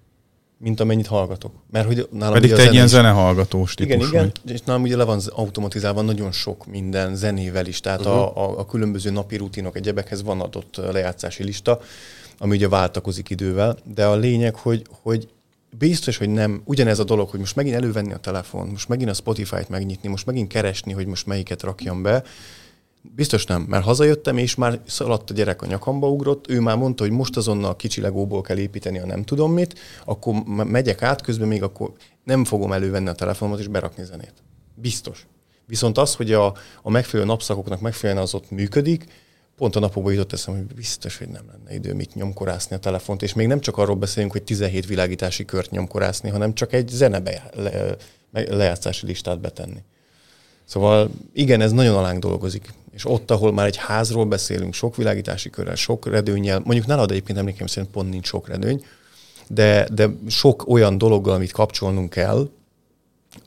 mint 0.61 0.79
amennyit 0.79 1.07
hallgatok. 1.07 1.51
Mert 1.71 1.85
hogy 1.85 2.07
nálam 2.11 2.33
Pedig 2.33 2.53
te 2.53 2.61
egy 2.61 2.73
ilyen 2.73 2.87
zenehallgatós 2.87 3.73
típus 3.73 3.93
Igen, 3.95 4.07
igen, 4.07 4.31
vagy. 4.43 4.53
és 4.53 4.61
nálam 4.61 4.81
ugye 4.81 4.95
le 4.95 5.03
van 5.03 5.21
automatizálva 5.29 6.01
nagyon 6.01 6.31
sok 6.31 6.65
minden 6.65 7.15
zenével 7.15 7.65
is, 7.65 7.79
tehát 7.79 7.99
uh-huh. 7.99 8.15
a, 8.15 8.37
a, 8.37 8.59
a 8.59 8.65
különböző 8.65 9.11
napi 9.11 9.37
rutinok, 9.37 9.75
egyebekhez 9.75 10.23
van 10.23 10.41
adott 10.41 10.75
lejátszási 10.91 11.43
lista, 11.43 11.81
ami 12.41 12.55
ugye 12.55 12.69
váltakozik 12.69 13.29
idővel, 13.29 13.77
de 13.93 14.05
a 14.05 14.15
lényeg, 14.15 14.55
hogy, 14.55 14.85
hogy 15.01 15.27
biztos, 15.77 16.17
hogy 16.17 16.29
nem 16.29 16.61
ugyanez 16.65 16.99
a 16.99 17.03
dolog, 17.03 17.29
hogy 17.29 17.39
most 17.39 17.55
megint 17.55 17.75
elővenni 17.75 18.13
a 18.13 18.17
telefon, 18.17 18.67
most 18.67 18.87
megint 18.87 19.09
a 19.09 19.13
Spotify-t 19.13 19.69
megnyitni, 19.69 20.09
most 20.09 20.25
megint 20.25 20.47
keresni, 20.47 20.93
hogy 20.93 21.05
most 21.05 21.25
melyiket 21.25 21.61
rakjam 21.61 22.01
be, 22.01 22.23
Biztos 23.15 23.45
nem, 23.45 23.61
mert 23.61 23.83
hazajöttem, 23.83 24.37
és 24.37 24.55
már 24.55 24.81
szaladt 24.85 25.29
a 25.29 25.33
gyerek 25.33 25.61
a 25.61 25.65
nyakamba 25.65 26.09
ugrott, 26.09 26.49
ő 26.49 26.59
már 26.59 26.77
mondta, 26.77 27.03
hogy 27.03 27.11
most 27.11 27.37
azonnal 27.37 27.75
kicsi 27.75 28.01
legóból 28.01 28.41
kell 28.41 28.57
építeni 28.57 28.99
a 28.99 29.05
nem 29.05 29.23
tudom 29.23 29.53
mit, 29.53 29.79
akkor 30.05 30.33
megyek 30.45 31.01
át, 31.01 31.21
közben 31.21 31.47
még 31.47 31.63
akkor 31.63 31.91
nem 32.23 32.45
fogom 32.45 32.71
elővenni 32.71 33.09
a 33.09 33.13
telefonomat 33.13 33.59
és 33.59 33.67
berakni 33.67 34.03
zenét. 34.03 34.33
Biztos. 34.75 35.27
Viszont 35.65 35.97
az, 35.97 36.15
hogy 36.15 36.31
a, 36.31 36.53
a 36.81 36.89
megfelelő 36.89 37.29
napszakoknak 37.29 37.81
megfelelően 37.81 38.23
az 38.23 38.33
ott 38.33 38.51
működik, 38.51 39.05
pont 39.61 39.75
a 39.75 39.79
napokban 39.79 40.13
jutott 40.13 40.33
eszem, 40.33 40.53
hogy 40.53 40.75
biztos, 40.75 41.17
hogy 41.17 41.27
nem 41.27 41.43
lenne 41.51 41.73
idő 41.75 41.93
mit 41.93 42.15
nyomkorászni 42.15 42.75
a 42.75 42.79
telefont, 42.79 43.21
és 43.21 43.33
még 43.33 43.47
nem 43.47 43.59
csak 43.59 43.77
arról 43.77 43.95
beszélünk, 43.95 44.31
hogy 44.31 44.43
17 44.43 44.85
világítási 44.85 45.45
kört 45.45 45.71
nyomkorászni, 45.71 46.29
hanem 46.29 46.53
csak 46.53 46.73
egy 46.73 46.87
zenebe 46.87 47.49
le, 47.55 47.95
lejátszási 48.31 49.05
listát 49.05 49.39
betenni. 49.39 49.83
Szóval 50.65 51.09
igen, 51.33 51.61
ez 51.61 51.71
nagyon 51.71 51.95
alánk 51.95 52.19
dolgozik. 52.19 52.73
És 52.93 53.05
ott, 53.05 53.31
ahol 53.31 53.53
már 53.53 53.65
egy 53.65 53.77
házról 53.77 54.25
beszélünk, 54.25 54.73
sok 54.73 54.95
világítási 54.95 55.49
körrel, 55.49 55.75
sok 55.75 56.05
redőnyel, 56.05 56.61
mondjuk 56.63 56.85
nálad 56.85 57.11
egyébként 57.11 57.37
emlékeim 57.37 57.67
szerint 57.67 57.91
pont 57.91 58.09
nincs 58.09 58.27
sok 58.27 58.47
redőny, 58.47 58.85
de, 59.47 59.87
de 59.93 60.09
sok 60.27 60.67
olyan 60.67 60.97
dologgal, 60.97 61.33
amit 61.33 61.51
kapcsolnunk 61.51 62.09
kell, 62.09 62.49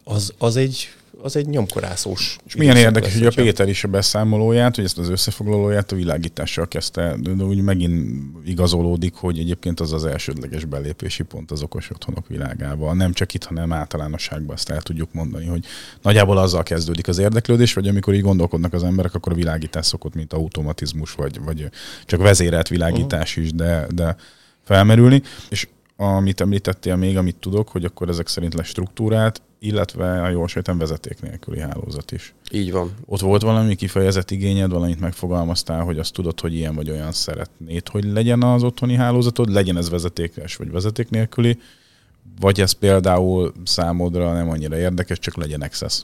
az, 0.05 0.33
az 0.39 0.57
egy 0.57 0.89
az 1.25 1.37
egy 1.37 1.47
nyomkorászós. 1.47 2.37
És 2.47 2.57
milyen 2.57 2.77
érdekes, 2.77 3.13
hogy 3.13 3.27
a 3.27 3.31
Péter 3.35 3.69
is 3.69 3.85
a 3.85 3.89
beszámolóját, 3.89 4.75
hogy 4.75 4.85
ezt 4.85 4.99
az 4.99 5.09
összefoglalóját 5.09 5.93
a 5.93 5.97
világítással 5.97 6.69
kezdte, 6.69 7.17
de 7.21 7.45
úgy 7.45 7.63
megint 7.63 8.21
igazolódik, 8.45 9.15
hogy 9.15 9.39
egyébként 9.39 9.81
az 9.81 9.93
az 9.93 10.05
elsődleges 10.05 10.65
belépési 10.65 11.23
pont 11.23 11.51
az 11.51 11.63
okos 11.63 11.91
otthonok 11.91 12.29
világában. 12.29 12.97
Nem 12.97 13.13
csak 13.13 13.35
itt, 13.35 13.45
hanem 13.45 13.73
általánosságban 13.73 14.57
ezt 14.57 14.71
el 14.71 14.81
tudjuk 14.81 15.13
mondani, 15.13 15.47
hogy 15.47 15.65
nagyjából 16.03 16.39
azzal 16.39 16.63
kezdődik 16.63 17.09
az 17.09 17.19
érdeklődés, 17.19 17.73
vagy 17.75 17.89
amikor 17.89 18.15
így 18.15 18.23
gondolkodnak 18.23 18.73
az 18.73 18.83
emberek, 18.83 19.15
akkor 19.15 19.33
a 19.33 19.37
világítás 19.37 19.87
szokott, 19.87 20.15
mint 20.15 20.33
automatizmus, 20.33 21.13
vagy, 21.13 21.41
vagy 21.45 21.69
csak 22.05 22.21
vezérelt 22.21 22.69
világítás 22.69 23.37
is, 23.37 23.53
de, 23.53 23.87
de 23.95 24.17
felmerülni. 24.65 25.23
És 25.49 25.69
amit 25.97 26.41
említettél 26.41 26.97
még, 26.97 27.17
amit 27.17 27.37
tudok, 27.37 27.69
hogy 27.69 27.85
akkor 27.85 28.09
ezek 28.09 28.29
szerint 28.29 28.55
lesz 28.55 28.67
struktúrát, 28.67 29.43
illetve 29.65 30.23
a 30.23 30.29
jól 30.29 30.49
sejtem 30.49 30.79
vezeték 30.79 31.21
nélküli 31.21 31.61
hálózat 31.61 32.13
is. 32.13 32.35
Így 32.51 32.73
van. 32.73 32.95
Ott 33.07 33.21
volt 33.21 33.43
valami 33.43 33.75
kifejezett 33.75 34.31
igényed, 34.31 34.71
valamit 34.71 35.01
megfogalmaztál, 35.01 35.81
hogy 35.81 35.99
azt 35.99 36.13
tudod, 36.13 36.41
hogy 36.41 36.55
ilyen 36.55 36.75
vagy 36.75 36.91
olyan 36.91 37.13
szeretnéd, 37.13 37.89
hogy 37.89 38.05
legyen 38.05 38.43
az 38.43 38.63
otthoni 38.63 38.95
hálózatod, 38.95 39.49
legyen 39.49 39.77
ez 39.77 39.91
vezetékes 39.91 40.57
vagy 40.57 40.71
vezeték 40.71 41.11
nélküli, 41.11 41.59
vagy 42.41 42.61
ez 42.61 42.73
például 42.73 43.53
számodra 43.65 44.33
nem 44.33 44.51
annyira 44.51 44.77
érdekes, 44.77 45.19
csak 45.19 45.37
legyen 45.37 45.61
access. 45.61 46.03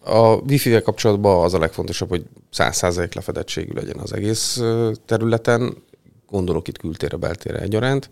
A 0.00 0.18
Wi-Fi-vel 0.18 0.82
kapcsolatban 0.82 1.44
az 1.44 1.54
a 1.54 1.58
legfontosabb, 1.58 2.08
hogy 2.08 2.24
100% 2.52 3.14
lefedettségű 3.14 3.72
legyen 3.72 3.98
az 3.98 4.12
egész 4.12 4.62
területen, 5.04 5.76
gondolok 6.30 6.68
itt 6.68 6.78
kültére, 6.78 7.16
beltére 7.16 7.58
egyaránt. 7.58 8.10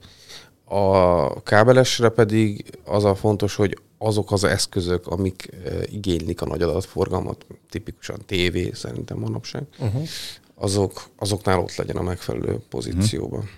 A 0.65 1.43
kábelesre 1.43 2.09
pedig 2.09 2.65
az 2.85 3.05
a 3.05 3.15
fontos, 3.15 3.55
hogy 3.55 3.79
azok 3.99 4.33
az 4.33 4.45
eszközök, 4.45 5.07
amik 5.07 5.51
igénylik 5.87 6.41
a 6.41 6.47
nagy 6.47 6.63
adatforgalmat, 6.63 7.47
tipikusan 7.71 8.19
tévé 8.27 8.71
szerintem 8.75 9.19
manapság, 9.19 9.63
uh-huh. 9.79 10.09
azok, 10.55 11.09
azoknál 11.17 11.59
ott 11.59 11.77
legyen 11.77 11.97
a 11.97 12.03
megfelelő 12.03 12.61
pozícióban. 12.69 13.39
Uh-huh. 13.39 13.55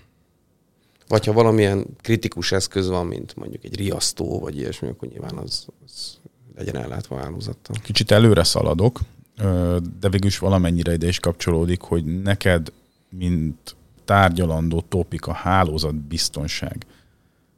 Vagy 1.08 1.24
ha 1.24 1.32
valamilyen 1.32 1.86
kritikus 2.00 2.52
eszköz 2.52 2.88
van, 2.88 3.06
mint 3.06 3.36
mondjuk 3.36 3.64
egy 3.64 3.76
riasztó, 3.76 4.38
vagy 4.38 4.56
ilyesmi, 4.56 4.88
akkor 4.88 5.08
nyilván 5.08 5.36
az, 5.36 5.66
az 5.84 6.18
legyen 6.56 6.76
ellátva 6.76 7.18
hálózattal. 7.18 7.76
Kicsit 7.82 8.10
előre 8.10 8.44
szaladok, 8.44 9.00
de 10.00 10.08
végül 10.08 10.26
is 10.26 10.38
valamennyire 10.38 10.92
ide 10.92 11.06
is 11.06 11.20
kapcsolódik, 11.20 11.80
hogy 11.80 12.22
neked, 12.22 12.72
mint 13.08 13.76
tárgyalandó 14.04 14.84
topik 14.88 15.26
a 15.26 15.32
hálózat 15.32 15.94
biztonság, 15.94 16.86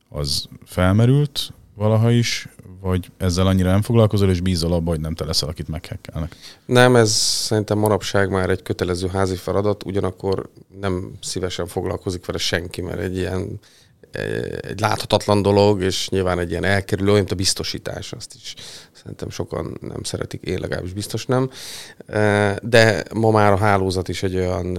az 0.09 0.49
felmerült 0.65 1.53
valaha 1.75 2.11
is, 2.11 2.49
vagy 2.81 3.11
ezzel 3.17 3.47
annyira 3.47 3.71
nem 3.71 3.83
foglalkozol, 3.83 4.31
és 4.31 4.41
bízol 4.41 4.73
abba, 4.73 4.91
hogy 4.91 5.01
nem 5.01 5.15
te 5.15 5.25
leszel, 5.25 5.49
akit 5.49 5.69
meghekkelnek? 5.69 6.37
Nem, 6.65 6.97
ez 6.97 7.11
szerintem 7.13 7.79
manapság 7.79 8.31
már 8.31 8.51
egy 8.51 8.63
kötelező 8.63 9.09
házi 9.09 9.37
feladat, 9.37 9.85
ugyanakkor 9.85 10.49
nem 10.81 11.13
szívesen 11.23 11.67
foglalkozik 11.67 12.27
vele 12.27 12.39
senki, 12.39 12.81
mert 12.81 13.01
egy 13.01 13.17
ilyen 13.17 13.61
egy 14.61 14.81
láthatatlan 14.81 15.43
dolog, 15.43 15.83
és 15.83 16.09
nyilván 16.09 16.39
egy 16.39 16.51
ilyen 16.51 16.65
elkerülő, 16.65 17.13
mint 17.13 17.31
a 17.31 17.35
biztosítás, 17.35 18.13
azt 18.13 18.35
is 18.35 18.55
szerintem 18.93 19.31
sokan 19.31 19.79
nem 19.81 20.03
szeretik, 20.03 20.43
én 20.43 20.59
legalábbis 20.61 20.93
biztos 20.93 21.27
nem. 21.27 21.51
De 22.63 23.05
ma 23.15 23.31
már 23.31 23.53
a 23.53 23.57
hálózat 23.57 24.09
is 24.09 24.23
egy 24.23 24.37
olyan 24.37 24.79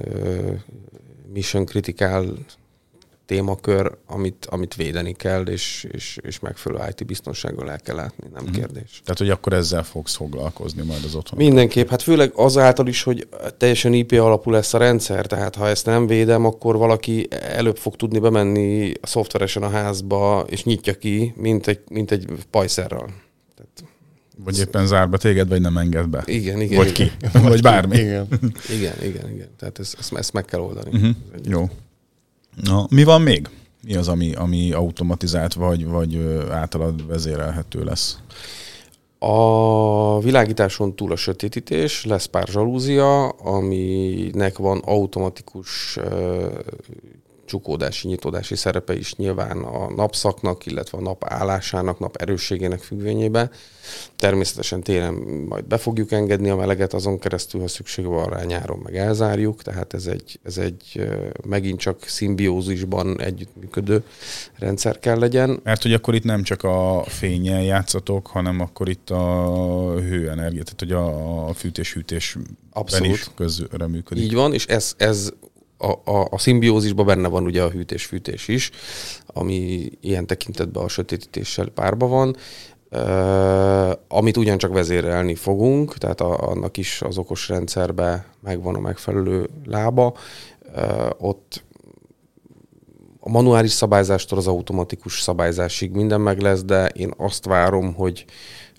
mission 1.34 1.66
critical 1.66 2.38
témakör, 3.32 3.98
amit, 4.08 4.46
amit 4.50 4.76
védeni 4.76 5.14
kell, 5.14 5.46
és, 5.46 5.88
és, 5.92 6.18
és 6.22 6.40
megfelelő 6.40 6.84
IT 6.90 7.06
biztonsággal 7.06 7.72
el 7.72 7.80
kell 7.80 7.96
látni, 7.96 8.28
nem 8.34 8.44
mm. 8.44 8.52
kérdés. 8.52 9.02
Tehát, 9.04 9.20
hogy 9.20 9.30
akkor 9.30 9.54
ezzel 9.54 9.84
fogsz 9.84 10.16
foglalkozni 10.16 10.84
majd 10.84 11.04
az 11.04 11.16
otthon. 11.16 11.38
Mindenképp, 11.38 11.90
hát 11.90 12.02
főleg 12.02 12.32
azáltal 12.36 12.88
is, 12.88 13.04
hogy 13.04 13.28
teljesen 13.58 13.94
IP 13.94 14.12
alapú 14.12 14.52
lesz 14.52 14.74
a 14.74 14.78
rendszer, 14.78 15.26
tehát 15.26 15.56
ha 15.56 15.68
ezt 15.68 15.86
nem 15.86 16.08
védem, 16.08 16.46
akkor 16.46 16.78
valaki 16.78 17.28
előbb 17.30 17.78
fog 17.78 17.96
tudni 17.96 18.20
bemenni 18.20 18.94
a 19.02 19.08
szoftveresen 19.08 19.64
a 19.64 19.70
házba, 19.70 20.46
és 20.50 20.64
nyitja 20.64 20.94
ki, 20.94 21.34
mint 21.36 21.68
egy, 21.68 21.80
mint 21.90 22.12
egy 22.12 22.26
pajszerral. 22.50 23.10
Tehát 23.56 23.94
vagy 24.44 24.60
éppen 24.60 24.88
zár 24.88 25.10
be 25.10 25.18
téged, 25.18 25.48
vagy 25.48 25.62
nem 25.62 25.78
enged 25.78 26.08
be. 26.08 26.24
Igen, 26.26 26.62
igen. 26.62 26.78
Vagy 26.78 27.00
igen. 27.00 27.10
ki. 27.32 27.40
vagy 27.40 27.62
bármi. 27.62 27.98
Igen, 27.98 28.28
igen, 28.70 28.96
igen. 29.04 29.30
igen. 29.34 29.48
Tehát 29.58 29.80
ezt, 29.80 29.96
ezt, 30.00 30.14
ezt 30.14 30.34
meg 30.34 30.46
kell 30.46 30.60
oldani. 30.60 30.90
Uh-huh. 30.94 31.16
Jó. 31.44 31.70
Na, 32.56 32.86
mi 32.90 33.04
van 33.04 33.22
még? 33.22 33.50
Mi 33.84 33.96
az, 33.96 34.08
ami, 34.08 34.34
ami 34.34 34.72
automatizált 34.72 35.54
vagy, 35.54 35.88
vagy 35.88 36.18
általad 36.50 37.08
vezérelhető 37.08 37.84
lesz? 37.84 38.18
A 39.20 40.20
világításon 40.20 40.96
túl 40.96 41.12
a 41.12 41.16
sötétítés, 41.16 42.06
lesz 42.06 42.26
pár 42.26 42.48
zsalúzia, 42.48 43.28
aminek 43.28 44.58
van 44.58 44.82
automatikus 44.86 46.00
csukódási, 47.52 48.08
nyitódási 48.08 48.56
szerepe 48.56 48.96
is 48.96 49.16
nyilván 49.16 49.58
a 49.58 49.90
napszaknak, 49.94 50.66
illetve 50.66 50.98
a 50.98 51.02
nap 51.02 51.24
állásának, 51.28 52.00
nap 52.00 52.16
erősségének 52.16 52.80
függvényében. 52.80 53.52
Természetesen 54.16 54.82
télen 54.82 55.14
majd 55.48 55.66
be 55.66 55.78
fogjuk 55.78 56.12
engedni 56.12 56.50
a 56.50 56.56
meleget, 56.56 56.94
azon 56.94 57.20
keresztül, 57.20 57.62
ha 57.62 57.68
szükség 57.68 58.06
van 58.06 58.30
rá, 58.30 58.44
nyáron 58.44 58.80
meg 58.84 58.96
elzárjuk, 58.96 59.62
tehát 59.62 59.94
ez 59.94 60.06
egy, 60.06 60.40
ez 60.44 60.58
egy 60.58 61.10
megint 61.46 61.80
csak 61.80 62.04
szimbiózisban 62.06 63.22
együttműködő 63.22 64.04
rendszer 64.60 65.00
kell 65.00 65.20
legyen. 65.20 65.60
Mert 65.64 65.82
hogy 65.82 65.94
akkor 65.94 66.16
itt 66.16 66.24
nem 66.24 66.44
csak 66.44 66.64
a 66.64 67.04
fényen 67.08 67.62
játszatok, 67.62 68.28
hanem 68.28 68.60
akkor 68.60 68.90
itt 68.90 69.10
a 69.10 69.54
hőenergia, 70.00 70.64
tehát 70.64 70.80
hogy 70.80 70.92
a 70.92 71.54
fűtés-hűtés 71.54 72.38
is 73.02 73.28
közre 73.36 73.88
működik. 73.88 74.24
Így 74.24 74.34
van, 74.34 74.54
és 74.54 74.66
ez, 74.66 74.94
ez 74.98 75.34
a, 75.82 76.12
a, 76.12 76.28
a 76.30 76.38
szimbiózisban 76.38 77.06
benne 77.06 77.28
van 77.28 77.44
ugye 77.44 77.64
a 77.64 77.70
hűtés-fűtés 77.70 78.48
is, 78.48 78.72
ami 79.26 79.90
ilyen 80.02 80.28
tekintetben 80.28 80.84
a 80.84 80.88
sötétítéssel 80.88 81.70
párba 81.70 82.08
van, 82.08 82.36
uh, 82.92 83.92
amit 84.08 84.38
ugyancsak 84.38 84.74
vezérelni 84.74 85.36
fogunk, 85.36 85.98
tehát 85.98 86.22
a, 86.22 86.50
annak 86.50 86.78
is 86.78 87.02
az 87.02 87.18
okos 87.18 87.50
rendszerbe 87.50 88.26
megvan 88.42 88.76
a 88.76 88.80
megfelelő 88.80 89.50
lába. 89.66 90.14
Uh, 90.76 91.10
ott 91.18 91.64
a 93.20 93.30
manuális 93.30 93.72
szabályzástól 93.72 94.38
az 94.38 94.48
automatikus 94.48 95.22
szabályzásig 95.22 95.92
minden 95.92 96.22
meg 96.22 96.40
lesz, 96.40 96.64
de 96.64 96.88
én 96.88 97.14
azt 97.18 97.46
várom, 97.46 97.94
hogy 97.94 98.26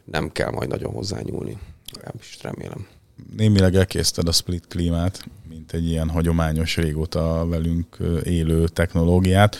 nem 0.04 0.32
kell 0.32 0.50
majd 0.50 0.68
nagyon 0.68 0.92
hozzányúlni. 0.92 1.58
Legalábbis 1.94 2.38
remélem. 2.42 2.86
Némileg 3.36 3.74
elkészted 3.74 4.28
a 4.28 4.32
split 4.32 4.66
klímát, 4.66 5.24
egy 5.72 5.88
ilyen 5.88 6.08
hagyományos, 6.08 6.76
régóta 6.76 7.46
velünk 7.48 7.96
élő 8.24 8.68
technológiát. 8.68 9.56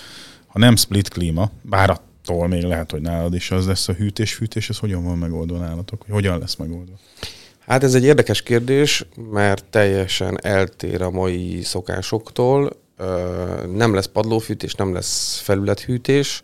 Ha 0.46 0.58
nem 0.58 0.76
split 0.76 1.08
klíma, 1.08 1.50
bár 1.62 1.90
attól 1.90 2.48
még 2.48 2.62
lehet, 2.62 2.90
hogy 2.90 3.00
nálad 3.00 3.34
is 3.34 3.50
az 3.50 3.66
lesz 3.66 3.88
a 3.88 3.92
hűtés-fűtés, 3.92 4.68
ez 4.68 4.78
hogyan 4.78 5.04
van 5.04 5.18
megoldva 5.18 5.58
nálatok? 5.58 6.02
Hogy 6.02 6.14
hogyan 6.14 6.38
lesz 6.38 6.56
megoldva? 6.56 6.94
Hát 7.58 7.82
ez 7.82 7.94
egy 7.94 8.04
érdekes 8.04 8.42
kérdés, 8.42 9.06
mert 9.30 9.64
teljesen 9.64 10.38
eltér 10.42 11.02
a 11.02 11.10
mai 11.10 11.62
szokásoktól. 11.62 12.80
Nem 13.74 13.94
lesz 13.94 14.06
padlófűtés, 14.06 14.74
nem 14.74 14.92
lesz 14.92 15.38
felülethűtés, 15.38 16.42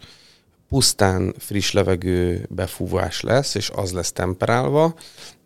pusztán 0.69 1.35
friss 1.39 1.73
levegő 1.73 2.47
befúvás 2.51 3.21
lesz, 3.21 3.55
és 3.55 3.71
az 3.75 3.93
lesz 3.93 4.13
temperálva, 4.13 4.95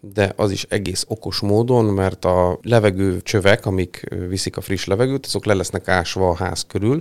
de 0.01 0.33
az 0.37 0.51
is 0.51 0.67
egész 0.69 1.05
okos 1.09 1.41
módon, 1.41 1.85
mert 1.85 2.25
a 2.25 2.59
levegő 2.63 3.21
csövek, 3.23 3.67
amik 3.67 4.07
viszik 4.29 4.57
a 4.57 4.61
friss 4.61 4.85
levegőt, 4.85 5.27
azok 5.27 5.45
le 5.45 5.55
lesznek 5.55 5.89
ásva 5.89 6.29
a 6.29 6.35
ház 6.35 6.65
körül, 6.69 7.01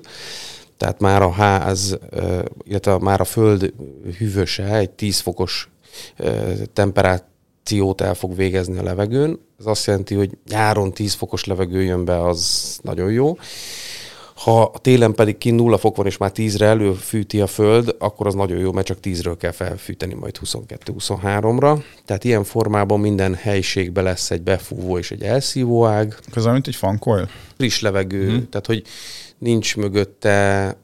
tehát 0.77 0.99
már 0.99 1.21
a 1.21 1.31
ház, 1.31 1.97
illetve 2.63 2.97
már 2.97 3.21
a 3.21 3.23
föld 3.23 3.73
hűvöse 4.17 4.75
egy 4.75 4.89
10 4.89 5.19
fokos 5.19 5.69
temperációt 6.73 8.01
el 8.01 8.13
fog 8.13 8.35
végezni 8.35 8.77
a 8.77 8.83
levegőn. 8.83 9.39
Ez 9.59 9.65
azt 9.65 9.85
jelenti, 9.85 10.15
hogy 10.15 10.37
nyáron 10.49 10.93
10 10.93 11.13
fokos 11.13 11.45
levegő 11.45 11.83
jön 11.83 12.05
be, 12.05 12.21
az 12.21 12.79
nagyon 12.81 13.11
jó. 13.11 13.37
Ha 14.43 14.61
a 14.61 14.77
télen 14.77 15.13
pedig 15.13 15.37
ki 15.37 15.51
nulla 15.51 15.77
fok 15.77 15.95
van, 15.95 16.05
és 16.05 16.17
már 16.17 16.31
10-re 16.35 16.65
előfűti 16.65 17.41
a 17.41 17.47
föld, 17.47 17.95
akkor 17.99 18.27
az 18.27 18.33
nagyon 18.33 18.57
jó, 18.57 18.71
mert 18.71 18.85
csak 18.85 18.97
10-ről 19.03 19.35
kell 19.39 19.51
felfűteni 19.51 20.13
majd 20.13 20.37
22-23-ra. 20.45 21.83
Tehát 22.05 22.23
ilyen 22.23 22.43
formában 22.43 22.99
minden 22.99 23.35
helyiségbe 23.35 24.01
lesz 24.01 24.31
egy 24.31 24.41
befúvó 24.41 24.97
és 24.97 25.11
egy 25.11 25.21
elszívó 25.21 25.85
ág. 25.85 26.17
Ez 26.35 26.45
mint 26.45 26.67
egy 26.67 26.75
fankoil? 26.75 27.29
Friss 27.57 27.81
levegő, 27.81 28.29
hmm. 28.29 28.49
tehát 28.49 28.65
hogy 28.65 28.83
nincs 29.37 29.75
mögötte 29.75 30.77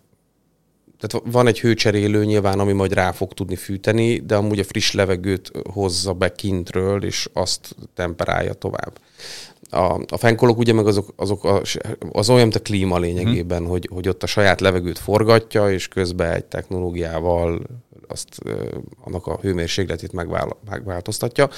tehát 0.99 1.25
van 1.31 1.47
egy 1.47 1.59
hőcserélő 1.59 2.25
nyilván, 2.25 2.59
ami 2.59 2.71
majd 2.71 2.93
rá 2.93 3.11
fog 3.11 3.33
tudni 3.33 3.55
fűteni, 3.55 4.19
de 4.19 4.35
amúgy 4.35 4.59
a 4.59 4.63
friss 4.63 4.91
levegőt 4.91 5.51
hozza 5.73 6.13
be 6.13 6.31
kintről, 6.31 7.03
és 7.03 7.29
azt 7.33 7.75
temperálja 7.93 8.53
tovább 8.53 8.99
a, 9.69 10.01
a 10.07 10.17
fenkolok 10.17 10.57
ugye 10.57 10.73
meg 10.73 10.87
azok, 10.87 11.13
azok 11.15 11.43
a, 11.43 11.61
az 12.11 12.29
olyan, 12.29 12.41
mint 12.41 12.55
a 12.55 12.59
klíma 12.61 12.99
lényegében, 12.99 13.59
hmm. 13.59 13.67
hogy, 13.67 13.89
hogy 13.93 14.07
ott 14.07 14.23
a 14.23 14.27
saját 14.27 14.61
levegőt 14.61 14.99
forgatja, 14.99 15.71
és 15.71 15.87
közben 15.87 16.31
egy 16.31 16.45
technológiával 16.45 17.61
azt 18.07 18.27
annak 19.03 19.27
a 19.27 19.39
hőmérsékletét 19.41 20.11
megvál, 20.11 20.57
megváltoztatja. 20.69 21.49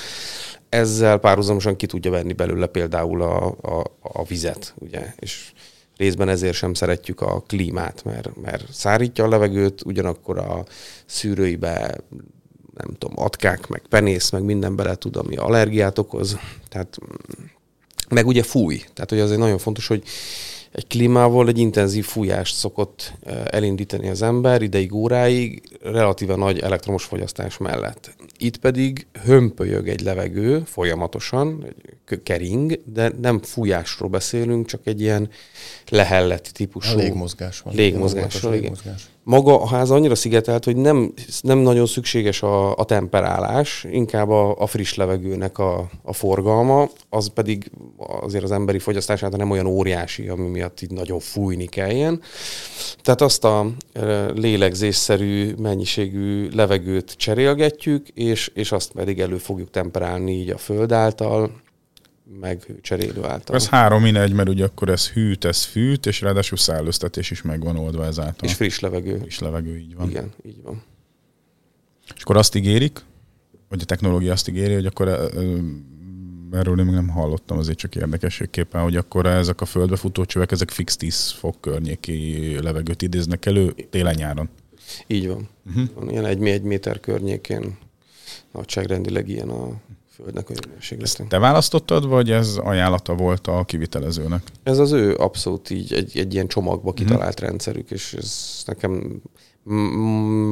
Ezzel 0.69 1.17
párhuzamosan 1.17 1.75
ki 1.75 1.85
tudja 1.85 2.11
venni 2.11 2.33
belőle 2.33 2.67
például 2.67 3.21
a, 3.21 3.45
a, 3.61 3.83
a 4.01 4.23
vizet, 4.23 4.73
ugye, 4.77 5.13
és 5.19 5.51
részben 5.97 6.29
ezért 6.29 6.53
sem 6.53 6.73
szeretjük 6.73 7.21
a 7.21 7.43
klímát, 7.47 8.03
mert, 8.03 8.41
mert 8.41 8.73
szárítja 8.73 9.23
a 9.23 9.27
levegőt, 9.27 9.81
ugyanakkor 9.85 10.37
a 10.37 10.65
szűrőibe 11.05 11.97
nem 12.75 12.95
tudom, 12.97 13.23
atkák, 13.23 13.67
meg 13.67 13.81
penész, 13.89 14.29
meg 14.29 14.43
minden 14.43 14.75
bele 14.75 14.95
tud, 14.95 15.15
ami 15.15 15.35
allergiát 15.35 15.97
okoz. 15.97 16.37
Tehát 16.69 16.97
meg 18.09 18.27
ugye 18.27 18.43
fúj. 18.43 18.77
Tehát, 18.77 19.09
hogy 19.09 19.19
azért 19.19 19.39
nagyon 19.39 19.57
fontos, 19.57 19.87
hogy 19.87 20.03
egy 20.71 20.87
klímával 20.87 21.47
egy 21.47 21.57
intenzív 21.57 22.05
fújást 22.05 22.55
szokott 22.55 23.13
elindítani 23.45 24.09
az 24.09 24.21
ember 24.21 24.61
ideig, 24.61 24.93
óráig, 24.93 25.61
relatíve 25.81 26.35
nagy 26.35 26.59
elektromos 26.59 27.03
fogyasztás 27.03 27.57
mellett. 27.57 28.15
Itt 28.37 28.57
pedig 28.57 29.07
hömpölyög 29.23 29.87
egy 29.87 30.01
levegő 30.01 30.63
folyamatosan, 30.65 31.65
kering, 32.23 32.79
de 32.93 33.11
nem 33.21 33.41
fújásról 33.41 34.09
beszélünk, 34.09 34.67
csak 34.67 34.81
egy 34.83 35.01
ilyen 35.01 35.29
lehellett 35.89 36.43
típusú... 36.43 36.97
A 36.97 37.01
légmozgás 37.01 37.59
van. 37.59 37.75
Légmozgásról. 37.75 38.51
Légmozgás. 38.51 39.09
Maga 39.29 39.61
a 39.61 39.67
ház 39.67 39.91
annyira 39.91 40.15
szigetelt, 40.15 40.63
hogy 40.63 40.75
nem, 40.75 41.13
nem 41.41 41.57
nagyon 41.57 41.85
szükséges 41.85 42.41
a, 42.41 42.75
a 42.75 42.83
temperálás, 42.83 43.85
inkább 43.91 44.29
a, 44.29 44.55
a 44.57 44.67
friss 44.67 44.93
levegőnek 44.93 45.57
a, 45.57 45.89
a 46.03 46.13
forgalma, 46.13 46.89
az 47.09 47.27
pedig 47.33 47.71
azért 48.21 48.43
az 48.43 48.51
emberi 48.51 48.79
fogyasztását 48.79 49.37
nem 49.37 49.49
olyan 49.49 49.65
óriási, 49.65 50.27
ami 50.27 50.47
miatt 50.47 50.81
így 50.81 50.91
nagyon 50.91 51.19
fújni 51.19 51.65
kelljen. 51.65 52.21
Tehát 53.01 53.21
azt 53.21 53.43
a 53.43 53.71
lélegzésszerű 54.33 55.53
mennyiségű 55.57 56.49
levegőt 56.49 57.11
cserélgetjük, 57.11 58.07
és, 58.07 58.51
és 58.53 58.71
azt 58.71 58.91
pedig 58.91 59.19
elő 59.19 59.37
fogjuk 59.37 59.69
temperálni 59.69 60.31
így 60.31 60.49
a 60.49 60.57
föld 60.57 60.91
által, 60.91 61.51
meg 62.39 62.75
cserélő 62.81 63.23
által. 63.23 63.55
Ez 63.55 63.67
három 63.67 64.05
in 64.05 64.15
egy, 64.15 64.33
mert 64.33 64.49
ugye 64.49 64.65
akkor 64.65 64.89
ez 64.89 65.09
hűt, 65.09 65.45
ez 65.45 65.63
fűt, 65.63 66.05
és 66.05 66.21
ráadásul 66.21 66.57
szállőztetés 66.57 67.31
is 67.31 67.41
megvan 67.41 67.77
oldva 67.77 68.05
ezáltal. 68.05 68.49
És 68.49 68.53
friss 68.53 68.79
levegő. 68.79 69.17
Friss 69.17 69.39
levegő, 69.39 69.77
így 69.77 69.95
van. 69.95 70.09
Igen, 70.09 70.33
így 70.45 70.61
van. 70.63 70.83
És 72.15 72.21
akkor 72.21 72.37
azt 72.37 72.55
ígérik, 72.55 73.05
vagy 73.69 73.81
a 73.81 73.85
technológia 73.85 74.31
azt 74.31 74.47
ígéri, 74.47 74.73
hogy 74.73 74.85
akkor 74.85 75.07
erről 76.51 76.79
én 76.79 76.85
még 76.85 76.93
nem 76.93 77.07
hallottam, 77.07 77.57
azért 77.57 77.77
csak 77.77 77.95
érdekességképpen, 77.95 78.81
hogy 78.81 78.95
akkor 78.95 79.25
ezek 79.25 79.61
a 79.61 79.65
földbe 79.65 79.95
futó 79.95 80.25
csövek, 80.25 80.51
ezek 80.51 80.69
fix 80.69 80.95
10 80.97 81.31
fok 81.31 81.61
környéki 81.61 82.55
levegőt 82.61 83.01
idéznek 83.01 83.45
elő 83.45 83.75
télen-nyáron. 83.89 84.49
Így 85.07 85.27
van. 85.27 85.49
Uh-huh. 85.67 86.11
ilyen 86.11 86.25
egy, 86.25 86.47
egy 86.47 86.61
méter 86.61 86.99
környékén 86.99 87.77
nagyságrendileg 88.51 89.29
ilyen 89.29 89.49
a 89.49 89.81
földnek 90.23 90.49
a 90.49 90.53
hőmérséklete. 90.53 91.23
Te 91.27 91.39
választottad, 91.39 92.07
vagy 92.07 92.31
ez 92.31 92.57
ajánlata 92.63 93.15
volt 93.15 93.47
a 93.47 93.63
kivitelezőnek? 93.63 94.43
Ez 94.63 94.77
az 94.77 94.91
ő 94.91 95.15
abszolút 95.15 95.69
így 95.69 95.93
egy, 95.93 96.17
egy 96.17 96.33
ilyen 96.33 96.47
csomagba 96.47 96.93
kitalált 96.93 97.41
mm. 97.41 97.45
rendszerük, 97.45 97.91
és 97.91 98.13
ez 98.13 98.61
nekem 98.65 99.21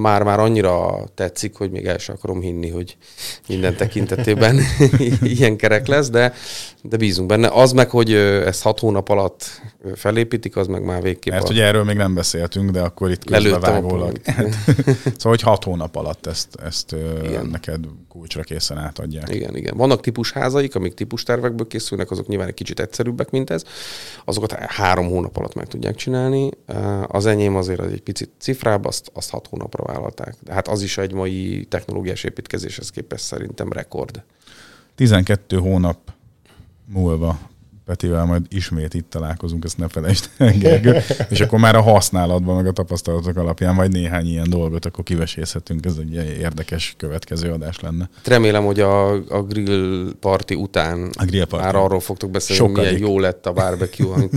már-már 0.01 0.39
annyira 0.39 1.03
tetszik, 1.13 1.55
hogy 1.55 1.71
még 1.71 1.85
el 1.85 1.97
sem 1.97 2.15
akarom 2.17 2.41
hinni, 2.41 2.69
hogy 2.69 2.97
minden 3.47 3.75
tekintetében 3.75 4.59
ilyen 5.21 5.57
kerek 5.57 5.87
lesz, 5.87 6.09
de, 6.09 6.33
de 6.81 6.97
bízunk 6.97 7.27
benne. 7.27 7.47
Az 7.47 7.71
meg, 7.71 7.89
hogy 7.89 8.13
ezt 8.13 8.61
hat 8.61 8.79
hónap 8.79 9.09
alatt 9.09 9.61
felépítik, 9.95 10.55
az 10.55 10.67
meg 10.67 10.83
már 10.83 11.01
végképp. 11.01 11.33
Mert 11.33 11.49
a... 11.49 11.51
ugye 11.51 11.63
erről 11.63 11.83
még 11.83 11.95
nem 11.95 12.13
beszéltünk, 12.13 12.71
de 12.71 12.81
akkor 12.81 13.11
itt 13.11 13.23
közbevágólag. 13.23 14.19
szóval, 15.17 15.17
hogy 15.21 15.41
hat 15.41 15.63
hónap 15.63 15.95
alatt 15.95 16.25
ezt, 16.25 16.55
ezt 16.55 16.95
igen. 17.23 17.45
neked 17.45 17.85
kulcsra 18.09 18.43
készen 18.43 18.77
átadják. 18.77 19.29
Igen, 19.33 19.55
igen. 19.55 19.77
Vannak 19.77 20.01
típusházaik, 20.01 20.75
amik 20.75 20.93
típustervekből 20.93 21.67
készülnek, 21.67 22.11
azok 22.11 22.27
nyilván 22.27 22.47
egy 22.47 22.53
kicsit 22.53 22.79
egyszerűbbek, 22.79 23.29
mint 23.29 23.49
ez. 23.49 23.63
Azokat 24.25 24.51
három 24.51 25.07
hónap 25.07 25.37
alatt 25.37 25.53
meg 25.53 25.67
tudják 25.67 25.95
csinálni. 25.95 26.49
Az 27.07 27.25
enyém 27.25 27.55
azért 27.55 27.81
egy 27.81 28.01
picit 28.01 28.29
cifrább, 28.39 28.85
azt, 28.85 29.11
azt 29.13 29.29
hat 29.29 29.47
hónapra 29.47 29.83
vállalták. 29.83 30.35
De 30.39 30.53
hát 30.53 30.67
az 30.67 30.81
is 30.81 30.97
egy 30.97 31.13
mai 31.13 31.65
technológiás 31.69 32.23
építkezéshez 32.23 32.89
képest 32.89 33.23
szerintem 33.23 33.71
rekord. 33.71 34.23
12 34.95 35.57
hónap 35.57 35.97
múlva 36.85 37.39
Petivel 37.87 38.25
majd 38.25 38.45
ismét 38.49 38.93
itt 38.93 39.09
találkozunk, 39.09 39.63
ezt 39.63 39.77
ne 39.77 39.87
felejtsd 39.87 40.29
el, 40.37 41.03
és 41.29 41.41
akkor 41.41 41.59
már 41.59 41.75
a 41.75 41.81
használatban, 41.81 42.55
meg 42.55 42.67
a 42.67 42.71
tapasztalatok 42.71 43.37
alapján 43.37 43.73
majd 43.73 43.91
néhány 43.91 44.27
ilyen 44.27 44.49
dolgot 44.49 44.85
akkor 44.85 45.03
kivesészhetünk, 45.03 45.85
ez 45.85 45.95
egy 45.99 46.13
érdekes 46.39 46.95
következő 46.97 47.51
adás 47.51 47.79
lenne. 47.79 48.09
Remélem, 48.25 48.63
hogy 48.65 48.79
a, 48.79 49.11
a 49.13 49.43
grill 49.43 50.11
party 50.19 50.53
után 50.53 51.09
a 51.13 51.25
grill 51.25 51.45
party. 51.45 51.63
már 51.63 51.75
arról 51.75 51.99
fogtok 51.99 52.31
beszélni, 52.31 52.63
hogy 52.63 52.81
milyen 52.81 52.97
jó 52.97 53.19
lett 53.19 53.45
a 53.45 53.53
barbecue, 53.53 54.13
amit 54.13 54.33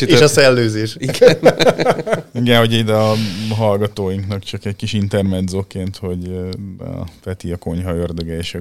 És 0.00 0.20
a 0.20 0.28
szellőzés. 0.28 0.96
Igen. 0.98 1.36
Igen, 2.42 2.58
hogy 2.58 2.72
ide 2.72 2.94
a 2.94 3.14
hallgatóinknak 3.54 4.42
csak 4.42 4.64
egy 4.64 4.76
kis 4.76 4.92
intermedzóként, 4.92 5.96
hogy 5.96 6.52
a 6.78 7.06
Peti 7.24 7.52
a 7.52 7.56
konyha 7.56 7.94
ördöge 7.94 8.36
és 8.36 8.54
a 8.54 8.58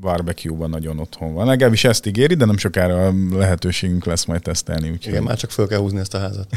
barbecue-ban 0.00 0.70
nagyon 0.70 0.98
otthon 0.98 1.34
van. 1.34 1.46
Legalábbis 1.46 1.84
ezt 1.84 2.06
ígéri, 2.06 2.34
de 2.34 2.44
nem 2.44 2.56
sokára 2.56 2.85
lehetőségünk 3.30 4.04
lesz 4.04 4.24
majd 4.24 4.42
tesztelni. 4.42 4.90
Úgyhogy... 4.90 5.12
Igen, 5.12 5.22
már 5.22 5.36
csak 5.36 5.50
föl 5.50 5.66
kell 5.66 5.78
húzni 5.78 5.98
ezt 5.98 6.14
a 6.14 6.18
házat. 6.18 6.48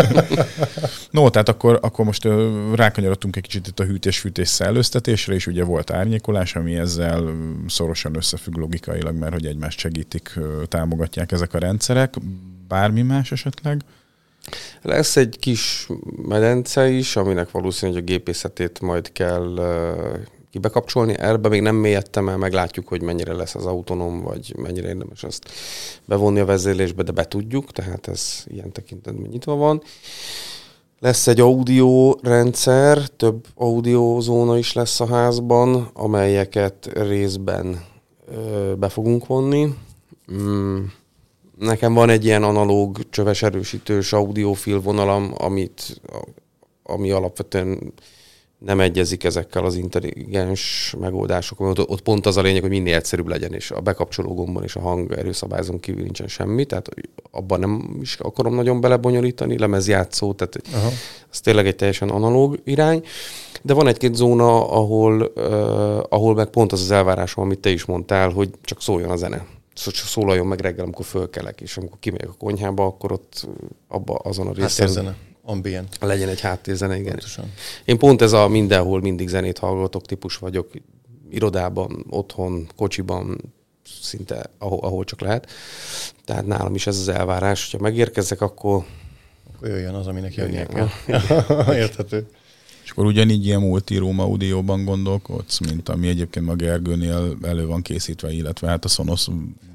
no, 1.10 1.30
tehát 1.30 1.48
akkor, 1.48 1.78
akkor 1.82 2.04
most 2.04 2.28
rákanyarodtunk 2.74 3.36
egy 3.36 3.42
kicsit 3.42 3.66
itt 3.66 3.80
a 3.80 3.84
hűtés-fűtés 3.84 4.48
szellőztetésre, 4.48 5.34
és 5.34 5.46
ugye 5.46 5.64
volt 5.64 5.90
árnyékolás, 5.90 6.56
ami 6.56 6.74
ezzel 6.74 7.34
szorosan 7.66 8.16
összefügg 8.16 8.56
logikailag, 8.56 9.16
mert 9.16 9.32
hogy 9.32 9.46
egymást 9.46 9.78
segítik, 9.78 10.38
támogatják 10.68 11.32
ezek 11.32 11.54
a 11.54 11.58
rendszerek. 11.58 12.14
Bármi 12.68 13.02
más 13.02 13.32
esetleg? 13.32 13.80
Lesz 14.82 15.16
egy 15.16 15.36
kis 15.40 15.88
medence 16.28 16.88
is, 16.88 17.16
aminek 17.16 17.50
valószínűleg 17.50 18.02
a 18.02 18.04
gépészetét 18.04 18.80
majd 18.80 19.12
kell 19.12 19.60
ki 20.56 20.62
bekapcsolni. 20.62 21.14
Erbe 21.18 21.48
még 21.48 21.60
nem 21.60 21.76
mélyedtem 21.76 22.28
el, 22.28 22.36
meglátjuk, 22.36 22.88
hogy 22.88 23.02
mennyire 23.02 23.32
lesz 23.32 23.54
az 23.54 23.66
autonóm, 23.66 24.20
vagy 24.20 24.54
mennyire 24.56 24.88
érdemes 24.88 25.22
ezt 25.22 25.50
bevonni 26.04 26.40
a 26.40 26.44
vezérlésbe, 26.44 27.02
de 27.02 27.12
be 27.12 27.24
tudjuk, 27.24 27.72
tehát 27.72 28.08
ez 28.08 28.44
ilyen 28.46 28.72
tekintetben 28.72 29.30
nyitva 29.30 29.54
van. 29.54 29.82
Lesz 30.98 31.26
egy 31.26 31.40
audio 31.40 32.14
rendszer, 32.22 33.08
több 33.08 33.46
audiozóna 33.54 34.58
is 34.58 34.72
lesz 34.72 35.00
a 35.00 35.06
házban, 35.06 35.90
amelyeket 35.92 36.90
részben 36.92 37.84
ö, 38.26 38.72
be 38.78 38.88
fogunk 38.88 39.26
vonni. 39.26 39.74
Mm. 40.32 40.84
Nekem 41.58 41.94
van 41.94 42.08
egy 42.08 42.24
ilyen 42.24 42.42
analóg 42.42 43.10
csöves 43.10 43.42
erősítős 43.42 44.12
audiofil 44.12 44.80
vonalam, 44.80 45.32
amit, 45.36 46.00
ami 46.82 47.10
alapvetően 47.10 47.92
nem 48.58 48.80
egyezik 48.80 49.24
ezekkel 49.24 49.64
az 49.64 49.76
intelligens 49.76 50.94
megoldásokkal. 51.00 51.68
Ott, 51.68 51.88
ott 51.88 52.02
pont 52.02 52.26
az 52.26 52.36
a 52.36 52.42
lényeg, 52.42 52.60
hogy 52.60 52.70
minél 52.70 52.94
egyszerűbb 52.94 53.28
legyen, 53.28 53.52
és 53.52 53.70
a 53.70 53.80
bekapcsoló 53.80 54.34
gombon 54.34 54.62
és 54.62 54.76
a 54.76 54.80
hang 54.80 55.12
erőszabályzón 55.12 55.80
kívül 55.80 56.02
nincsen 56.02 56.28
semmi, 56.28 56.64
tehát 56.64 56.88
abban 57.30 57.60
nem 57.60 57.98
is 58.00 58.16
akarom 58.18 58.54
nagyon 58.54 58.80
belebonyolítani, 58.80 59.58
lemezjátszó, 59.58 60.32
tehát 60.32 60.60
Aha. 60.72 60.88
ez 61.30 61.40
tényleg 61.40 61.66
egy 61.66 61.76
teljesen 61.76 62.08
analóg 62.08 62.60
irány. 62.64 63.02
De 63.62 63.74
van 63.74 63.86
egy-két 63.86 64.14
zóna, 64.14 64.70
ahol, 64.70 65.32
uh, 65.34 66.02
ahol 66.08 66.34
meg 66.34 66.46
pont 66.46 66.72
az 66.72 66.80
az 66.80 66.90
elvárásom, 66.90 67.44
amit 67.44 67.58
te 67.58 67.70
is 67.70 67.84
mondtál, 67.84 68.30
hogy 68.30 68.50
csak 68.62 68.82
szóljon 68.82 69.10
a 69.10 69.16
zene. 69.16 69.46
Szólaljon 69.74 70.46
meg 70.46 70.60
reggel, 70.60 70.84
amikor 70.84 71.04
fölkelek, 71.04 71.60
és 71.60 71.76
amikor 71.76 71.98
kimegyek 72.00 72.28
a 72.28 72.34
konyhába, 72.38 72.84
akkor 72.84 73.12
ott 73.12 73.46
abba 73.88 74.14
azon 74.14 74.46
a 74.46 74.52
részen... 74.52 75.04
Hát 75.04 75.14
ambient. 75.46 75.96
Legyen 76.00 76.28
egy 76.28 76.40
háttérzene, 76.40 76.96
igen. 76.96 77.10
Pontosan. 77.10 77.52
Én 77.84 77.98
pont 77.98 78.22
ez 78.22 78.32
a 78.32 78.48
mindenhol 78.48 79.00
mindig 79.00 79.28
zenét 79.28 79.58
hallgatok 79.58 80.06
típus 80.06 80.36
vagyok, 80.36 80.70
irodában, 81.30 82.04
otthon, 82.10 82.68
kocsiban, 82.76 83.40
szinte 84.00 84.50
ahol, 84.58 84.78
ahol 84.78 85.04
csak 85.04 85.20
lehet. 85.20 85.50
Tehát 86.24 86.46
nálam 86.46 86.74
is 86.74 86.86
ez 86.86 86.98
az 86.98 87.08
elvárás, 87.08 87.64
hogyha 87.64 87.86
megérkezek, 87.86 88.40
akkor... 88.40 88.84
Akkor 89.54 89.68
jöjjön 89.68 89.94
az, 89.94 90.06
aminek 90.06 90.34
jönnie 90.34 90.66
kell. 90.66 90.88
Érthető. 91.82 92.26
És 92.84 92.90
akkor 92.90 93.04
ugyanígy 93.04 93.46
ilyen 93.46 93.60
multi-room 93.60 94.18
audióban 94.20 94.84
gondolkodsz, 94.84 95.58
mint 95.58 95.88
ami 95.88 96.08
egyébként 96.08 96.48
a 96.48 96.54
Gergőnél 96.54 97.36
elő 97.42 97.66
van 97.66 97.82
készítve, 97.82 98.32
illetve 98.32 98.68
hát 98.68 98.84
a 98.84 98.88
Sonos 98.88 99.26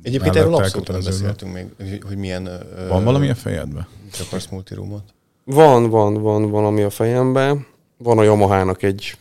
Egyébként 0.01 0.35
erről 0.35 0.55
abszolút 0.55 0.87
nem 0.87 1.03
beszéltünk 1.03 1.53
még, 1.53 2.03
hogy 2.03 2.17
milyen... 2.17 2.49
Van 2.87 3.03
valami 3.03 3.29
a 3.29 3.35
fejedben? 3.35 3.87
Csak 4.11 4.27
akarsz 4.27 4.47
multi-roomot? 4.47 5.03
Van, 5.43 5.89
van, 5.89 6.13
van 6.13 6.49
valami 6.49 6.81
a 6.81 6.89
fejemben. 6.89 7.65
Van 7.97 8.17
a 8.17 8.23
Yamaha-nak 8.23 8.83
egy 8.83 9.17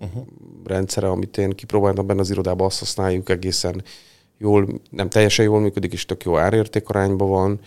uh-huh. 0.00 0.26
rendszere, 0.64 1.08
amit 1.08 1.38
én 1.38 1.50
kipróbáltam 1.50 2.06
benne 2.06 2.20
az 2.20 2.30
irodában, 2.30 2.66
azt 2.66 2.78
használjuk 2.78 3.28
egészen 3.28 3.82
jól, 4.38 4.68
nem 4.90 5.08
teljesen 5.08 5.44
jól 5.44 5.60
működik, 5.60 5.92
és 5.92 6.06
tök 6.06 6.22
jó 6.22 6.36
árértékarányban 6.36 7.28
van. 7.28 7.60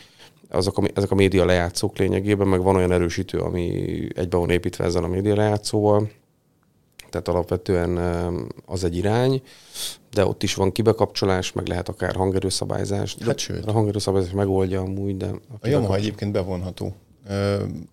Azok 0.49 0.77
a, 0.77 0.83
ezek 0.93 1.11
a 1.11 1.15
média 1.15 1.45
lejátszók 1.45 1.97
lényegében, 1.97 2.47
meg 2.47 2.61
van 2.61 2.75
olyan 2.75 2.91
erősítő, 2.91 3.37
ami 3.37 3.87
egybe 4.15 4.37
van 4.37 4.49
építve 4.49 4.83
ezzel 4.83 5.03
a 5.03 5.07
média 5.07 5.35
lejátszóval. 5.35 6.09
Tehát 7.09 7.27
alapvetően 7.27 7.97
az 8.65 8.83
egy 8.83 8.95
irány, 8.95 9.41
de 10.11 10.25
ott 10.25 10.43
is 10.43 10.53
van 10.53 10.71
kibekapcsolás, 10.71 11.51
meg 11.51 11.67
lehet 11.67 11.89
akár 11.89 12.15
hangerőszabályzás. 12.15 13.17
Hát 13.25 13.37
sőt. 13.37 13.65
A 13.65 13.71
hangerőszabályzás 13.71 14.31
megoldja 14.31 14.81
amúgy, 14.81 15.17
de... 15.17 15.25
A, 15.25 15.37
a 15.59 15.67
Yamaha 15.67 15.95
egyébként 15.95 16.31
bevonható 16.31 16.95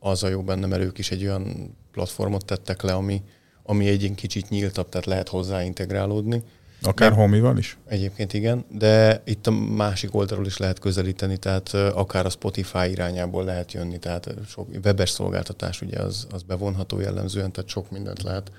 az 0.00 0.22
a 0.22 0.28
jó 0.28 0.42
benne, 0.42 0.66
mert 0.66 0.82
ők 0.82 0.98
is 0.98 1.10
egy 1.10 1.24
olyan 1.24 1.76
platformot 1.92 2.44
tettek 2.44 2.82
le, 2.82 2.92
ami, 2.92 3.22
ami 3.62 3.88
egy 3.88 4.12
kicsit 4.14 4.48
nyíltabb, 4.48 4.88
tehát 4.88 5.06
lehet 5.06 5.28
hozzá 5.28 5.62
integrálódni. 5.62 6.42
Akár 6.82 7.12
homival 7.12 7.58
is? 7.58 7.78
Egyébként 7.86 8.32
igen, 8.32 8.64
de 8.70 9.22
itt 9.24 9.46
a 9.46 9.50
másik 9.50 10.14
oldalról 10.14 10.46
is 10.46 10.56
lehet 10.56 10.78
közelíteni, 10.78 11.36
tehát 11.36 11.74
akár 11.74 12.26
a 12.26 12.30
Spotify 12.30 12.90
irányából 12.90 13.44
lehet 13.44 13.72
jönni, 13.72 13.98
tehát 13.98 14.34
sok 14.48 14.68
webes 14.84 15.10
szolgáltatás 15.10 15.80
ugye 15.80 15.98
az, 15.98 16.26
az 16.30 16.42
bevonható 16.42 17.00
jellemzően, 17.00 17.52
tehát 17.52 17.70
sok 17.70 17.90
mindent 17.90 18.22
lehet 18.22 18.52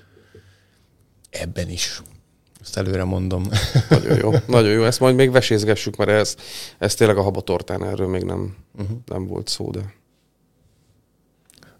ebben 1.30 1.68
is. 1.68 2.02
Ezt 2.60 2.76
előre 2.76 3.04
mondom. 3.04 3.48
Nagyon 3.88 4.16
jó, 4.18 4.32
nagyon 4.46 4.70
jó. 4.70 4.84
Ezt 4.84 5.00
majd 5.00 5.14
még 5.14 5.30
vesézgessük, 5.30 5.96
mert 5.96 6.10
ez, 6.10 6.36
ez 6.78 6.94
tényleg 6.94 7.16
a 7.16 7.22
habatortán, 7.22 7.84
erről 7.84 8.08
még 8.08 8.22
nem, 8.22 8.56
uh-huh. 8.78 8.98
nem 9.06 9.26
volt 9.26 9.48
szó, 9.48 9.70
de 9.70 9.94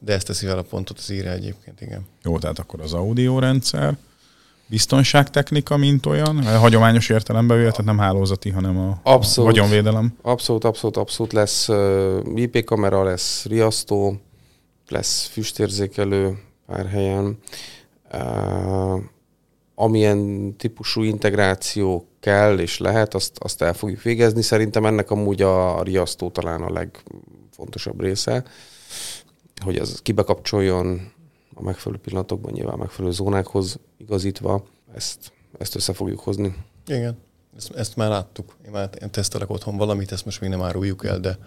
de 0.00 0.12
ezt 0.12 0.26
teszi 0.26 0.46
fel 0.46 0.58
a 0.58 0.62
pontot 0.62 0.98
az 0.98 1.10
írja 1.10 1.30
egyébként, 1.30 1.80
igen. 1.80 2.06
Jó, 2.22 2.38
tehát 2.38 2.58
akkor 2.58 2.80
az 2.80 2.92
audio-rendszer, 2.92 3.96
biztonságtechnika, 4.66 5.76
mint 5.76 6.06
olyan, 6.06 6.36
a 6.36 6.58
hagyományos 6.58 7.08
értelemben 7.08 7.56
véve, 7.56 7.70
tehát 7.70 7.84
nem 7.84 7.98
hálózati, 7.98 8.50
hanem 8.50 8.78
a, 8.78 9.00
abszolút, 9.02 9.50
a 9.50 9.52
vagyonvédelem. 9.52 10.16
Abszolút, 10.22 10.64
abszolút, 10.64 10.96
abszolút 10.96 11.32
lesz 11.32 11.68
IP 12.34 12.64
kamera, 12.64 13.02
lesz 13.02 13.44
riasztó, 13.44 14.20
lesz 14.88 15.26
füstérzékelő 15.26 16.38
pár 16.66 16.86
helyen. 16.86 17.38
Uh, 18.12 19.02
amilyen 19.74 20.54
típusú 20.56 21.02
integráció 21.02 22.08
kell 22.20 22.58
és 22.58 22.78
lehet, 22.78 23.14
azt, 23.14 23.38
azt 23.38 23.62
el 23.62 23.74
fogjuk 23.74 24.02
végezni. 24.02 24.42
Szerintem 24.42 24.86
ennek 24.86 25.10
amúgy 25.10 25.42
a 25.42 25.82
riasztó 25.82 26.30
talán 26.30 26.62
a 26.62 26.72
legfontosabb 26.72 28.00
része 28.00 28.44
hogy 29.60 29.76
az 29.76 30.00
kibekapcsoljon 30.02 31.12
a 31.54 31.62
megfelelő 31.62 32.00
pillanatokban, 32.00 32.52
nyilván 32.52 32.74
a 32.74 32.76
megfelelő 32.76 33.14
zónákhoz 33.14 33.78
igazítva, 33.96 34.64
ezt, 34.94 35.32
ezt 35.58 35.74
össze 35.74 35.92
fogjuk 35.92 36.20
hozni. 36.20 36.56
Igen, 36.86 37.18
ezt, 37.56 37.70
ezt 37.70 37.96
már 37.96 38.08
láttuk. 38.08 38.56
Én 38.64 38.70
már 38.70 38.90
én 39.02 39.10
tesztelek 39.10 39.50
otthon 39.50 39.76
valamit, 39.76 40.12
ezt 40.12 40.24
most 40.24 40.40
még 40.40 40.50
nem 40.50 40.62
áruljuk 40.62 41.04
el, 41.04 41.20
de, 41.20 41.38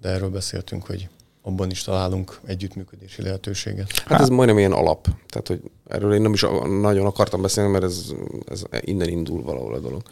de 0.00 0.08
erről 0.08 0.30
beszéltünk, 0.30 0.86
hogy 0.86 1.08
abban 1.42 1.70
is 1.70 1.82
találunk 1.82 2.40
együttműködési 2.44 3.22
lehetőséget. 3.22 3.98
Hát 3.98 4.20
ez 4.20 4.28
majdnem 4.28 4.58
ilyen 4.58 4.72
alap. 4.72 5.08
Tehát, 5.28 5.48
hogy 5.48 5.70
erről 5.88 6.14
én 6.14 6.20
nem 6.22 6.32
is 6.32 6.40
nagyon 6.80 7.06
akartam 7.06 7.42
beszélni, 7.42 7.70
mert 7.70 7.84
ez, 7.84 8.12
ez 8.46 8.62
innen 8.80 9.08
indul 9.08 9.42
valahol 9.42 9.74
a 9.74 9.78
dolog. 9.78 10.02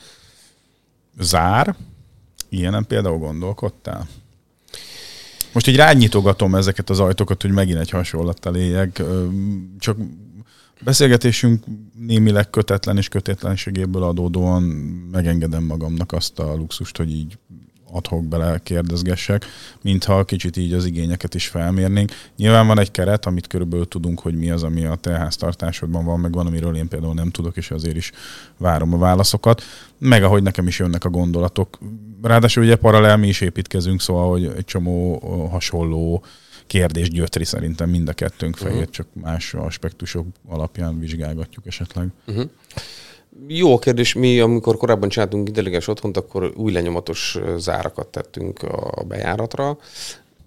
Zár? 1.18 1.76
Ilyenen 2.48 2.86
például 2.86 3.18
gondolkodtál? 3.18 4.08
Most 5.52 5.66
így 5.66 5.76
rányitogatom 5.76 6.54
ezeket 6.54 6.90
az 6.90 7.00
ajtókat, 7.00 7.42
hogy 7.42 7.50
megint 7.50 7.78
egy 7.78 7.90
hasonlattal 7.90 8.56
éljek. 8.56 9.02
Csak 9.78 9.96
beszélgetésünk 10.80 11.64
némileg 11.98 12.50
kötetlen 12.50 12.96
és 12.96 13.08
kötetlenségéből 13.08 14.02
adódóan 14.02 14.62
megengedem 15.10 15.64
magamnak 15.64 16.12
azt 16.12 16.38
a 16.38 16.54
luxust, 16.54 16.96
hogy 16.96 17.10
így 17.10 17.38
adhok 17.92 18.24
bele 18.24 18.58
kérdezgessek, 18.62 19.44
mintha 19.82 20.24
kicsit 20.24 20.56
így 20.56 20.72
az 20.72 20.84
igényeket 20.84 21.34
is 21.34 21.48
felmérnénk. 21.48 22.10
Nyilván 22.36 22.66
van 22.66 22.78
egy 22.78 22.90
keret, 22.90 23.26
amit 23.26 23.46
körülbelül 23.46 23.88
tudunk, 23.88 24.20
hogy 24.20 24.34
mi 24.34 24.50
az, 24.50 24.62
ami 24.62 24.84
a 24.84 24.94
te 24.94 25.10
háztartásodban 25.10 26.04
van, 26.04 26.20
meg 26.20 26.32
van, 26.32 26.46
amiről 26.46 26.76
én 26.76 26.88
például 26.88 27.14
nem 27.14 27.30
tudok, 27.30 27.56
és 27.56 27.70
azért 27.70 27.96
is 27.96 28.12
várom 28.56 28.94
a 28.94 28.98
válaszokat, 28.98 29.62
meg 29.98 30.22
ahogy 30.22 30.42
nekem 30.42 30.66
is 30.66 30.78
jönnek 30.78 31.04
a 31.04 31.08
gondolatok. 31.08 31.78
Ráadásul 32.22 32.62
ugye 32.62 32.76
paralel 32.76 33.16
mi 33.16 33.28
is 33.28 33.40
építkezünk, 33.40 34.00
szóval, 34.00 34.30
hogy 34.30 34.44
egy 34.56 34.64
csomó 34.64 35.18
hasonló 35.50 36.24
kérdés 36.66 37.10
gyötri 37.10 37.44
szerintem 37.44 37.90
mind 37.90 38.08
a 38.08 38.12
kettőnk 38.12 38.56
fejét, 38.56 38.76
uh-huh. 38.76 38.90
csak 38.90 39.06
más 39.12 39.54
aspektusok 39.54 40.26
alapján 40.48 40.98
vizsgálgatjuk 40.98 41.66
esetleg. 41.66 42.08
Uh-huh. 42.26 42.50
Jó 43.46 43.78
kérdés. 43.78 44.14
Mi, 44.14 44.40
amikor 44.40 44.76
korábban 44.76 45.08
csináltunk 45.08 45.48
intelligens 45.48 45.88
otthont, 45.88 46.16
akkor 46.16 46.52
új 46.56 46.72
lenyomatos 46.72 47.38
zárakat 47.56 48.06
tettünk 48.06 48.62
a 48.62 49.02
bejáratra. 49.08 49.78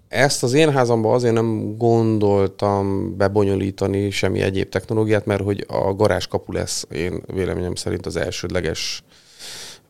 Ezt 0.08 0.42
az 0.42 0.52
én 0.52 0.72
házamban 0.72 1.14
azért 1.14 1.34
nem 1.34 1.76
gondoltam 1.76 3.16
bebonyolítani 3.16 4.10
semmi 4.10 4.40
egyéb 4.40 4.68
technológiát, 4.68 5.26
mert 5.26 5.42
hogy 5.42 5.64
a 5.68 5.94
garázskapu 5.94 6.52
lesz 6.52 6.86
én 6.90 7.22
véleményem 7.26 7.74
szerint 7.74 8.06
az 8.06 8.16
elsődleges 8.16 9.02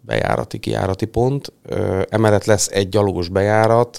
bejárati, 0.00 0.58
kijárati 0.58 1.06
pont. 1.06 1.52
Emellett 2.08 2.44
lesz 2.44 2.68
egy 2.68 2.88
gyalogos 2.88 3.28
bejárat, 3.28 3.98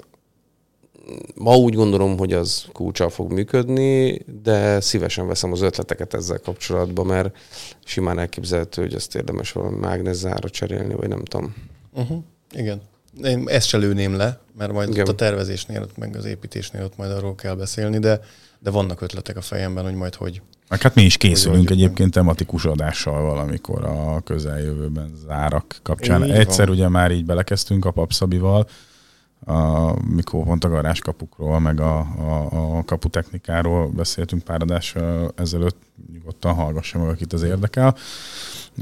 ma 1.35 1.57
úgy 1.57 1.73
gondolom, 1.73 2.17
hogy 2.17 2.33
az 2.33 2.65
kulcsal 2.71 3.09
fog 3.09 3.31
működni, 3.31 4.21
de 4.43 4.79
szívesen 4.79 5.27
veszem 5.27 5.51
az 5.51 5.61
ötleteket 5.61 6.13
ezzel 6.13 6.39
kapcsolatban, 6.39 7.05
mert 7.05 7.37
simán 7.85 8.19
elképzelhető, 8.19 8.81
hogy 8.81 8.93
ezt 8.93 9.15
érdemes 9.15 9.51
valami 9.51 9.77
mágneszára 9.77 10.49
cserélni, 10.49 10.93
vagy 10.93 11.07
nem 11.07 11.23
tudom. 11.23 11.55
Uh-huh. 11.93 12.23
Igen. 12.51 12.81
Én 13.23 13.43
ezt 13.47 13.67
se 13.67 13.77
lőném 13.77 14.15
le, 14.15 14.39
mert 14.57 14.71
majd 14.71 14.89
Igen. 14.89 15.01
ott 15.01 15.11
a 15.11 15.15
tervezésnél, 15.15 15.81
ott 15.81 15.97
meg 15.97 16.15
az 16.15 16.25
építésnél 16.25 16.83
ott 16.83 16.97
majd 16.97 17.11
arról 17.11 17.35
kell 17.35 17.55
beszélni, 17.55 17.99
de, 17.99 18.19
de 18.59 18.69
vannak 18.69 19.01
ötletek 19.01 19.37
a 19.37 19.41
fejemben, 19.41 19.83
hogy 19.83 19.95
majd 19.95 20.15
hogy. 20.15 20.41
Meg 20.69 20.81
hát 20.81 20.95
mi 20.95 21.01
is 21.01 21.17
készülünk 21.17 21.69
egyébként 21.69 22.11
tematikus 22.11 22.65
adással 22.65 23.21
valamikor 23.21 23.85
a 23.85 24.21
közeljövőben 24.23 25.11
zárak 25.25 25.79
kapcsán. 25.83 26.23
Így 26.23 26.31
Egyszer 26.31 26.67
van. 26.67 26.75
ugye 26.75 26.89
már 26.89 27.11
így 27.11 27.25
belekezdtünk 27.25 27.85
a 27.85 27.91
Papszabival, 27.91 28.67
a, 29.45 29.91
mikor 30.05 30.43
pont 30.43 30.63
a 30.63 30.69
garázskapukról, 30.69 31.59
meg 31.59 31.79
a, 31.79 31.97
a, 31.99 32.77
a 32.77 32.83
kaputechnikáról 32.83 33.87
beszéltünk 33.87 34.43
pár 34.43 34.61
adás 34.61 34.95
ezelőtt, 35.35 35.77
nyugodtan 36.13 36.53
hallgassa 36.53 36.99
meg, 36.99 37.09
akit 37.09 37.33
az 37.33 37.43
érdekel. 37.43 37.95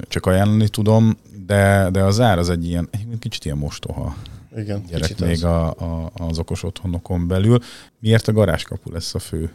Csak 0.08 0.26
ajánlani 0.26 0.68
tudom, 0.68 1.18
de, 1.46 1.90
de 1.92 2.04
az 2.04 2.20
ár 2.20 2.38
az 2.38 2.50
egy 2.50 2.68
ilyen, 2.68 2.88
egy 2.92 3.08
kicsit 3.20 3.46
ilyen 3.46 3.58
mostoha 3.58 4.16
Igen, 4.56 4.84
gyerek 4.88 5.20
még 5.20 5.32
az. 5.32 5.44
A, 5.44 5.68
a, 5.70 6.12
az 6.14 6.40
okos 6.40 6.64
otthonokon 6.64 7.28
belül. 7.28 7.60
Miért 8.00 8.28
a 8.28 8.32
garázskapu 8.32 8.92
lesz 8.92 9.16
a 9.16 9.20
fő 9.20 9.52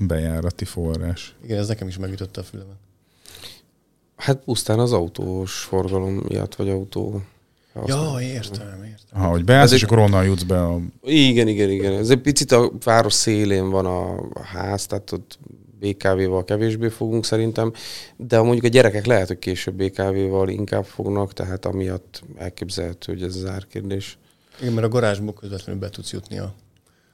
bejárati 0.00 0.64
forrás? 0.64 1.34
Igen, 1.42 1.58
ez 1.58 1.68
nekem 1.68 1.88
is 1.88 1.98
megütötte 1.98 2.40
a 2.40 2.44
fülemet. 2.44 2.76
Hát 4.16 4.36
pusztán 4.36 4.78
az 4.78 4.92
autós 4.92 5.58
forgalom 5.58 6.22
miatt, 6.28 6.54
vagy 6.54 6.68
autó 6.68 7.22
Ja, 7.86 8.16
értem, 8.20 8.82
értem. 8.84 9.20
Ha, 9.20 9.26
hogy 9.26 9.44
beállsz, 9.44 9.72
és 9.72 9.82
akkor 9.82 9.98
onnan 9.98 10.24
jutsz 10.24 10.42
be 10.42 10.62
a... 10.62 10.80
Igen, 11.02 11.48
igen, 11.48 11.70
igen. 11.70 11.92
Ez 11.92 12.10
egy 12.10 12.20
picit 12.20 12.52
a 12.52 12.72
város 12.84 13.12
szélén 13.12 13.70
van 13.70 13.86
a 13.86 14.28
ház, 14.42 14.86
tehát 14.86 15.12
ott 15.12 15.38
BKV-val 15.80 16.44
kevésbé 16.44 16.88
fogunk 16.88 17.24
szerintem, 17.24 17.72
de 18.16 18.40
mondjuk 18.40 18.64
a 18.64 18.68
gyerekek 18.68 19.06
lehet, 19.06 19.26
hogy 19.26 19.38
később 19.38 19.74
BKV-val 19.74 20.48
inkább 20.48 20.84
fognak, 20.84 21.32
tehát 21.32 21.64
amiatt 21.64 22.22
elképzelhető, 22.36 23.12
hogy 23.12 23.22
ez 23.22 23.36
az 23.36 23.44
árkérdés. 23.44 24.18
Igen, 24.60 24.72
mert 24.72 24.86
a 24.86 24.90
garázsból 24.90 25.32
közvetlenül 25.34 25.80
be 25.80 25.88
tudsz 25.88 26.12
jutni 26.12 26.38
a 26.38 26.54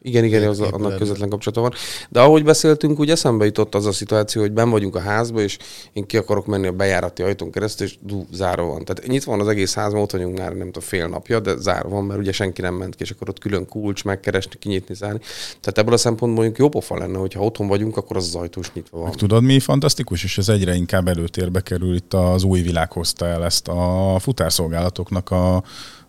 igen, 0.07 0.25
igen, 0.25 0.49
az, 0.49 0.61
annak 0.61 0.97
közvetlen 0.97 1.29
kapcsolata 1.29 1.61
van. 1.61 1.73
De 2.09 2.21
ahogy 2.21 2.45
beszéltünk, 2.45 2.99
úgy 2.99 3.11
eszembe 3.11 3.45
jutott 3.45 3.75
az 3.75 3.87
a 3.87 3.93
szituáció, 3.93 4.41
hogy 4.41 4.53
ben 4.53 4.71
vagyunk 4.71 4.97
a 4.97 5.01
házba, 5.01 5.41
és 5.41 5.59
én 5.93 6.07
ki 6.07 6.17
akarok 6.17 6.47
menni 6.47 6.67
a 6.67 6.73
bejárati 6.73 7.23
ajtón 7.23 7.51
keresztül, 7.51 7.87
és 7.87 7.97
dú, 8.01 8.27
zárva 8.33 8.67
van. 8.67 8.85
Tehát 8.85 9.07
nyitva 9.07 9.31
van 9.31 9.41
az 9.41 9.49
egész 9.49 9.75
házban, 9.75 10.03
ott 10.03 10.11
vagyunk 10.11 10.39
már 10.39 10.53
nem 10.53 10.67
tudom, 10.67 10.89
fél 10.89 11.07
napja, 11.07 11.41
de 11.41 11.57
zárva 11.57 11.89
van, 11.89 12.05
mert 12.05 12.21
ugye 12.21 12.33
senki 12.33 12.61
nem 12.61 12.75
ment 12.75 12.95
ki, 12.95 13.03
és 13.03 13.11
akkor 13.11 13.29
ott 13.29 13.39
külön 13.39 13.67
kulcs, 13.69 14.05
megkeresni, 14.05 14.59
kinyitni, 14.59 14.95
zárni. 14.95 15.21
Tehát 15.61 15.79
ebből 15.79 15.95
a 15.95 15.97
szempontból 15.97 16.43
mondjuk 16.43 16.59
jó 16.59 16.69
pofa 16.69 16.99
lenne, 16.99 17.19
hogyha 17.19 17.41
otthon 17.41 17.67
vagyunk, 17.67 17.97
akkor 17.97 18.17
az, 18.17 18.27
az 18.27 18.35
ajtós 18.35 18.73
nyitva 18.73 18.99
van. 18.99 19.07
Meg 19.07 19.17
tudod, 19.17 19.43
mi 19.43 19.61
fantasztikus, 19.61 20.25
és 20.25 20.39
ez 20.39 20.49
egyre 20.49 20.75
inkább 20.75 21.09
előtérbe 21.09 21.61
kerül 21.61 21.95
itt 21.95 22.15
az 22.15 22.43
új 22.43 22.61
világ 22.61 22.93
hozta 22.93 23.27
el 23.27 23.45
ezt 23.45 23.69
a 23.69 24.17
futárszolgálatoknak 24.19 25.31
a 25.31 25.63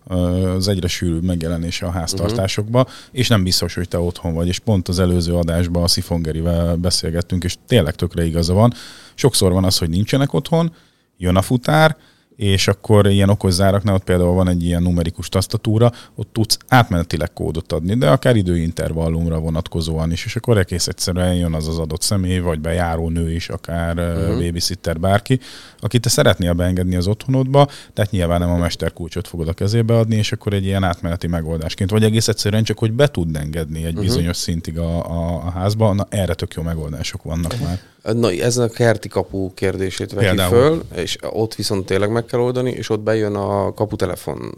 az 0.07 0.67
egyre 0.67 0.87
sűrűbb 0.87 1.23
megjelenése 1.23 1.85
a 1.85 1.91
háztartásokba, 1.91 2.79
uh-huh. 2.79 2.95
és 3.11 3.27
nem 3.27 3.43
biztos, 3.43 3.73
hogy 3.73 3.87
te 3.87 3.99
otthon 3.99 4.33
vagy, 4.33 4.47
és 4.47 4.59
pont 4.59 4.87
az 4.87 4.99
előző 4.99 5.33
adásban 5.33 5.83
a 5.83 5.87
Szifongerivel 5.87 6.75
beszélgettünk, 6.75 7.43
és 7.43 7.55
tényleg 7.67 7.95
tökre 7.95 8.25
igaza 8.25 8.53
van. 8.53 8.73
Sokszor 9.15 9.51
van 9.51 9.63
az, 9.63 9.77
hogy 9.77 9.89
nincsenek 9.89 10.33
otthon, 10.33 10.73
jön 11.17 11.35
a 11.35 11.41
futár, 11.41 11.97
és 12.37 12.67
akkor 12.67 13.07
ilyen 13.07 13.29
okos 13.29 13.53
záraknál 13.53 13.95
ott 13.95 14.03
például 14.03 14.33
van 14.33 14.47
egy 14.49 14.63
ilyen 14.63 14.81
numerikus 14.81 15.29
tasztatúra, 15.29 15.91
ott 16.15 16.29
tudsz 16.31 16.57
átmenetileg 16.67 17.33
kódot 17.33 17.71
adni, 17.71 17.95
de 17.95 18.09
akár 18.09 18.35
időintervallumra 18.35 19.39
vonatkozóan 19.39 20.11
is, 20.11 20.25
és 20.25 20.35
akkor 20.35 20.57
egész 20.57 20.87
egyszerűen 20.87 21.35
jön 21.35 21.53
az 21.53 21.67
az 21.67 21.77
adott 21.77 22.01
személy, 22.01 22.39
vagy 22.39 22.59
bejáró 22.59 23.09
nő 23.09 23.31
is, 23.31 23.49
akár 23.49 23.97
uh-huh. 23.97 24.43
babysitter, 24.43 24.99
bárki, 24.99 25.39
akit 25.79 26.01
te 26.01 26.09
szeretnél 26.09 26.53
beengedni 26.53 26.95
az 26.95 27.07
otthonodba, 27.07 27.67
tehát 27.93 28.11
nyilván 28.11 28.39
nem 28.39 28.49
a 28.49 28.57
mesterkulcsot 28.57 29.27
fogod 29.27 29.47
a 29.47 29.53
kezébe 29.53 29.97
adni, 29.97 30.15
és 30.15 30.31
akkor 30.31 30.53
egy 30.53 30.65
ilyen 30.65 30.83
átmeneti 30.83 31.27
megoldásként, 31.27 31.89
vagy 31.89 32.03
egész 32.03 32.27
egyszerűen 32.27 32.63
csak, 32.63 32.79
hogy 32.79 32.91
be 32.91 33.07
tud 33.07 33.35
engedni 33.35 33.79
egy 33.79 33.87
uh-huh. 33.87 34.03
bizonyos 34.03 34.37
szintig 34.37 34.77
a, 34.77 35.09
a, 35.09 35.45
a 35.45 35.49
házba, 35.51 35.93
na 35.93 36.07
erre 36.09 36.33
tök 36.33 36.53
jó 36.53 36.63
megoldások 36.63 37.23
vannak 37.23 37.51
uh-huh. 37.51 37.67
már. 37.67 37.79
Na, 38.13 38.31
ez 38.31 38.57
a 38.57 38.67
kerti 38.67 39.07
kapu 39.07 39.53
kérdését 39.53 40.11
veti 40.11 40.25
Például. 40.25 40.49
föl, 40.49 40.83
és 40.95 41.17
ott 41.21 41.55
viszont 41.55 41.85
tényleg 41.85 42.11
meg 42.11 42.25
kell 42.25 42.39
oldani, 42.39 42.71
és 42.71 42.89
ott 42.89 42.99
bejön 42.99 43.35
a 43.35 43.73
kaputelefon 43.73 44.53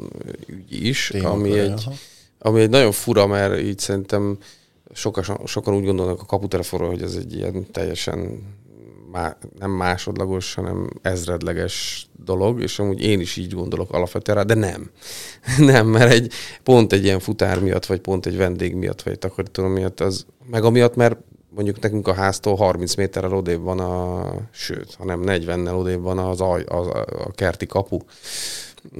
ügy 0.47 0.85
is, 0.85 1.09
Én 1.09 1.25
ami 1.25 1.59
egy, 1.59 1.87
ami 2.39 2.61
egy 2.61 2.69
nagyon 2.69 2.91
fura, 2.91 3.27
mert 3.27 3.59
így 3.59 3.79
szerintem 3.79 4.37
sokan, 4.93 5.23
sokan 5.45 5.75
úgy 5.75 5.85
gondolnak 5.85 6.21
a 6.21 6.25
kaputelefonról, 6.25 6.89
hogy 6.89 7.01
ez 7.01 7.15
egy 7.15 7.35
ilyen 7.35 7.71
teljesen 7.71 8.43
má, 9.11 9.37
nem 9.59 9.71
másodlagos, 9.71 10.53
hanem 10.53 10.89
ezredleges 11.01 12.07
dolog, 12.25 12.61
és 12.61 12.79
amúgy 12.79 13.01
én 13.01 13.19
is 13.19 13.35
így 13.35 13.53
gondolok 13.53 13.93
alapvetően 13.93 14.37
rá, 14.37 14.43
de 14.43 14.53
nem. 14.53 14.89
nem, 15.73 15.87
mert 15.87 16.11
egy, 16.11 16.31
pont 16.63 16.93
egy 16.93 17.03
ilyen 17.03 17.19
futár 17.19 17.59
miatt, 17.59 17.85
vagy 17.85 17.99
pont 17.99 18.25
egy 18.25 18.37
vendég 18.37 18.75
miatt, 18.75 19.01
vagy 19.01 19.13
egy 19.13 19.19
takarító 19.19 19.67
miatt, 19.67 19.99
az, 19.99 20.25
meg 20.49 20.63
amiatt, 20.63 20.95
mert 20.95 21.17
mondjuk 21.49 21.79
nekünk 21.79 22.07
a 22.07 22.13
háztól 22.13 22.55
30 22.55 22.95
méterrel 22.95 23.33
odébb 23.33 23.61
van 23.61 23.79
a, 23.79 24.25
sőt, 24.51 24.95
hanem 24.97 25.21
40-nel 25.25 25.79
odébb 25.79 26.01
van 26.01 26.17
az, 26.17 26.41
az, 26.41 26.63
az 26.65 26.87
a 26.87 27.31
kerti 27.35 27.65
kapu. 27.65 27.97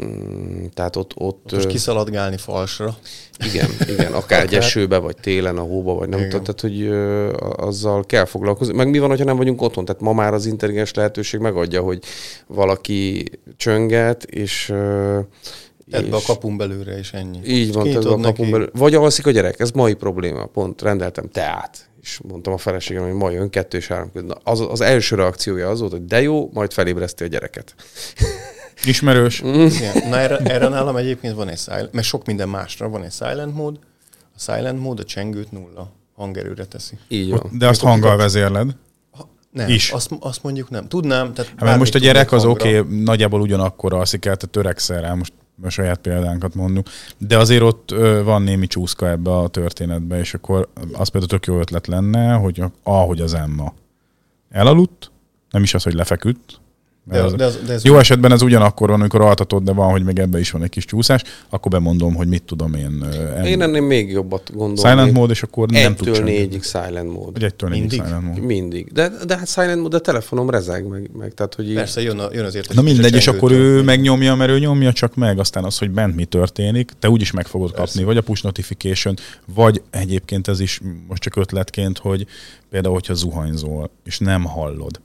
Mm, 0.03 0.65
tehát 0.73 0.95
ott... 0.95 1.11
ott 1.15 1.51
Most 1.51 1.67
kiszaladgálni 1.67 2.37
falsra. 2.37 2.97
Igen, 3.45 3.69
igen, 3.93 4.13
akár 4.13 4.41
egy 4.41 4.55
esőbe, 4.55 4.97
vagy 4.97 5.15
télen, 5.15 5.57
a 5.57 5.61
hóba, 5.61 5.93
vagy 5.93 6.09
nem 6.09 6.19
tudom, 6.19 6.43
tehát 6.43 6.61
hogy 6.61 6.81
ö, 6.81 7.33
azzal 7.55 8.05
kell 8.05 8.25
foglalkozni. 8.25 8.73
Meg 8.73 8.89
mi 8.89 8.99
van, 8.99 9.09
hogyha 9.09 9.25
nem 9.25 9.37
vagyunk 9.37 9.61
otthon? 9.61 9.85
Tehát 9.85 10.01
ma 10.01 10.13
már 10.13 10.33
az 10.33 10.45
intelligens 10.45 10.93
lehetőség 10.93 11.39
megadja, 11.39 11.81
hogy 11.81 12.03
valaki 12.47 13.25
csönget, 13.57 14.23
és 14.23 14.69
ö, 14.69 15.19
Tedd 15.91 16.09
be 16.09 16.15
a 16.15 16.21
kapun 16.25 16.57
belőle, 16.57 16.97
és 16.97 17.13
ennyi. 17.13 17.39
Így 17.43 17.73
van, 17.73 17.91
tedd 17.91 18.03
be 18.03 18.09
a 18.09 18.19
kapun 18.19 18.51
belőle. 18.51 18.69
Vagy 18.73 18.95
alszik 18.95 19.27
a 19.27 19.31
gyerek, 19.31 19.59
ez 19.59 19.71
mai 19.71 19.93
probléma. 19.93 20.45
Pont 20.45 20.81
rendeltem 20.81 21.29
teát 21.31 21.88
és 22.01 22.19
mondtam 22.23 22.53
a 22.53 22.57
feleségem, 22.57 23.03
hogy 23.03 23.13
majd 23.13 23.33
jön 23.33 23.49
kettő 23.49 23.77
és 23.77 23.87
három 23.87 24.11
között. 24.11 24.41
Az, 24.43 24.59
az 24.59 24.81
első 24.81 25.15
reakciója 25.15 25.69
az 25.69 25.79
volt, 25.79 25.91
hogy 25.91 26.05
de 26.05 26.21
jó, 26.21 26.49
majd 26.53 26.73
felébreszti 26.73 27.23
a 27.23 27.27
gyereket. 27.27 27.75
Ismerős. 28.85 29.43
Mm. 29.43 29.65
Igen. 29.65 30.09
Na 30.09 30.17
erre, 30.17 30.37
erre 30.37 30.67
nálam 30.67 30.95
egyébként 30.95 31.35
van 31.35 31.47
egy 31.47 31.57
silent, 31.57 31.93
mert 31.93 32.07
sok 32.07 32.25
minden 32.25 32.49
másra 32.49 32.89
van 32.89 33.03
egy 33.03 33.11
silent 33.11 33.55
mód. 33.55 33.79
A 34.35 34.39
silent 34.39 34.79
mód 34.79 34.99
a 34.99 35.03
csengőt 35.03 35.51
nulla 35.51 35.91
hangerőre 36.15 36.65
teszi. 36.65 36.97
Így 37.07 37.29
van. 37.29 37.49
De 37.51 37.67
azt 37.67 37.81
hanggal 37.81 38.17
vezérled. 38.17 38.75
Nem, 39.51 39.69
is. 39.69 39.91
Azt, 39.91 40.11
azt 40.19 40.43
mondjuk 40.43 40.69
nem. 40.69 40.87
Tudnám. 40.87 41.33
Tehát 41.33 41.53
hát 41.57 41.77
most 41.77 41.95
a 41.95 41.99
gyerek 41.99 42.31
az 42.31 42.45
oké, 42.45 42.79
okay, 42.79 43.03
nagyjából 43.03 43.41
ugyanakkor 43.41 43.93
alszik 43.93 44.25
el, 44.25 44.35
te 44.35 44.47
törekszel 44.47 45.01
rá. 45.01 45.13
Most 45.13 45.33
a 45.61 45.69
saját 45.69 45.99
példánkat 45.99 46.55
mondjuk, 46.55 46.87
de 47.17 47.37
azért 47.37 47.61
ott 47.61 47.95
van 48.23 48.41
némi 48.41 48.67
csúszka 48.67 49.09
ebbe 49.09 49.37
a 49.37 49.47
történetbe, 49.47 50.19
és 50.19 50.33
akkor 50.33 50.69
az 50.93 51.09
például 51.09 51.31
tök 51.31 51.45
jó 51.45 51.59
ötlet 51.59 51.87
lenne, 51.87 52.33
hogy 52.33 52.63
ahogy 52.83 53.21
az 53.21 53.33
Emma 53.33 53.73
elaludt, 54.49 55.11
nem 55.51 55.63
is 55.63 55.73
az, 55.73 55.83
hogy 55.83 55.93
lefeküdt, 55.93 56.59
De, 57.09 57.21
mert 57.21 57.35
de, 57.35 57.45
az, 57.45 57.59
de 57.67 57.73
ez 57.73 57.83
jó 57.83 57.97
esetben 57.97 58.31
ez 58.31 58.41
ugyanakkor 58.41 58.89
van, 58.89 58.99
amikor 58.99 59.21
altatod, 59.21 59.63
de 59.63 59.71
van, 59.71 59.91
hogy 59.91 60.03
még 60.03 60.19
ebbe 60.19 60.39
is 60.39 60.51
van 60.51 60.63
egy 60.63 60.69
kis 60.69 60.85
csúszás, 60.85 61.23
akkor 61.49 61.71
bemondom, 61.71 62.15
hogy 62.15 62.27
mit 62.27 62.43
tudom 62.43 62.73
én. 62.73 63.05
em- 63.35 63.45
Én 63.45 63.61
ennél 63.61 63.81
még 63.81 64.11
jobbat 64.11 64.51
gondolom. 64.53 64.91
silent 64.91 65.13
mode, 65.13 65.31
és 65.31 65.43
akkor 65.43 65.69
nem 65.69 65.95
tud 65.95 66.07
Egytől 66.07 66.23
négyig 66.23 66.63
silent 66.63 67.11
mode. 67.13 67.31
Vagy 67.31 67.43
egytől 67.43 67.69
négyig 67.69 67.89
Mindig? 67.89 68.07
silent 68.07 68.25
mode. 68.27 68.41
Mindig. 68.45 68.91
De, 68.93 69.11
de 69.27 69.37
hát 69.37 69.47
silent 69.49 69.81
mode, 69.81 69.97
de 69.97 70.03
telefonom 70.03 70.49
rezeg 70.49 70.87
meg, 70.87 71.09
meg 71.17 71.33
tehát 71.33 71.53
hogy 71.55 71.69
így, 71.69 71.75
persze 71.75 72.01
jön, 72.01 72.19
a, 72.19 72.27
jön 72.33 72.45
az 72.45 72.55
értesítés. 72.55 72.75
Na 72.75 72.81
mindegy, 72.81 73.15
és 73.15 73.27
akkor 73.27 73.51
ő 73.51 73.83
megnyomja, 73.83 74.35
mert 74.35 74.51
ő 74.51 74.59
nyomja 74.59 74.93
csak 74.93 75.15
meg, 75.15 75.39
aztán 75.39 75.63
az, 75.63 75.77
hogy 75.77 75.91
bent 75.91 76.15
mi 76.15 76.25
történik, 76.25 76.91
te 76.99 77.09
úgyis 77.09 77.31
meg 77.31 77.47
fogod 77.47 77.71
Persze. 77.71 77.85
kapni, 77.85 78.03
vagy 78.03 78.17
a 78.17 78.21
push 78.21 78.43
notification, 78.43 79.15
vagy 79.53 79.81
egyébként 79.89 80.47
ez 80.47 80.59
is 80.59 80.81
most 81.07 81.21
csak 81.21 81.35
ötletként, 81.35 81.97
hogy 81.97 82.25
például, 82.69 82.93
hogyha 82.93 83.13
zuhanyzol, 83.13 83.89
és 84.05 84.17
nem 84.19 84.43
hallod, 84.43 84.99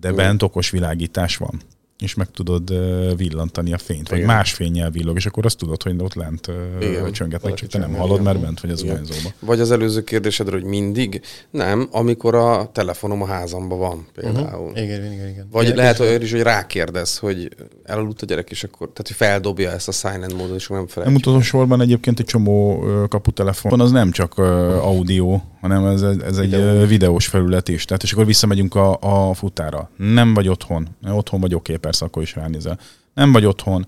de 0.00 0.12
bent 0.12 0.42
okos 0.42 0.70
világítás 0.70 1.36
van, 1.36 1.60
és 1.98 2.14
meg 2.14 2.30
tudod 2.30 2.74
villantani 3.16 3.72
a 3.72 3.78
fényt, 3.78 4.08
vagy 4.08 4.18
Igen. 4.18 4.30
más 4.30 4.52
fényjel 4.52 4.90
villog, 4.90 5.16
és 5.16 5.26
akkor 5.26 5.44
azt 5.44 5.56
tudod, 5.58 5.82
hogy 5.82 5.94
ott 5.98 6.14
lent 6.14 6.50
Igen. 6.80 7.12
csöngetnek, 7.12 7.54
csak 7.54 7.68
te 7.68 7.78
nem 7.78 7.94
hallod, 7.94 8.22
mert 8.22 8.40
bent 8.40 8.60
vagy 8.60 8.70
az 8.70 8.78
zuhanyzóba. 8.78 9.28
Vagy 9.40 9.60
az 9.60 9.70
előző 9.70 10.04
kérdésedre, 10.04 10.52
hogy 10.52 10.64
mindig? 10.64 11.20
Nem, 11.50 11.88
amikor 11.90 12.34
a 12.34 12.70
telefonom 12.72 13.22
a 13.22 13.26
házamban 13.26 13.78
van 13.78 14.06
például. 14.14 14.68
Uh-huh. 14.68 14.82
Igen, 14.82 15.12
igen, 15.12 15.28
igen. 15.28 15.48
Vagy 15.50 15.62
Gyerek 15.62 15.78
lehet 15.78 16.00
olyan 16.00 16.22
is, 16.22 16.30
hogy 16.30 16.42
rákérdez, 16.42 17.18
hogy 17.18 17.48
elaludt 17.84 18.22
a 18.22 18.26
gyerek, 18.26 18.50
és 18.50 18.64
akkor, 18.64 18.88
tehát 18.92 19.06
hogy 19.06 19.16
feldobja 19.16 19.70
ezt 19.70 19.88
a 19.88 19.92
silent 19.92 20.36
módot, 20.36 20.56
és 20.56 20.68
nem 20.68 20.78
Nem 20.78 20.86
felejtjük. 20.86 21.18
utolsó 21.26 21.40
sorban 21.40 21.80
egyébként 21.80 22.18
egy 22.20 22.26
csomó 22.26 22.84
kaputelefon 23.08 23.80
az 23.80 23.90
nem 23.90 24.10
csak 24.10 24.38
audio, 24.82 25.40
hanem 25.60 25.84
ez, 25.86 26.02
ez 26.02 26.38
egy 26.38 26.50
Videó. 26.50 26.70
Videó. 26.70 26.86
videós 26.86 27.26
felület 27.26 27.68
is. 27.68 27.84
Tehát 27.84 28.02
és 28.02 28.12
akkor 28.12 28.26
visszamegyünk 28.26 28.74
a, 28.74 28.98
a 29.28 29.34
futára. 29.34 29.90
Nem 29.96 30.34
vagy 30.34 30.48
otthon. 30.48 30.88
Otthon 31.08 31.40
vagy 31.40 31.54
oké, 31.54 31.76
persze, 31.76 32.04
akkor 32.04 32.22
is 32.22 32.34
ránézel. 32.34 32.78
Nem 33.14 33.32
vagy 33.32 33.44
otthon, 33.44 33.86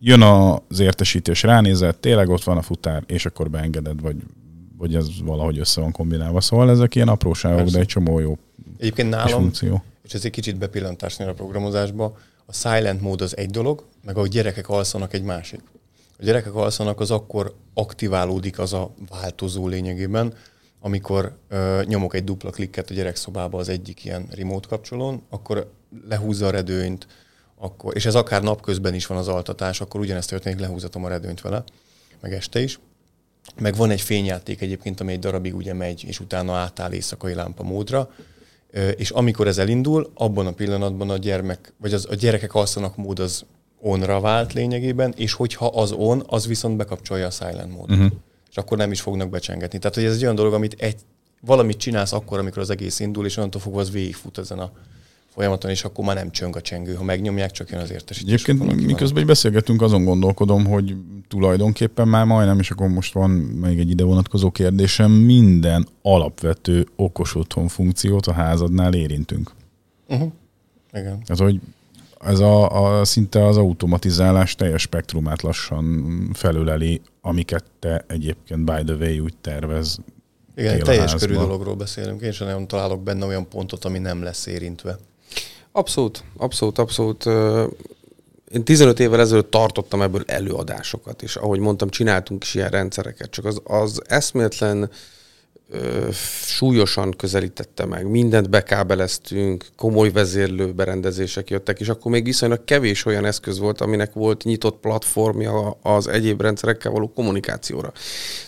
jön 0.00 0.22
az 0.22 0.78
értesítés, 0.80 1.42
ránézel, 1.42 2.00
tényleg 2.00 2.28
ott 2.28 2.44
van 2.44 2.56
a 2.56 2.62
futár, 2.62 3.02
és 3.06 3.26
akkor 3.26 3.50
beengeded, 3.50 4.00
vagy, 4.00 4.16
vagy 4.78 4.94
ez 4.94 5.06
valahogy 5.24 5.58
össze 5.58 5.80
van 5.80 5.92
kombinálva. 5.92 6.40
Szóval 6.40 6.70
ezek 6.70 6.94
ilyen 6.94 7.08
apróságok, 7.08 7.58
Persze. 7.58 7.74
de 7.74 7.80
egy 7.80 7.86
csomó 7.86 8.18
jó 8.18 8.38
Egyébként 8.78 9.10
nálam, 9.10 9.40
funkció. 9.40 9.82
és 10.02 10.14
ez 10.14 10.24
egy 10.24 10.30
kicsit 10.30 10.58
bepillantásnál 10.58 11.28
a 11.28 11.32
programozásba, 11.32 12.16
a 12.46 12.52
silent 12.52 13.00
mód 13.00 13.20
az 13.20 13.36
egy 13.36 13.50
dolog, 13.50 13.84
meg 14.04 14.16
ahogy 14.16 14.30
gyerekek 14.30 14.68
alszanak 14.68 15.12
egy 15.14 15.22
másik. 15.22 15.60
A 16.18 16.24
gyerekek 16.24 16.54
alszanak 16.54 17.00
az 17.00 17.10
akkor 17.10 17.54
aktiválódik 17.74 18.58
az 18.58 18.72
a 18.72 18.90
változó 19.10 19.68
lényegében, 19.68 20.32
amikor 20.80 21.36
ö, 21.48 21.82
nyomok 21.86 22.14
egy 22.14 22.24
dupla 22.24 22.50
klikket 22.50 22.90
a 22.90 22.94
gyerekszobába 22.94 23.58
az 23.58 23.68
egyik 23.68 24.04
ilyen 24.04 24.26
remote 24.30 24.68
kapcsolón, 24.68 25.22
akkor 25.30 25.70
lehúzza 26.08 26.46
a 26.46 26.50
redőnyt, 26.50 27.06
akkor, 27.58 27.96
és 27.96 28.06
ez 28.06 28.14
akár 28.14 28.42
napközben 28.42 28.94
is 28.94 29.06
van 29.06 29.18
az 29.18 29.28
altatás, 29.28 29.80
akkor 29.80 30.00
ugyanezt 30.00 30.28
történik, 30.28 30.58
lehúzatom 30.58 31.04
a 31.04 31.08
redőnyt 31.08 31.40
vele, 31.40 31.64
meg 32.20 32.32
este 32.32 32.60
is. 32.60 32.78
Meg 33.58 33.76
van 33.76 33.90
egy 33.90 34.00
fényjáték 34.00 34.60
egyébként, 34.60 35.00
ami 35.00 35.12
egy 35.12 35.18
darabig 35.18 35.54
ugye 35.54 35.74
megy, 35.74 36.04
és 36.06 36.20
utána 36.20 36.54
átáll 36.54 36.92
éjszakai 36.92 37.34
lámpa 37.34 37.62
módra, 37.62 38.10
és 38.96 39.10
amikor 39.10 39.46
ez 39.46 39.58
elindul, 39.58 40.10
abban 40.14 40.46
a 40.46 40.52
pillanatban 40.52 41.10
a 41.10 41.16
gyermek, 41.16 41.72
vagy 41.76 41.92
az, 41.94 42.06
a 42.10 42.14
gyerekek 42.14 42.54
alszanak 42.54 42.96
mód 42.96 43.18
az 43.18 43.44
onra 43.80 44.20
vált 44.20 44.52
lényegében, 44.52 45.14
és 45.16 45.32
hogyha 45.32 45.66
az 45.66 45.92
on, 45.92 46.22
az 46.26 46.46
viszont 46.46 46.76
bekapcsolja 46.76 47.26
a 47.26 47.30
silent 47.30 47.72
módot. 47.72 47.96
Uh-huh. 47.96 48.12
És 48.56 48.62
akkor 48.62 48.78
nem 48.78 48.92
is 48.92 49.00
fognak 49.00 49.30
becsengetni. 49.30 49.78
Tehát, 49.78 49.94
hogy 49.94 50.04
ez 50.04 50.14
egy 50.14 50.22
olyan 50.22 50.34
dolog, 50.34 50.52
amit 50.52 50.74
egy, 50.78 50.96
valamit 51.40 51.76
csinálsz 51.76 52.12
akkor, 52.12 52.38
amikor 52.38 52.58
az 52.58 52.70
egész 52.70 53.00
indul, 53.00 53.26
és 53.26 53.36
onnantól 53.36 53.60
fogva 53.60 53.80
az 53.80 53.90
végigfut 53.90 54.38
ezen 54.38 54.58
a 54.58 54.70
folyamaton, 55.28 55.70
és 55.70 55.84
akkor 55.84 56.04
már 56.04 56.14
nem 56.14 56.30
csöng 56.30 56.56
a 56.56 56.60
csengő. 56.60 56.94
Ha 56.94 57.04
megnyomják, 57.04 57.50
csak 57.50 57.70
jön 57.70 57.80
az 57.80 57.90
értesítés. 57.90 58.42
Egyébként 58.42 58.86
miközben 58.86 59.20
így 59.20 59.28
beszélgetünk, 59.28 59.82
azon 59.82 60.04
gondolkodom, 60.04 60.66
hogy 60.66 60.96
tulajdonképpen 61.28 62.08
már 62.08 62.24
majdnem, 62.24 62.58
és 62.58 62.70
akkor 62.70 62.88
most 62.88 63.12
van 63.12 63.30
még 63.30 63.78
egy 63.78 63.90
ide 63.90 64.04
vonatkozó 64.04 64.50
kérdésem, 64.50 65.10
minden 65.10 65.88
alapvető 66.02 66.86
okos 66.96 67.34
otthon 67.34 67.68
funkciót 67.68 68.26
a 68.26 68.32
házadnál 68.32 68.94
érintünk. 68.94 69.50
Uh-huh. 70.08 70.32
Igen. 70.92 71.22
Tehát, 71.24 71.42
hogy 71.42 71.60
ez 72.20 72.38
a, 72.38 72.84
a 72.98 73.04
szinte 73.04 73.46
az 73.46 73.56
automatizálás 73.56 74.54
teljes 74.54 74.82
spektrumát 74.82 75.42
lassan 75.42 76.30
felüleli, 76.32 77.00
amiket 77.20 77.64
te 77.78 78.04
egyébként 78.08 78.64
by 78.64 78.84
the 78.84 78.94
way 78.94 79.18
úgy 79.18 79.34
tervez. 79.40 79.98
Igen, 80.56 80.78
teljes 80.78 81.14
körű 81.14 81.34
dologról 81.34 81.74
beszélünk. 81.74 82.20
Én 82.22 82.32
sem 82.32 82.46
nagyon 82.46 82.68
találok 82.68 83.02
benne 83.02 83.26
olyan 83.26 83.48
pontot, 83.48 83.84
ami 83.84 83.98
nem 83.98 84.22
lesz 84.22 84.46
érintve. 84.46 84.98
Abszolút, 85.72 86.24
abszolút, 86.36 86.78
abszolút. 86.78 87.26
Én 88.48 88.64
15 88.64 89.00
évvel 89.00 89.20
ezelőtt 89.20 89.50
tartottam 89.50 90.02
ebből 90.02 90.22
előadásokat, 90.26 91.22
és 91.22 91.36
ahogy 91.36 91.58
mondtam, 91.58 91.88
csináltunk 91.88 92.42
is 92.42 92.54
ilyen 92.54 92.68
rendszereket, 92.68 93.30
csak 93.30 93.44
az, 93.44 93.60
az 93.64 94.02
eszméletlen 94.06 94.90
súlyosan 96.42 97.14
közelítette 97.16 97.84
meg. 97.84 98.10
Mindent 98.10 98.50
bekábeleztünk, 98.50 99.66
komoly 99.76 100.10
vezérlő 100.10 100.72
berendezések 100.72 101.50
jöttek, 101.50 101.80
és 101.80 101.88
akkor 101.88 102.10
még 102.10 102.24
viszonylag 102.24 102.64
kevés 102.64 103.04
olyan 103.04 103.24
eszköz 103.24 103.58
volt, 103.58 103.80
aminek 103.80 104.12
volt 104.12 104.44
nyitott 104.44 104.80
platformja 104.80 105.70
az 105.82 106.08
egyéb 106.08 106.40
rendszerekkel 106.40 106.92
való 106.92 107.12
kommunikációra. 107.14 107.92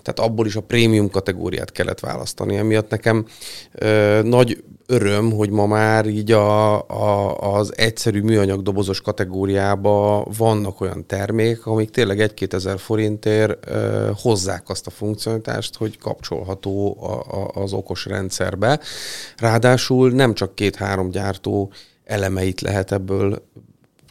Tehát 0.03 0.31
abból 0.31 0.47
is 0.47 0.57
a 0.57 0.61
prémium 0.61 1.11
kategóriát 1.11 1.73
kellett 1.73 2.01
választani. 2.01 2.57
Emiatt 2.57 2.91
nekem 2.91 3.27
ö, 3.73 4.21
nagy 4.23 4.63
öröm, 4.91 5.33
hogy 5.33 5.51
ma 5.51 5.67
már 5.67 6.07
így 6.07 6.33
a, 6.33 6.75
a, 6.89 7.39
az 7.55 7.73
egyszerű 7.77 8.21
műanyag 8.21 8.63
dobozos 8.63 9.01
kategóriában 9.01 10.27
vannak 10.39 10.81
olyan 10.81 11.07
termék, 11.07 11.67
amik 11.67 11.91
tényleg 11.91 12.33
1-2 12.37 12.53
ezer 12.53 12.79
forintért 12.79 13.69
ö, 13.69 14.11
hozzák 14.23 14.69
azt 14.69 14.87
a 14.87 14.91
funkcionalitást, 14.91 15.77
hogy 15.77 15.99
kapcsolható 15.99 16.97
a, 17.09 17.37
a, 17.43 17.63
az 17.63 17.73
okos 17.73 18.07
rendszerbe. 18.07 18.81
Ráadásul 19.37 20.11
nem 20.11 20.35
csak 20.35 20.55
két-három 20.55 21.11
gyártó 21.11 21.73
elemeit 22.05 22.61
lehet 22.61 22.93
ebből 22.93 23.43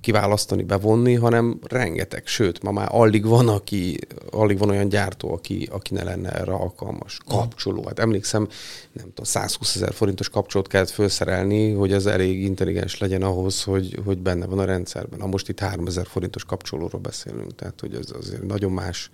kiválasztani, 0.08 0.64
bevonni, 0.64 1.14
hanem 1.14 1.60
rengeteg, 1.64 2.28
sőt, 2.28 2.64
ma 2.64 2.72
már 2.72 2.88
alig 2.92 3.26
van, 3.26 3.48
aki, 3.48 4.00
alig 4.30 4.58
van 4.58 4.70
olyan 4.70 4.90
gyártó, 4.90 5.34
aki, 5.34 5.68
aki 5.72 5.94
ne 5.94 6.04
lenne 6.04 6.32
erre 6.32 6.52
alkalmas. 6.52 7.18
Kapcsoló. 7.28 7.84
Hát 7.88 8.00
emlékszem, 8.00 8.48
nem 8.92 9.06
tudom, 9.06 9.26
120 9.26 9.76
ezer 9.76 9.94
forintos 9.94 10.30
kapcsolót 10.30 10.68
kellett 10.68 10.90
felszerelni, 10.90 11.72
hogy 11.72 11.92
ez 11.92 12.06
elég 12.06 12.44
intelligens 12.44 12.98
legyen 12.98 13.22
ahhoz, 13.22 13.64
hogy, 13.64 14.00
hogy 14.06 14.18
benne 14.18 14.46
van 14.46 14.60
a 14.60 14.66
rendszerben. 14.66 15.20
Na 15.20 15.26
most 15.26 15.50
itt 15.50 15.60
3000 15.60 16.06
forintos 16.08 16.46
kapcsolóról 16.46 17.02
beszélünk, 17.02 17.56
tehát 17.56 17.80
hogy 17.80 17.94
ez 17.94 18.12
azért 18.20 18.44
nagyon 18.44 18.72
más, 18.72 19.10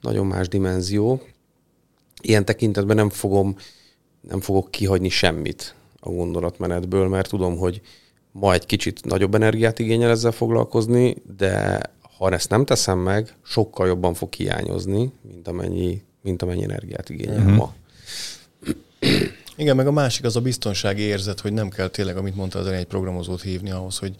nagyon 0.00 0.26
más 0.26 0.48
dimenzió. 0.48 1.22
Ilyen 2.26 2.44
tekintetben 2.44 2.96
nem 2.96 3.10
fogom, 3.10 3.56
nem 4.20 4.40
fogok 4.40 4.70
kihagyni 4.70 5.08
semmit 5.08 5.74
a 6.00 6.08
gondolatmenetből, 6.08 7.08
mert 7.08 7.28
tudom, 7.28 7.56
hogy 7.56 7.80
ma 8.32 8.52
egy 8.52 8.66
kicsit 8.66 9.04
nagyobb 9.04 9.34
energiát 9.34 9.78
igényel 9.78 10.10
ezzel 10.10 10.32
foglalkozni, 10.32 11.16
de 11.36 11.80
ha 12.18 12.30
ezt 12.30 12.50
nem 12.50 12.64
teszem 12.64 12.98
meg, 12.98 13.34
sokkal 13.42 13.86
jobban 13.86 14.14
fog 14.14 14.32
hiányozni, 14.32 15.12
mint 15.22 15.48
amennyi, 15.48 16.02
mint 16.22 16.42
amennyi 16.42 16.62
energiát 16.62 17.08
igényel 17.08 17.38
uh-huh. 17.38 17.56
ma. 17.56 17.74
Igen, 19.56 19.76
meg 19.76 19.86
a 19.86 19.92
másik 19.92 20.24
az 20.24 20.36
a 20.36 20.40
biztonsági 20.40 21.02
érzet, 21.02 21.40
hogy 21.40 21.52
nem 21.52 21.68
kell 21.68 21.88
tényleg, 21.88 22.16
amit 22.16 22.36
mondta 22.36 22.58
az 22.58 22.64
elején, 22.64 22.82
egy 22.82 22.90
programozót 22.90 23.42
hívni 23.42 23.70
ahhoz, 23.70 23.98
hogy 23.98 24.14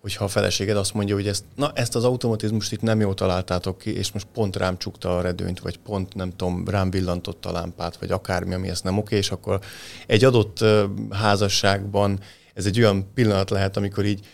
hogyha 0.00 0.24
a 0.24 0.28
feleséged 0.28 0.76
azt 0.76 0.94
mondja, 0.94 1.14
hogy 1.14 1.28
ezt, 1.28 1.44
na, 1.56 1.70
ezt 1.74 1.94
az 1.94 2.04
automatizmust 2.04 2.72
itt 2.72 2.82
nem 2.82 3.00
jól 3.00 3.14
találtátok 3.14 3.78
ki, 3.78 3.96
és 3.96 4.12
most 4.12 4.26
pont 4.32 4.56
rám 4.56 4.78
csukta 4.78 5.16
a 5.16 5.20
redőnyt, 5.20 5.60
vagy 5.60 5.78
pont 5.78 6.14
nem 6.14 6.30
tudom, 6.30 6.68
rám 6.68 6.90
villantotta 6.90 7.48
a 7.48 7.52
lámpát, 7.52 7.96
vagy 7.96 8.10
akármi, 8.10 8.54
ami 8.54 8.68
ezt 8.68 8.84
nem 8.84 8.98
oké, 8.98 9.16
és 9.16 9.30
akkor 9.30 9.60
egy 10.06 10.24
adott 10.24 10.64
házasságban 11.10 12.20
ez 12.54 12.66
egy 12.66 12.78
olyan 12.80 13.10
pillanat 13.14 13.50
lehet, 13.50 13.76
amikor 13.76 14.04
így 14.04 14.26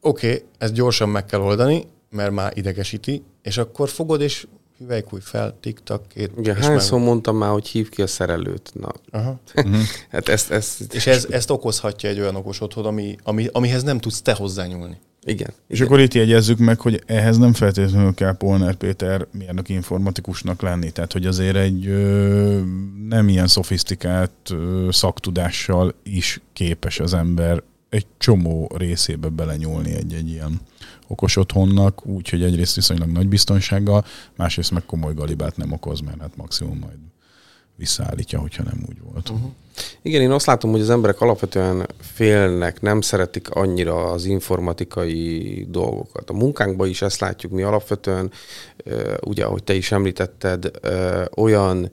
oké, 0.00 0.26
okay, 0.26 0.44
ezt 0.58 0.72
gyorsan 0.72 1.08
meg 1.08 1.24
kell 1.24 1.40
oldani, 1.40 1.86
mert 2.10 2.30
már 2.30 2.56
idegesíti, 2.56 3.22
és 3.42 3.58
akkor 3.58 3.88
fogod, 3.88 4.20
és 4.20 4.46
hüvelykúj 4.78 5.20
fel, 5.22 5.56
tiktak, 5.60 6.08
két, 6.08 6.30
Igen, 6.38 6.56
hányszor 6.56 7.00
mondtam 7.00 7.36
már, 7.36 7.50
hogy 7.50 7.66
hív 7.66 7.88
ki 7.88 8.02
a 8.02 8.06
szerelőt? 8.06 8.70
Na, 8.74 8.88
Aha. 9.10 9.40
hát 10.10 10.28
ezt, 10.28 10.50
ezt 10.50 10.94
És 10.94 11.06
ez, 11.06 11.26
ezt 11.30 11.50
okozhatja 11.50 12.08
egy 12.08 12.20
olyan 12.20 12.36
okos 12.36 12.60
otthon, 12.60 12.84
ami, 12.84 13.16
ami, 13.22 13.46
amihez 13.52 13.82
nem 13.82 13.98
tudsz 13.98 14.22
te 14.22 14.32
hozzányúlni. 14.32 14.98
igen. 15.24 15.50
És 15.68 15.80
akkor 15.80 16.00
itt 16.00 16.14
jegyezzük 16.14 16.58
meg, 16.58 16.80
hogy 16.80 17.02
ehhez 17.06 17.38
nem 17.38 17.52
feltétlenül 17.52 18.14
kell 18.14 18.36
Polner 18.36 18.74
Péter 18.74 19.26
mérnök 19.32 19.68
informatikusnak 19.68 20.62
lenni. 20.62 20.90
Tehát, 20.90 21.12
hogy 21.12 21.26
azért 21.26 21.56
egy 21.56 21.86
ö, 21.86 22.60
nem 23.08 23.28
ilyen 23.28 23.46
szofisztikált 23.46 24.50
ö, 24.50 24.88
szaktudással 24.90 25.94
is 26.02 26.40
képes 26.52 27.00
az 27.00 27.14
ember 27.14 27.62
egy 27.88 28.06
csomó 28.18 28.70
részébe 28.76 29.28
belenyúlni 29.28 29.94
egy-egy 29.94 30.30
ilyen 30.30 30.60
okos 31.06 31.36
otthonnak, 31.36 32.06
úgyhogy 32.06 32.42
egyrészt 32.42 32.74
viszonylag 32.74 33.08
nagy 33.08 33.28
biztonsággal, 33.28 34.04
másrészt 34.36 34.70
meg 34.70 34.82
komoly 34.86 35.14
galibát 35.14 35.56
nem 35.56 35.72
okoz, 35.72 36.00
mert 36.00 36.20
hát 36.20 36.36
maximum 36.36 36.78
majd 36.78 36.96
visszaállítja, 37.76 38.38
hogyha 38.38 38.62
nem 38.62 38.84
úgy 38.88 38.96
volt. 39.02 39.28
Uh-huh. 39.28 39.50
Igen, 40.02 40.20
én 40.20 40.30
azt 40.30 40.46
látom, 40.46 40.70
hogy 40.70 40.80
az 40.80 40.90
emberek 40.90 41.20
alapvetően 41.20 41.86
félnek, 42.00 42.80
nem 42.80 43.00
szeretik 43.00 43.50
annyira 43.50 44.10
az 44.10 44.24
informatikai 44.24 45.66
dolgokat. 45.70 46.30
A 46.30 46.32
munkánkban 46.32 46.88
is 46.88 47.02
ezt 47.02 47.20
látjuk 47.20 47.52
mi 47.52 47.62
alapvetően, 47.62 48.30
ugye, 49.20 49.44
ahogy 49.44 49.64
te 49.64 49.74
is 49.74 49.92
említetted, 49.92 50.70
olyan 51.36 51.90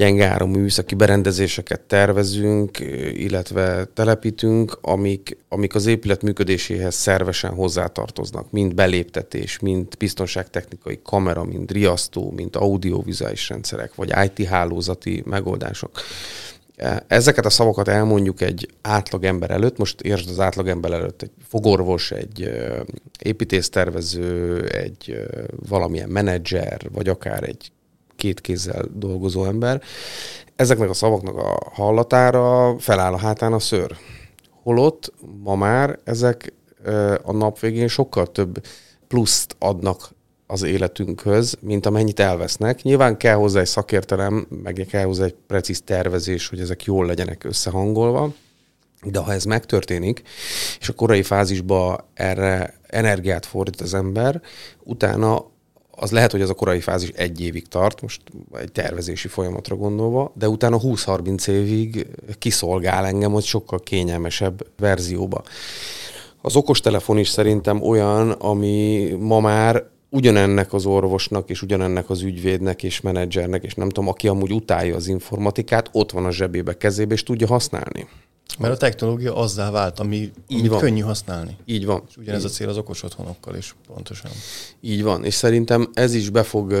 gyenge 0.00 0.44
műszaki 0.44 0.94
berendezéseket 0.94 1.80
tervezünk, 1.80 2.78
illetve 3.12 3.84
telepítünk, 3.84 4.78
amik, 4.80 5.36
amik 5.48 5.74
az 5.74 5.86
épület 5.86 6.22
működéséhez 6.22 6.94
szervesen 6.94 7.54
hozzátartoznak, 7.54 8.50
mind 8.50 8.74
beléptetés, 8.74 9.58
mind 9.58 9.86
biztonságtechnikai 9.98 11.00
kamera, 11.02 11.44
mind 11.44 11.72
riasztó, 11.72 12.30
mind 12.36 12.56
audiovizuális 12.56 13.48
rendszerek, 13.48 13.94
vagy 13.94 14.12
IT 14.24 14.46
hálózati 14.46 15.22
megoldások. 15.26 15.90
Ezeket 17.06 17.46
a 17.46 17.50
szavakat 17.50 17.88
elmondjuk 17.88 18.40
egy 18.40 18.68
átlagember 18.82 19.50
előtt, 19.50 19.78
most 19.78 20.00
értsd 20.00 20.30
az 20.30 20.40
átlagember 20.40 20.92
előtt 20.92 21.22
egy 21.22 21.30
fogorvos, 21.48 22.10
egy 22.10 22.50
építésztervező, 23.22 24.64
egy 24.64 25.26
valamilyen 25.68 26.08
menedzser, 26.08 26.80
vagy 26.92 27.08
akár 27.08 27.42
egy 27.42 27.72
két 28.20 28.40
kézzel 28.40 28.84
dolgozó 28.94 29.44
ember, 29.44 29.82
ezeknek 30.56 30.90
a 30.90 30.94
szavaknak 30.94 31.36
a 31.36 31.58
hallatára 31.72 32.78
feláll 32.78 33.12
a 33.12 33.18
hátán 33.18 33.52
a 33.52 33.58
szőr. 33.58 33.96
Holott 34.62 35.12
ma 35.42 35.54
már 35.54 35.98
ezek 36.04 36.52
a 37.22 37.32
nap 37.32 37.58
végén 37.58 37.88
sokkal 37.88 38.26
több 38.26 38.64
pluszt 39.08 39.56
adnak 39.58 40.10
az 40.46 40.62
életünkhöz, 40.62 41.56
mint 41.60 41.86
amennyit 41.86 42.20
elvesznek. 42.20 42.82
Nyilván 42.82 43.16
kell 43.16 43.34
hozzá 43.34 43.60
egy 43.60 43.66
szakértelem, 43.66 44.46
meg 44.62 44.86
kell 44.90 45.04
hozzá 45.04 45.24
egy 45.24 45.36
precíz 45.46 45.82
tervezés, 45.84 46.48
hogy 46.48 46.60
ezek 46.60 46.84
jól 46.84 47.06
legyenek 47.06 47.44
összehangolva, 47.44 48.32
de 49.02 49.18
ha 49.18 49.32
ez 49.32 49.44
megtörténik, 49.44 50.22
és 50.80 50.88
a 50.88 50.92
korai 50.92 51.22
fázisba 51.22 52.08
erre 52.14 52.74
energiát 52.86 53.46
fordít 53.46 53.80
az 53.80 53.94
ember, 53.94 54.42
utána 54.82 55.49
az 56.02 56.10
lehet, 56.10 56.30
hogy 56.30 56.40
ez 56.40 56.48
a 56.48 56.54
korai 56.54 56.80
fázis 56.80 57.08
egy 57.08 57.40
évig 57.40 57.68
tart, 57.68 58.02
most 58.02 58.20
egy 58.52 58.72
tervezési 58.72 59.28
folyamatra 59.28 59.76
gondolva, 59.76 60.32
de 60.34 60.48
utána 60.48 60.78
20-30 60.82 61.48
évig 61.48 62.06
kiszolgál 62.38 63.06
engem, 63.06 63.32
hogy 63.32 63.44
sokkal 63.44 63.78
kényelmesebb 63.80 64.66
verzióba. 64.78 65.42
Az 66.42 66.56
okostelefon 66.56 67.18
is 67.18 67.28
szerintem 67.28 67.82
olyan, 67.82 68.30
ami 68.30 69.08
ma 69.18 69.40
már 69.40 69.84
ugyanennek 70.10 70.72
az 70.72 70.86
orvosnak, 70.86 71.50
és 71.50 71.62
ugyanennek 71.62 72.10
az 72.10 72.22
ügyvédnek, 72.22 72.82
és 72.82 73.00
menedzsernek, 73.00 73.64
és 73.64 73.74
nem 73.74 73.88
tudom, 73.88 74.08
aki 74.08 74.28
amúgy 74.28 74.52
utálja 74.52 74.96
az 74.96 75.08
informatikát, 75.08 75.88
ott 75.92 76.10
van 76.10 76.24
a 76.24 76.32
zsebébe, 76.32 76.76
kezébe, 76.76 77.14
és 77.14 77.22
tudja 77.22 77.46
használni. 77.46 78.08
Mert 78.58 78.74
a 78.74 78.76
technológia 78.76 79.36
azzá 79.36 79.70
vált, 79.70 79.98
ami, 79.98 80.30
amit 80.48 80.66
van. 80.66 80.78
könnyű 80.78 81.00
használni. 81.00 81.56
Így 81.64 81.86
van. 81.86 82.02
És 82.08 82.16
ugyanez 82.16 82.40
Így. 82.40 82.46
a 82.46 82.50
cél 82.50 82.68
az 82.68 82.76
okos 82.76 83.02
otthonokkal 83.02 83.56
is, 83.56 83.74
pontosan. 83.86 84.30
Így 84.80 85.02
van, 85.02 85.24
és 85.24 85.34
szerintem 85.34 85.90
ez 85.94 86.14
is 86.14 86.30
be 86.30 86.42
fog, 86.42 86.74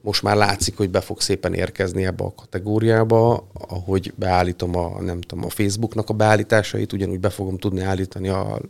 most 0.00 0.22
már 0.22 0.36
látszik, 0.36 0.76
hogy 0.76 0.90
be 0.90 1.00
fog 1.00 1.20
szépen 1.20 1.54
érkezni 1.54 2.04
ebbe 2.04 2.24
a 2.24 2.34
kategóriába, 2.34 3.48
ahogy 3.68 4.12
beállítom 4.16 4.76
a, 4.76 5.00
nem 5.00 5.20
tudom, 5.20 5.44
a 5.44 5.50
Facebooknak 5.50 6.08
a 6.10 6.14
beállításait, 6.14 6.92
ugyanúgy 6.92 7.20
be 7.20 7.30
fogom 7.30 7.58
tudni 7.58 7.80
állítani 7.80 8.28
a 8.28 8.60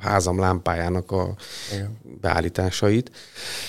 házam 0.00 0.38
lámpájának 0.38 1.10
a 1.10 1.34
Igen. 1.72 1.98
beállításait. 2.20 3.10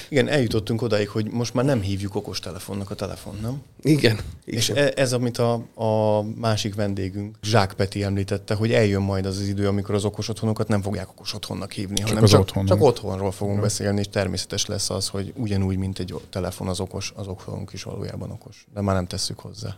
Igen, 0.09 0.27
eljutottunk 0.27 0.81
odáig, 0.81 1.09
hogy 1.09 1.31
most 1.31 1.53
már 1.53 1.65
nem 1.65 1.81
hívjuk 1.81 2.15
okostelefonnak 2.15 2.89
a 2.89 2.95
telefon, 2.95 3.37
nem? 3.41 3.61
Igen. 3.81 4.19
És 4.45 4.69
igen. 4.69 4.91
ez, 4.95 5.13
amit 5.13 5.37
a, 5.37 5.53
a 5.75 6.21
másik 6.21 6.75
vendégünk, 6.75 7.35
Zsák 7.41 7.73
Peti 7.73 8.03
említette, 8.03 8.53
hogy 8.53 8.71
eljön 8.71 9.01
majd 9.01 9.25
az 9.25 9.37
az 9.37 9.47
idő, 9.47 9.67
amikor 9.67 9.95
az 9.95 10.05
okos 10.05 10.29
otthonokat 10.29 10.67
nem 10.67 10.81
fogják 10.81 11.09
okos 11.09 11.33
otthonnak 11.33 11.71
hívni, 11.71 11.95
csak 11.95 12.07
hanem 12.07 12.25
csak, 12.25 12.39
otthon, 12.39 12.65
csak 12.65 12.83
otthonról 12.83 13.31
fogunk 13.31 13.57
Igen. 13.57 13.67
beszélni, 13.67 13.99
és 13.99 14.07
természetes 14.09 14.65
lesz 14.65 14.89
az, 14.89 15.07
hogy 15.07 15.33
ugyanúgy, 15.35 15.77
mint 15.77 15.99
egy 15.99 16.15
telefon 16.29 16.67
az 16.67 16.79
okos, 16.79 17.10
az 17.15 17.27
otthonunk 17.27 17.73
is 17.73 17.83
valójában 17.83 18.31
okos. 18.31 18.67
De 18.73 18.81
már 18.81 18.95
nem 18.95 19.07
tesszük 19.07 19.39
hozzá. 19.39 19.75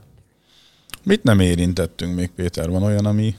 Mit 1.04 1.24
nem 1.24 1.40
érintettünk 1.40 2.16
még, 2.16 2.32
Péter? 2.36 2.70
Van 2.70 2.84
olyan, 2.84 3.06
ami, 3.06 3.36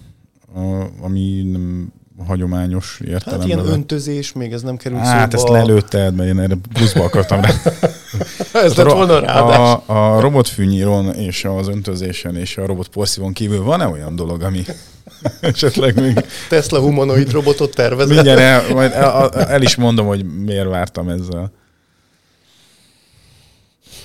ami 1.00 1.42
nem 1.42 1.92
hagyományos 2.26 3.00
értelemben. 3.04 3.48
Hát 3.48 3.58
ilyen 3.58 3.72
öntözés, 3.72 4.32
még 4.32 4.52
ez 4.52 4.62
nem 4.62 4.76
kerül 4.76 4.98
hát, 4.98 5.30
szóba. 5.30 5.42
ezt 5.42 5.66
lelőtted, 5.66 6.14
mert 6.14 6.28
én 6.28 6.38
erre 6.38 6.54
pluszba 6.72 7.04
akartam 7.04 7.40
rá. 7.40 7.50
ez 8.52 8.74
lett 8.74 8.90
volna 8.90 9.16
A, 9.16 9.82
a 9.86 10.20
robotfűnyíron 10.20 11.14
és 11.14 11.44
az 11.44 11.68
öntözésen 11.68 12.36
és 12.36 12.56
a 12.56 12.66
robot 12.66 12.88
porszívon 12.88 13.32
kívül 13.32 13.62
van-e 13.62 13.86
olyan 13.86 14.16
dolog, 14.16 14.42
ami 14.42 14.62
esetleg 15.40 16.00
még... 16.00 16.24
Tesla 16.48 16.80
humanoid 16.80 17.30
robotot 17.30 17.74
tervezett? 17.74 18.14
Mindjárt 18.14 18.40
el, 18.40 18.74
majd 18.74 18.92
el, 18.92 19.30
el 19.30 19.62
is 19.62 19.76
mondom, 19.76 20.06
hogy 20.06 20.24
miért 20.24 20.68
vártam 20.68 21.08
ezzel. 21.08 21.52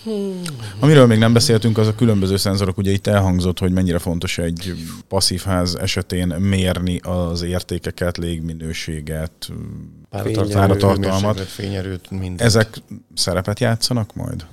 Hmm. 0.10 0.42
Amiről 0.80 1.06
még 1.06 1.18
nem 1.18 1.34
beszéltünk, 1.34 1.78
az 1.78 1.88
a 1.88 1.96
különböző 1.96 2.38
szenzorok. 2.38 2.78
Ugye 2.78 2.92
itt 2.92 3.08
elhangzott, 3.08 3.60
hogy 3.60 3.72
mennyire 3.72 4.00
fontos 4.00 4.38
egy 4.38 4.76
passzív 5.08 5.42
ház 5.42 5.76
esetén 5.76 6.28
mérni 6.28 7.00
az 7.00 7.42
értékeket, 7.42 8.18
légminőséget, 8.18 9.50
páratartalmat. 10.10 11.40
Fényerőt, 11.40 12.12
mindent. 12.12 12.42
Ezek 12.42 12.70
szerepet 13.14 13.60
játszanak 13.60 14.16
majd? 14.16 14.46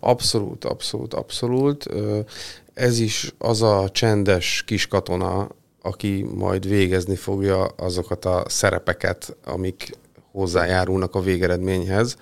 Abszolút, 0.00 0.64
abszolút, 0.64 1.14
abszolút. 1.14 1.86
Ez 2.74 2.98
is 2.98 3.34
az 3.38 3.62
a 3.62 3.88
csendes 3.92 4.62
kis 4.66 4.86
katona, 4.86 5.48
aki 5.82 6.26
majd 6.34 6.68
végezni 6.68 7.16
fogja 7.16 7.64
azokat 7.64 8.24
a 8.24 8.44
szerepeket, 8.48 9.36
amik 9.44 9.90
hozzájárulnak 10.32 11.14
a 11.14 11.20
végeredményhez, 11.20 12.16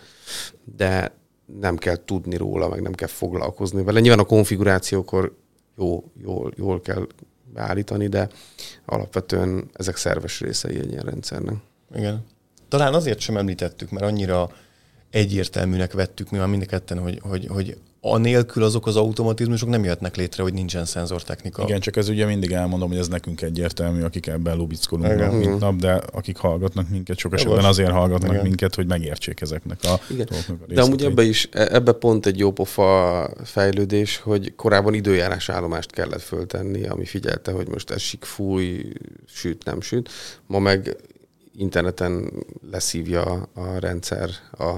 de 0.77 1.21
nem 1.61 1.77
kell 1.77 2.05
tudni 2.05 2.37
róla, 2.37 2.69
meg 2.69 2.81
nem 2.83 2.93
kell 2.93 3.09
foglalkozni 3.09 3.83
vele. 3.83 4.01
Nyilván 4.01 4.19
a 4.19 4.25
konfigurációkor 4.25 5.37
jó, 5.77 6.05
jól, 6.23 6.53
jól 6.57 6.81
kell 6.81 7.07
beállítani, 7.53 8.07
de 8.07 8.29
alapvetően 8.85 9.71
ezek 9.73 9.97
szerves 9.97 10.41
részei 10.41 10.79
egy 10.79 10.91
ilyen 10.91 11.05
rendszernek. 11.05 11.55
Igen. 11.95 12.25
Talán 12.69 12.95
azért 12.95 13.19
sem 13.19 13.37
említettük, 13.37 13.91
mert 13.91 14.05
annyira 14.05 14.51
egyértelműnek 15.11 15.93
vettük 15.93 16.31
mi 16.31 16.39
már 16.39 16.49
mind 16.49 16.67
hogy, 16.99 17.21
hogy, 17.23 17.47
hogy 17.47 17.77
anélkül 18.05 18.63
azok 18.63 18.87
az 18.87 18.97
automatizmusok 18.97 19.69
nem 19.69 19.83
jöhetnek 19.83 20.17
létre, 20.17 20.43
hogy 20.43 20.53
nincsen 20.53 20.85
szenzortechnika. 20.85 21.63
Igen, 21.63 21.81
csak 21.81 21.97
ez 21.97 22.09
ugye 22.09 22.27
mindig 22.27 22.53
elmondom, 22.53 22.89
hogy 22.89 22.99
ez 22.99 23.09
nekünk 23.09 23.43
egyértelmű, 23.43 24.03
akik 24.03 24.27
ebben 24.27 24.57
lubickolunk 24.57 25.19
nap, 25.19 25.33
mint 25.33 25.59
nap, 25.59 25.77
de 25.77 25.93
akik 25.93 26.37
hallgatnak 26.37 26.89
minket, 26.89 27.19
sok 27.19 27.33
esetben 27.33 27.65
azért 27.65 27.91
hallgatnak 27.91 28.31
Igen. 28.31 28.43
minket, 28.43 28.75
hogy 28.75 28.87
megértsék 28.87 29.41
ezeknek 29.41 29.79
a 29.83 30.01
Igen. 30.11 30.27
dolgoknak 30.31 30.71
a 30.71 30.75
De 30.75 30.83
amúgy 30.83 31.05
ebbe 31.05 31.23
is, 31.23 31.49
e- 31.53 31.69
ebbe 31.75 31.93
pont 31.93 32.27
egy 32.27 32.39
jó 32.39 32.53
pofa 32.53 33.31
fejlődés, 33.45 34.17
hogy 34.17 34.55
korábban 34.57 34.95
időjárás 34.95 35.49
állomást 35.49 35.91
kellett 35.91 36.23
föltenni, 36.23 36.87
ami 36.87 37.05
figyelte, 37.05 37.53
hogy 37.53 37.69
most 37.69 37.91
esik, 37.91 38.25
fúj, 38.25 38.93
süt, 39.27 39.65
nem 39.65 39.81
süt. 39.81 40.09
Ma 40.47 40.59
meg 40.59 40.97
interneten 41.57 42.33
leszívja 42.71 43.49
a 43.55 43.79
rendszer 43.79 44.31
a 44.59 44.77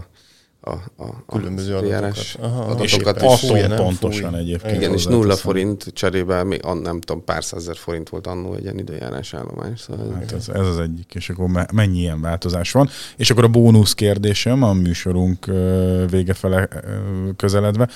a, 0.64 0.72
a, 0.96 1.24
különböző 1.26 1.76
adatokat. 1.76 2.36
Aha, 2.40 2.62
adatokat 2.64 3.22
és 3.22 3.48
fúj, 3.48 3.60
nem 3.60 3.76
pontosan 3.76 4.30
fúj. 4.30 4.40
egyébként. 4.40 4.76
Igen, 4.76 4.92
és 4.92 5.04
nulla 5.04 5.36
forint 5.36 5.84
cserébe, 5.92 6.44
még 6.44 6.62
nem 6.82 7.00
tudom, 7.00 7.24
pár 7.24 7.44
százezer 7.44 7.76
forint 7.76 8.08
volt 8.08 8.26
annó 8.26 8.54
egy 8.54 8.62
ilyen 8.62 8.78
időjárás 8.78 9.34
állomány. 9.34 9.76
Szóval 9.76 10.12
hát 10.12 10.32
ez, 10.32 10.48
ez, 10.48 10.66
az 10.66 10.78
egyik, 10.78 11.14
és 11.14 11.30
akkor 11.30 11.66
mennyi 11.72 11.98
ilyen 11.98 12.20
változás 12.20 12.72
van. 12.72 12.88
És 13.16 13.30
akkor 13.30 13.44
a 13.44 13.48
bónusz 13.48 13.94
kérdésem 13.94 14.62
a 14.62 14.72
műsorunk 14.72 15.46
vége 16.10 16.34
fele 16.34 16.68
közeledve 17.36 17.88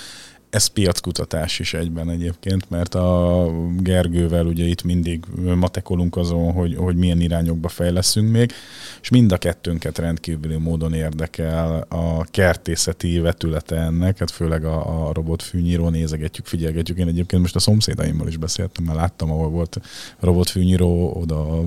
ez 0.51 0.67
piackutatás 0.67 1.59
is 1.59 1.75
egyben 1.75 2.11
egyébként, 2.11 2.71
mert 2.71 2.95
a 2.95 3.47
Gergővel 3.79 4.47
ugye 4.47 4.65
itt 4.65 4.83
mindig 4.83 5.25
matekolunk 5.57 6.17
azon, 6.17 6.53
hogy, 6.53 6.77
hogy 6.77 6.97
milyen 6.97 7.21
irányokba 7.21 7.69
fejleszünk 7.69 8.31
még, 8.31 8.53
és 9.01 9.09
mind 9.09 9.33
a 9.33 9.39
kettőnket 9.39 9.99
rendkívüli 9.99 10.57
módon 10.57 10.95
érdekel 10.95 11.87
a 11.89 12.25
kertészeti 12.25 13.19
vetülete 13.19 13.77
ennek, 13.77 14.19
hát 14.19 14.31
főleg 14.31 14.65
a, 14.65 15.09
a 15.09 15.13
robotfűnyíró 15.13 15.89
nézegetjük, 15.89 16.47
figyelgetjük. 16.47 16.99
Én 16.99 17.09
egyébként 17.09 17.43
most 17.43 17.57
a 17.57 17.59
szomszédaimmal 17.59 18.29
is 18.29 18.37
beszéltem, 18.37 18.85
mert 18.85 18.99
láttam, 18.99 19.31
ahol 19.31 19.49
volt 19.49 19.81
robotfűnyíró, 20.21 21.13
oda 21.21 21.65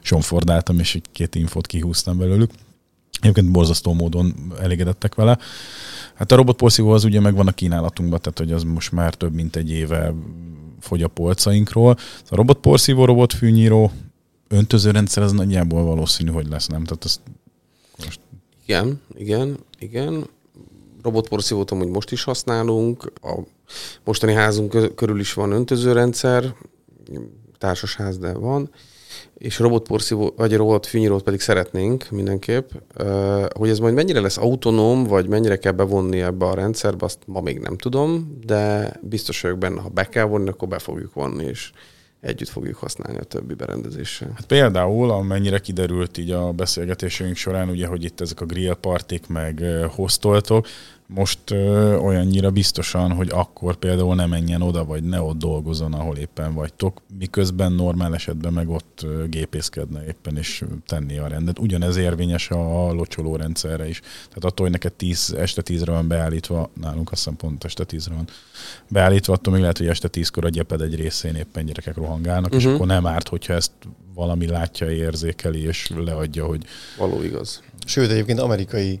sonfordáltam, 0.00 0.78
és 0.78 0.94
egy 0.94 1.04
két 1.12 1.34
infót 1.34 1.66
kihúztam 1.66 2.18
belőlük. 2.18 2.50
Egyébként 3.22 3.50
borzasztó 3.50 3.92
módon 3.92 4.52
elégedettek 4.60 5.14
vele. 5.14 5.38
Hát 6.14 6.32
a 6.32 6.36
robotporszívó 6.36 6.90
az 6.90 7.04
ugye 7.04 7.20
megvan 7.20 7.46
a 7.46 7.52
kínálatunkban, 7.52 8.20
tehát 8.20 8.38
hogy 8.38 8.52
az 8.52 8.62
most 8.62 8.92
már 8.92 9.14
több 9.14 9.34
mint 9.34 9.56
egy 9.56 9.70
éve 9.70 10.14
fogy 10.80 11.02
a 11.02 11.08
polcainkról. 11.08 11.96
A 12.28 12.34
robotporszívó, 12.34 13.04
robotfűnyíró, 13.04 13.90
öntözőrendszer 14.48 15.22
az 15.22 15.32
nagyjából 15.32 15.84
valószínű, 15.84 16.30
hogy 16.30 16.48
lesz, 16.48 16.66
nem? 16.66 16.84
Tehát 16.84 17.04
azt 17.04 17.20
most... 18.04 18.20
Igen, 18.66 19.00
igen, 19.14 19.58
igen. 19.78 20.26
Robotporszívót 21.02 21.70
amúgy 21.70 21.88
most 21.88 22.12
is 22.12 22.24
használunk. 22.24 23.12
A 23.22 23.38
mostani 24.04 24.32
házunk 24.32 24.94
körül 24.94 25.20
is 25.20 25.32
van 25.32 25.52
öntözőrendszer, 25.52 26.54
társasház, 27.58 28.18
de 28.18 28.32
van 28.32 28.70
és 29.42 29.58
robotporszívó, 29.58 30.32
vagy 30.36 30.56
robotfűnyírót 30.56 31.22
pedig 31.22 31.40
szeretnénk 31.40 32.10
mindenképp, 32.10 32.70
hogy 33.52 33.68
ez 33.68 33.78
majd 33.78 33.94
mennyire 33.94 34.20
lesz 34.20 34.36
autonóm, 34.38 35.04
vagy 35.04 35.28
mennyire 35.28 35.56
kell 35.56 35.72
bevonni 35.72 36.20
ebbe 36.20 36.44
a 36.46 36.54
rendszerbe, 36.54 37.04
azt 37.04 37.18
ma 37.26 37.40
még 37.40 37.58
nem 37.58 37.76
tudom, 37.76 38.38
de 38.46 38.92
biztos 39.02 39.40
vagyok 39.40 39.58
benne, 39.58 39.80
ha 39.80 39.88
be 39.88 40.08
kell 40.08 40.24
vonni, 40.24 40.48
akkor 40.48 40.68
be 40.68 40.78
fogjuk 40.78 41.14
vonni, 41.14 41.44
és 41.44 41.70
együtt 42.20 42.48
fogjuk 42.48 42.76
használni 42.76 43.18
a 43.18 43.24
többi 43.24 43.54
berendezéssel. 43.54 44.30
Hát 44.34 44.46
például, 44.46 45.10
amennyire 45.10 45.58
kiderült 45.58 46.18
így 46.18 46.30
a 46.30 46.52
beszélgetésünk 46.52 47.36
során, 47.36 47.68
ugye, 47.68 47.86
hogy 47.86 48.04
itt 48.04 48.20
ezek 48.20 48.40
a 48.40 48.44
grill 48.44 48.74
partik, 48.74 49.26
meg 49.26 49.64
hostoltok, 49.94 50.66
most 51.06 51.50
ö, 51.50 51.96
olyannyira 51.96 52.50
biztosan, 52.50 53.12
hogy 53.12 53.28
akkor 53.30 53.76
például 53.76 54.14
ne 54.14 54.26
menjen 54.26 54.62
oda, 54.62 54.84
vagy 54.84 55.02
ne 55.02 55.20
ott 55.20 55.38
dolgozon, 55.38 55.92
ahol 55.92 56.16
éppen 56.16 56.54
vagytok, 56.54 57.02
miközben 57.18 57.72
normál 57.72 58.14
esetben 58.14 58.52
meg 58.52 58.68
ott 58.68 59.00
ö, 59.04 59.26
gépészkedne 59.28 60.04
éppen 60.06 60.36
és 60.36 60.64
tenni 60.86 61.18
a 61.18 61.26
rendet. 61.26 61.58
Ugyanez 61.58 61.96
érvényes 61.96 62.50
a 62.50 62.92
locsoló 62.92 63.36
rendszerre 63.36 63.88
is. 63.88 64.00
Tehát 64.00 64.44
attól, 64.44 64.66
hogy 64.66 64.70
neked 64.70 64.92
10, 64.92 65.34
este 65.38 65.62
10-re 65.64 65.92
van 65.92 66.08
beállítva, 66.08 66.70
nálunk 66.80 67.12
azt 67.12 67.22
hiszem 67.22 67.36
pont 67.36 67.64
este 67.64 67.84
10-re 67.88 68.14
van 68.14 68.28
beállítva, 68.88 69.32
attól 69.32 69.52
még 69.52 69.62
lehet, 69.62 69.78
hogy 69.78 69.86
este 69.86 70.08
10-kor 70.12 70.44
a 70.44 70.48
gyeped 70.48 70.80
egy 70.80 70.94
részén 70.94 71.34
éppen 71.34 71.64
gyerekek 71.64 71.96
rohangálnak, 71.96 72.44
uh-huh. 72.44 72.58
és 72.58 72.64
mhm. 72.64 72.74
akkor 72.74 72.86
nem 72.86 73.06
árt, 73.06 73.28
hogyha 73.28 73.52
ezt 73.52 73.72
valami 74.14 74.46
látja, 74.46 74.90
érzékeli, 74.90 75.62
és 75.62 75.90
leadja, 75.96 76.44
hogy... 76.44 76.64
Való 76.98 77.22
igaz. 77.22 77.62
Sőt, 77.86 78.10
egyébként 78.10 78.38
amerikai 78.38 79.00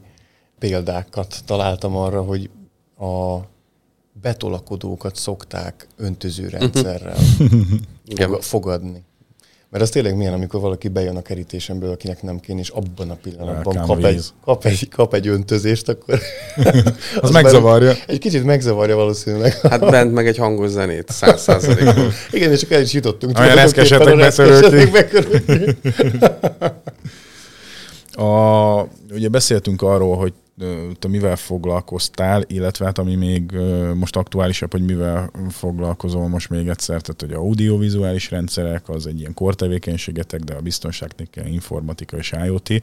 példákat 0.68 1.36
találtam 1.44 1.96
arra, 1.96 2.22
hogy 2.22 2.50
a 2.98 3.38
betolakodókat 4.22 5.16
szokták 5.16 5.86
öntözőrendszerrel 5.96 7.16
uh 8.18 8.40
fogadni. 8.52 9.04
Mert 9.70 9.84
az 9.84 9.90
tényleg 9.90 10.16
milyen, 10.16 10.32
amikor 10.32 10.60
valaki 10.60 10.88
bejön 10.88 11.16
a 11.16 11.22
kerítésemből, 11.22 11.90
akinek 11.90 12.22
nem 12.22 12.40
kéne, 12.40 12.60
és 12.60 12.68
abban 12.68 13.10
a 13.10 13.14
pillanatban 13.14 13.86
kap 13.86 14.04
egy, 14.04 14.24
kap, 14.44 14.64
egy, 14.64 14.88
kap 14.88 15.14
egy 15.14 15.28
öntözést, 15.28 15.88
akkor... 15.88 16.14
az, 16.56 16.84
az 17.20 17.30
megzavarja. 17.30 17.92
Egy 18.06 18.18
kicsit 18.18 18.44
megzavarja 18.44 18.96
valószínűleg. 18.96 19.52
Hát 19.52 19.80
bent 19.80 20.12
meg 20.12 20.26
egy 20.26 20.36
hangos 20.36 20.70
zenét, 20.70 21.08
száz 21.10 21.42
százalékban. 21.42 22.10
Igen, 22.30 22.52
és 22.52 22.60
csak 22.60 22.70
el 22.70 22.82
is 22.82 22.92
jutottunk. 22.92 23.38
Olyan 23.38 23.54
reszkesetek 23.54 24.16
betörők. 24.90 25.76
A, 28.12 28.86
ugye 29.10 29.28
beszéltünk 29.28 29.82
arról, 29.82 30.16
hogy 30.16 30.32
te 30.98 31.08
mivel 31.08 31.36
foglalkoztál, 31.36 32.42
illetve 32.46 32.84
hát 32.84 32.98
ami 32.98 33.14
még 33.14 33.52
most 33.94 34.16
aktuálisabb, 34.16 34.72
hogy 34.72 34.84
mivel 34.84 35.30
foglalkozol 35.50 36.28
most 36.28 36.48
még 36.48 36.68
egyszer, 36.68 37.00
tehát 37.00 37.20
hogy 37.20 37.32
audiovizuális 37.32 38.30
rendszerek, 38.30 38.88
az 38.88 39.06
egy 39.06 39.18
ilyen 39.18 39.34
kortevékenységetek, 39.34 40.40
de 40.40 40.54
a 40.54 40.60
biztonságnél 40.60 41.46
informatika 41.46 42.16
és 42.16 42.32
IoT. 42.44 42.82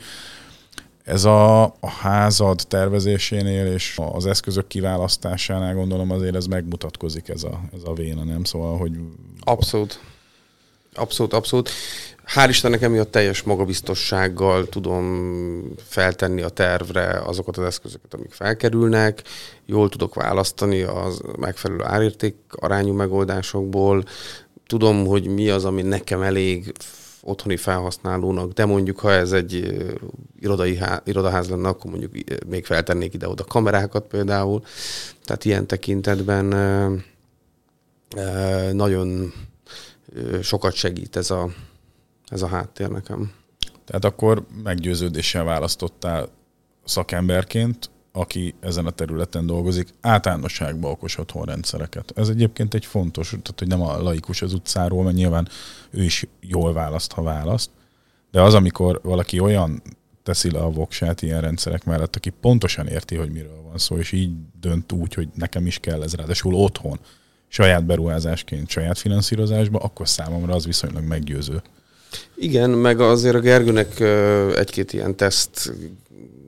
Ez 1.04 1.26
a, 1.26 1.64
a 1.64 1.90
házad 2.00 2.62
tervezésénél 2.68 3.66
és 3.66 4.00
az 4.12 4.26
eszközök 4.26 4.68
kiválasztásánál 4.68 5.76
gondolom 5.76 6.12
azért 6.12 6.36
ez 6.36 6.46
megmutatkozik 6.46 7.30
ez 7.30 7.44
a, 7.44 7.62
ez 7.74 7.82
a 7.84 7.94
véna, 7.94 8.24
nem? 8.24 8.44
Szóval, 8.44 8.78
hogy... 8.78 8.92
Abszolút. 9.40 10.00
Abszolút, 10.94 11.34
abszolút. 11.34 11.70
Hál' 12.36 12.50
Istennek 12.50 12.82
emiatt 12.82 13.12
teljes 13.12 13.42
magabiztossággal 13.42 14.66
tudom 14.66 15.76
feltenni 15.84 16.42
a 16.42 16.50
tervre 16.50 17.22
azokat 17.26 17.58
az 17.58 17.64
eszközöket, 17.64 18.14
amik 18.14 18.32
felkerülnek, 18.32 19.22
jól 19.66 19.90
tudok 19.90 20.16
választani 20.16 20.82
az 20.82 21.22
megfelelő 21.38 21.84
árérték 21.84 22.36
arányú 22.50 22.94
megoldásokból, 22.94 24.04
tudom, 24.68 25.06
hogy 25.06 25.28
mi 25.28 25.50
az, 25.50 25.66
ami 25.66 25.82
nekem 25.82 26.22
elég 26.22 26.74
otthoni 27.22 27.58
felhasználónak, 27.58 28.52
de 28.52 28.66
mondjuk, 28.66 29.00
ha 29.00 29.12
ez 29.12 29.32
egy 29.32 29.78
irodai 30.40 30.76
há, 30.78 31.02
irodaház 31.06 31.50
lenne, 31.50 31.68
akkor 31.68 31.92
mondjuk 31.92 32.12
még 32.48 32.66
feltennék 32.66 33.14
ide-oda 33.14 33.44
kamerákat 33.44 34.08
például. 34.08 34.62
Tehát 35.26 35.46
ilyen 35.46 35.68
tekintetben 35.68 36.46
nagyon 38.72 39.34
sokat 40.42 40.74
segít 40.74 41.16
ez 41.16 41.32
a, 41.32 41.50
ez 42.28 42.42
a 42.42 42.48
háttér 42.48 42.90
nekem. 42.90 43.32
Tehát 43.86 44.06
akkor 44.06 44.46
meggyőződéssel 44.64 45.44
választottál 45.44 46.30
szakemberként, 46.86 47.90
aki 48.12 48.56
ezen 48.60 48.86
a 48.86 48.92
területen 48.92 49.46
dolgozik, 49.46 49.88
általánosságban 50.02 50.92
okos 50.92 51.18
otthonrendszereket. 51.18 52.12
Ez 52.16 52.30
egyébként 52.30 52.74
egy 52.74 52.86
fontos, 52.86 53.30
tehát 53.30 53.60
hogy 53.60 53.68
nem 53.68 53.82
a 53.82 54.02
laikus 54.02 54.42
az 54.42 54.54
utcáról, 54.54 55.04
mert 55.04 55.16
nyilván 55.16 55.48
ő 55.90 56.04
is 56.04 56.28
jól 56.40 56.74
választ, 56.74 57.12
ha 57.12 57.22
választ, 57.22 57.70
de 58.32 58.42
az, 58.42 58.54
amikor 58.54 59.00
valaki 59.04 59.40
olyan 59.40 59.82
teszi 60.24 60.52
le 60.52 60.60
a 60.60 60.72
voksát 60.72 61.22
ilyen 61.22 61.42
rendszerek 61.42 61.84
mellett, 61.86 62.16
aki 62.16 62.30
pontosan 62.30 62.88
érti, 62.88 63.16
hogy 63.16 63.32
miről 63.32 63.62
van 63.68 63.78
szó, 63.78 63.98
és 63.98 64.12
így 64.12 64.32
dönt 64.60 64.92
úgy, 64.92 65.14
hogy 65.14 65.30
nekem 65.34 65.66
is 65.66 65.80
kell 65.80 66.04
ez 66.04 66.14
ráadásul 66.14 66.54
otthon, 66.54 67.00
saját 67.50 67.86
beruházásként, 67.86 68.70
saját 68.70 68.98
finanszírozásba, 68.98 69.80
akkor 69.80 70.08
számomra 70.08 70.54
az 70.54 70.66
viszonylag 70.66 71.04
meggyőző. 71.04 71.62
Igen, 72.36 72.70
meg 72.70 73.00
azért 73.00 73.36
a 73.36 73.40
Gergőnek 73.40 74.00
egy-két 74.56 74.94
ilyen 74.94 75.16
teszt 75.16 75.74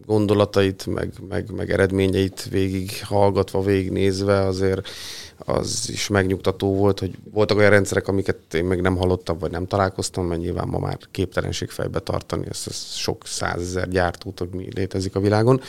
gondolatait, 0.05 0.85
meg, 0.85 1.13
meg, 1.29 1.51
meg 1.51 1.71
eredményeit 1.71 2.47
végig 2.49 3.03
hallgatva, 3.03 3.61
végignézve 3.61 4.39
azért 4.39 4.89
az 5.37 5.89
is 5.91 6.07
megnyugtató 6.07 6.75
volt, 6.75 6.99
hogy 6.99 7.17
voltak 7.31 7.57
olyan 7.57 7.69
rendszerek, 7.69 8.07
amiket 8.07 8.53
én 8.53 8.63
még 8.63 8.81
nem 8.81 8.95
hallottam, 8.95 9.37
vagy 9.37 9.51
nem 9.51 9.67
találkoztam, 9.67 10.25
mert 10.25 10.41
nyilván 10.41 10.67
ma 10.67 10.79
már 10.79 10.97
képtelenség 11.11 11.69
fejbe 11.69 11.99
tartani, 11.99 12.45
ezt, 12.49 12.67
ezt 12.67 12.97
sok 12.97 13.21
százezer 13.25 13.87
gyártót, 13.87 14.53
mi 14.53 14.67
létezik 14.75 15.15
a 15.15 15.19
világon. 15.19 15.61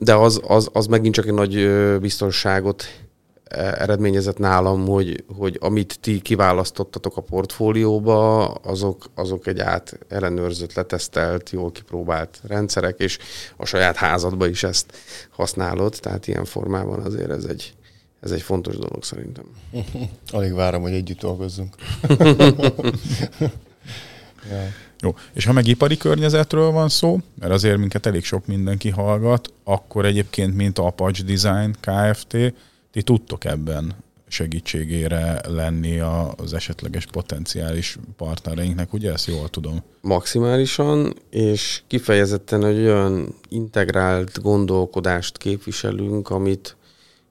De 0.00 0.14
az, 0.14 0.40
az, 0.46 0.68
az 0.72 0.86
megint 0.86 1.14
csak 1.14 1.26
egy 1.26 1.32
nagy 1.32 1.70
biztonságot 2.00 2.84
eredményezett 3.52 4.38
nálam, 4.38 4.86
hogy, 4.86 5.24
hogy 5.36 5.58
amit 5.60 5.98
ti 6.00 6.20
kiválasztottatok 6.20 7.16
a 7.16 7.20
portfólióba, 7.20 8.46
azok, 8.48 9.10
azok 9.14 9.46
egy 9.46 9.58
át 9.58 9.98
ellenőrzött, 10.08 10.74
letesztelt, 10.74 11.50
jól 11.50 11.72
kipróbált 11.72 12.40
rendszerek, 12.46 12.98
és 12.98 13.18
a 13.56 13.64
saját 13.64 13.96
házadba 13.96 14.46
is 14.46 14.62
ezt 14.62 14.92
használod, 15.30 15.96
tehát 16.00 16.26
ilyen 16.26 16.44
formában 16.44 17.00
azért 17.00 17.30
ez 17.30 17.44
egy, 17.44 17.74
ez 18.20 18.30
egy 18.30 18.42
fontos 18.42 18.76
dolog 18.76 19.04
szerintem. 19.04 19.44
Alig 20.30 20.54
várom, 20.54 20.82
hogy 20.82 20.92
együtt 20.92 21.20
dolgozzunk. 21.20 21.74
ja. 24.50 24.68
Jó, 25.02 25.14
és 25.32 25.44
ha 25.44 25.52
meg 25.52 25.66
ipari 25.66 25.96
környezetről 25.96 26.70
van 26.70 26.88
szó, 26.88 27.18
mert 27.40 27.52
azért 27.52 27.76
minket 27.76 28.06
elég 28.06 28.24
sok 28.24 28.46
mindenki 28.46 28.90
hallgat, 28.90 29.52
akkor 29.64 30.04
egyébként, 30.04 30.56
mint 30.56 30.78
a 30.78 30.86
Apache 30.86 31.22
Design 31.22 31.76
Kft., 31.80 32.36
ti 32.92 33.02
tudtok 33.02 33.44
ebben 33.44 33.94
segítségére 34.28 35.40
lenni 35.48 36.00
az 36.36 36.52
esetleges 36.52 37.06
potenciális 37.06 37.98
partnereinknek, 38.16 38.92
ugye 38.92 39.12
ezt 39.12 39.26
jól 39.26 39.48
tudom? 39.48 39.82
Maximálisan, 40.00 41.14
és 41.30 41.82
kifejezetten 41.86 42.64
egy 42.64 42.78
olyan 42.78 43.34
integrált 43.48 44.42
gondolkodást 44.42 45.38
képviselünk, 45.38 46.30
amit 46.30 46.76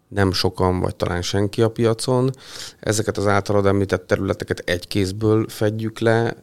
nem 0.08 0.32
sokan, 0.32 0.80
vagy 0.80 0.96
talán 0.96 1.22
senki 1.22 1.62
a 1.62 1.70
piacon. 1.70 2.32
Ezeket 2.80 3.18
az 3.18 3.28
általad 3.28 3.66
említett 3.66 4.08
területeket 4.08 4.60
egy 4.60 4.88
kézből 4.88 5.46
fedjük 5.48 6.00
le, 6.00 6.36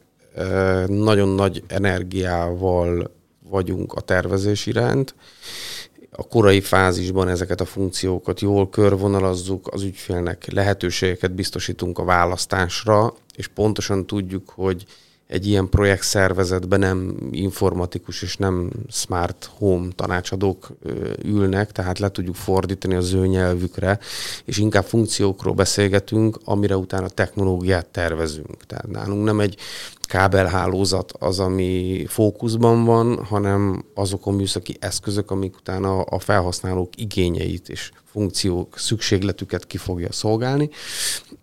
nagyon 0.87 1.29
nagy 1.29 1.63
energiával 1.67 3.11
vagyunk 3.49 3.93
a 3.93 4.01
tervezés 4.01 4.65
iránt, 4.65 5.15
a 6.11 6.27
korai 6.27 6.61
fázisban 6.61 7.27
ezeket 7.27 7.61
a 7.61 7.65
funkciókat 7.65 8.39
jól 8.39 8.69
körvonalazzuk, 8.69 9.67
az 9.73 9.83
ügyfélnek 9.83 10.51
lehetőségeket 10.51 11.31
biztosítunk 11.31 11.97
a 11.97 12.03
választásra, 12.03 13.13
és 13.35 13.47
pontosan 13.47 14.05
tudjuk, 14.05 14.49
hogy 14.49 14.85
egy 15.29 15.47
ilyen 15.47 15.69
projekt 15.69 16.03
szervezetben 16.03 16.79
nem 16.79 17.15
informatikus 17.31 18.21
és 18.21 18.37
nem 18.37 18.69
smart 18.87 19.49
home 19.57 19.87
tanácsadók 19.95 20.67
ülnek, 21.23 21.71
tehát 21.71 21.99
le 21.99 22.09
tudjuk 22.09 22.35
fordítani 22.35 22.95
az 22.95 23.13
ő 23.13 23.27
nyelvükre, 23.27 23.99
és 24.45 24.57
inkább 24.57 24.83
funkciókról 24.83 25.53
beszélgetünk, 25.53 26.39
amire 26.43 26.77
utána 26.77 27.09
technológiát 27.09 27.85
tervezünk. 27.85 28.65
Tehát 28.65 28.87
nálunk 28.87 29.23
nem 29.23 29.39
egy 29.39 29.57
kábelhálózat 30.01 31.11
az, 31.19 31.39
ami 31.39 32.05
fókuszban 32.07 32.85
van, 32.85 33.25
hanem 33.25 33.85
azok 33.93 34.25
a 34.25 34.31
műszaki 34.31 34.77
eszközök, 34.79 35.31
amik 35.31 35.55
utána 35.55 36.01
a 36.01 36.19
felhasználók 36.19 36.89
igényeit 36.97 37.69
és 37.69 37.91
funkciók, 38.11 38.77
szükségletüket 38.77 39.67
ki 39.67 39.77
fogja 39.77 40.11
szolgálni, 40.11 40.69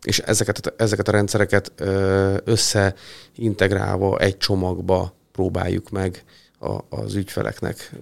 és 0.02 0.18
ezeket, 0.18 0.74
ezeket 0.76 1.08
a 1.08 1.12
rendszereket 1.12 1.72
összeintegrálva 2.44 4.18
egy 4.18 4.36
csomagba 4.36 5.14
próbáljuk 5.32 5.90
meg 5.90 6.24
a, 6.58 6.96
az 6.96 7.14
ügyfeleknek 7.14 7.94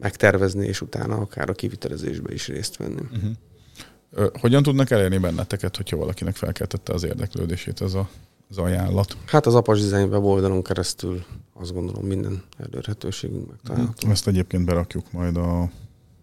megtervezni, 0.00 0.66
és 0.66 0.80
utána 0.80 1.16
akár 1.16 1.50
a 1.50 1.52
kivitelezésbe 1.52 2.32
is 2.32 2.46
részt 2.46 2.76
venni. 2.76 3.00
Uh-huh. 3.00 4.30
Hogyan 4.40 4.62
tudnak 4.62 4.90
elérni 4.90 5.18
benneteket, 5.18 5.76
hogyha 5.76 5.96
valakinek 5.96 6.36
felkeltette 6.36 6.92
az 6.92 7.04
érdeklődését 7.04 7.80
ez 7.80 7.94
a, 7.94 8.08
az 8.50 8.58
ajánlat? 8.58 9.16
Hát 9.26 9.46
az 9.46 9.54
Apas 9.54 9.80
Design 9.80 10.08
weboldalon 10.08 10.62
keresztül 10.62 11.24
azt 11.52 11.72
gondolom 11.72 12.06
minden 12.06 12.42
elérhetőségünk 12.58 13.50
megtalálható. 13.50 13.92
Uh-huh. 13.96 14.10
Ezt 14.10 14.26
egyébként 14.26 14.64
berakjuk 14.64 15.12
majd 15.12 15.36
a 15.36 15.70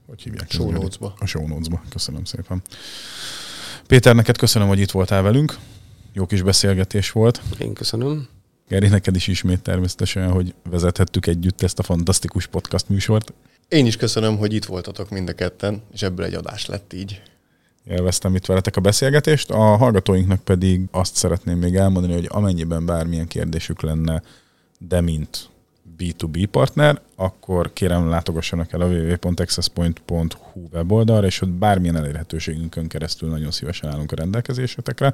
hogy 0.07 0.21
hívják? 0.21 0.51
Show 0.51 0.71
notes-ba. 0.71 1.13
A 1.19 1.25
show 1.25 1.47
notes-ba. 1.47 1.81
Köszönöm 1.89 2.23
szépen. 2.23 2.61
Péter, 3.87 4.15
neked 4.15 4.37
köszönöm, 4.37 4.67
hogy 4.67 4.79
itt 4.79 4.91
voltál 4.91 5.21
velünk. 5.21 5.57
Jó 6.13 6.25
kis 6.25 6.41
beszélgetés 6.41 7.11
volt. 7.11 7.41
Én 7.59 7.73
köszönöm. 7.73 8.27
Geri, 8.67 8.87
neked 8.87 9.15
is 9.15 9.27
ismét 9.27 9.61
természetesen, 9.61 10.31
hogy 10.31 10.53
vezethettük 10.69 11.27
együtt 11.27 11.61
ezt 11.61 11.79
a 11.79 11.83
fantasztikus 11.83 12.47
podcast 12.47 12.89
műsort. 12.89 13.33
Én 13.67 13.85
is 13.85 13.97
köszönöm, 13.97 14.37
hogy 14.37 14.53
itt 14.53 14.65
voltatok 14.65 15.09
mind 15.09 15.29
a 15.29 15.33
ketten, 15.33 15.81
és 15.93 16.01
ebből 16.01 16.25
egy 16.25 16.33
adás 16.33 16.65
lett 16.65 16.93
így. 16.93 17.21
Élveztem 17.87 18.35
itt 18.35 18.45
veletek 18.45 18.75
a 18.75 18.81
beszélgetést, 18.81 19.51
a 19.51 19.59
hallgatóinknak 19.59 20.43
pedig 20.43 20.81
azt 20.91 21.15
szeretném 21.15 21.57
még 21.57 21.75
elmondani, 21.75 22.13
hogy 22.13 22.27
amennyiben 22.29 22.85
bármilyen 22.85 23.27
kérdésük 23.27 23.81
lenne, 23.81 24.21
de 24.79 25.01
mint 25.01 25.49
B2B 25.99 26.47
partner, 26.51 27.01
akkor 27.15 27.73
kérem 27.73 28.09
látogassanak 28.09 28.71
el 28.71 28.81
a 28.81 28.85
www.accesspoint.hu 28.85 30.67
weboldalra, 30.73 31.25
és 31.25 31.41
ott 31.41 31.49
bármilyen 31.49 31.95
elérhetőségünkön 31.95 32.87
keresztül 32.87 33.29
nagyon 33.29 33.51
szívesen 33.51 33.89
állunk 33.89 34.11
a 34.11 34.15
rendelkezésetekre. 34.15 35.13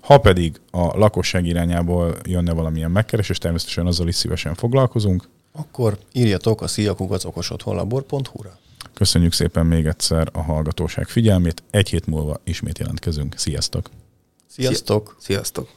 Ha 0.00 0.18
pedig 0.18 0.60
a 0.70 0.98
lakosság 0.98 1.46
irányából 1.46 2.16
jönne 2.24 2.52
valamilyen 2.52 2.90
megkeresés, 2.90 3.38
természetesen 3.38 3.86
azzal 3.86 4.08
is 4.08 4.14
szívesen 4.14 4.54
foglalkozunk. 4.54 5.28
Akkor 5.52 5.98
írjatok 6.12 6.62
a 6.62 6.66
sziakugacokosotthonlabor.hu-ra. 6.66 8.58
Köszönjük 8.94 9.32
szépen 9.32 9.66
még 9.66 9.86
egyszer 9.86 10.28
a 10.32 10.42
hallgatóság 10.42 11.08
figyelmét. 11.08 11.62
Egy 11.70 11.88
hét 11.88 12.06
múlva 12.06 12.40
ismét 12.44 12.78
jelentkezünk. 12.78 13.34
Sziasztok! 13.36 13.90
Sziasztok! 14.46 15.16
Sziasztok! 15.18 15.68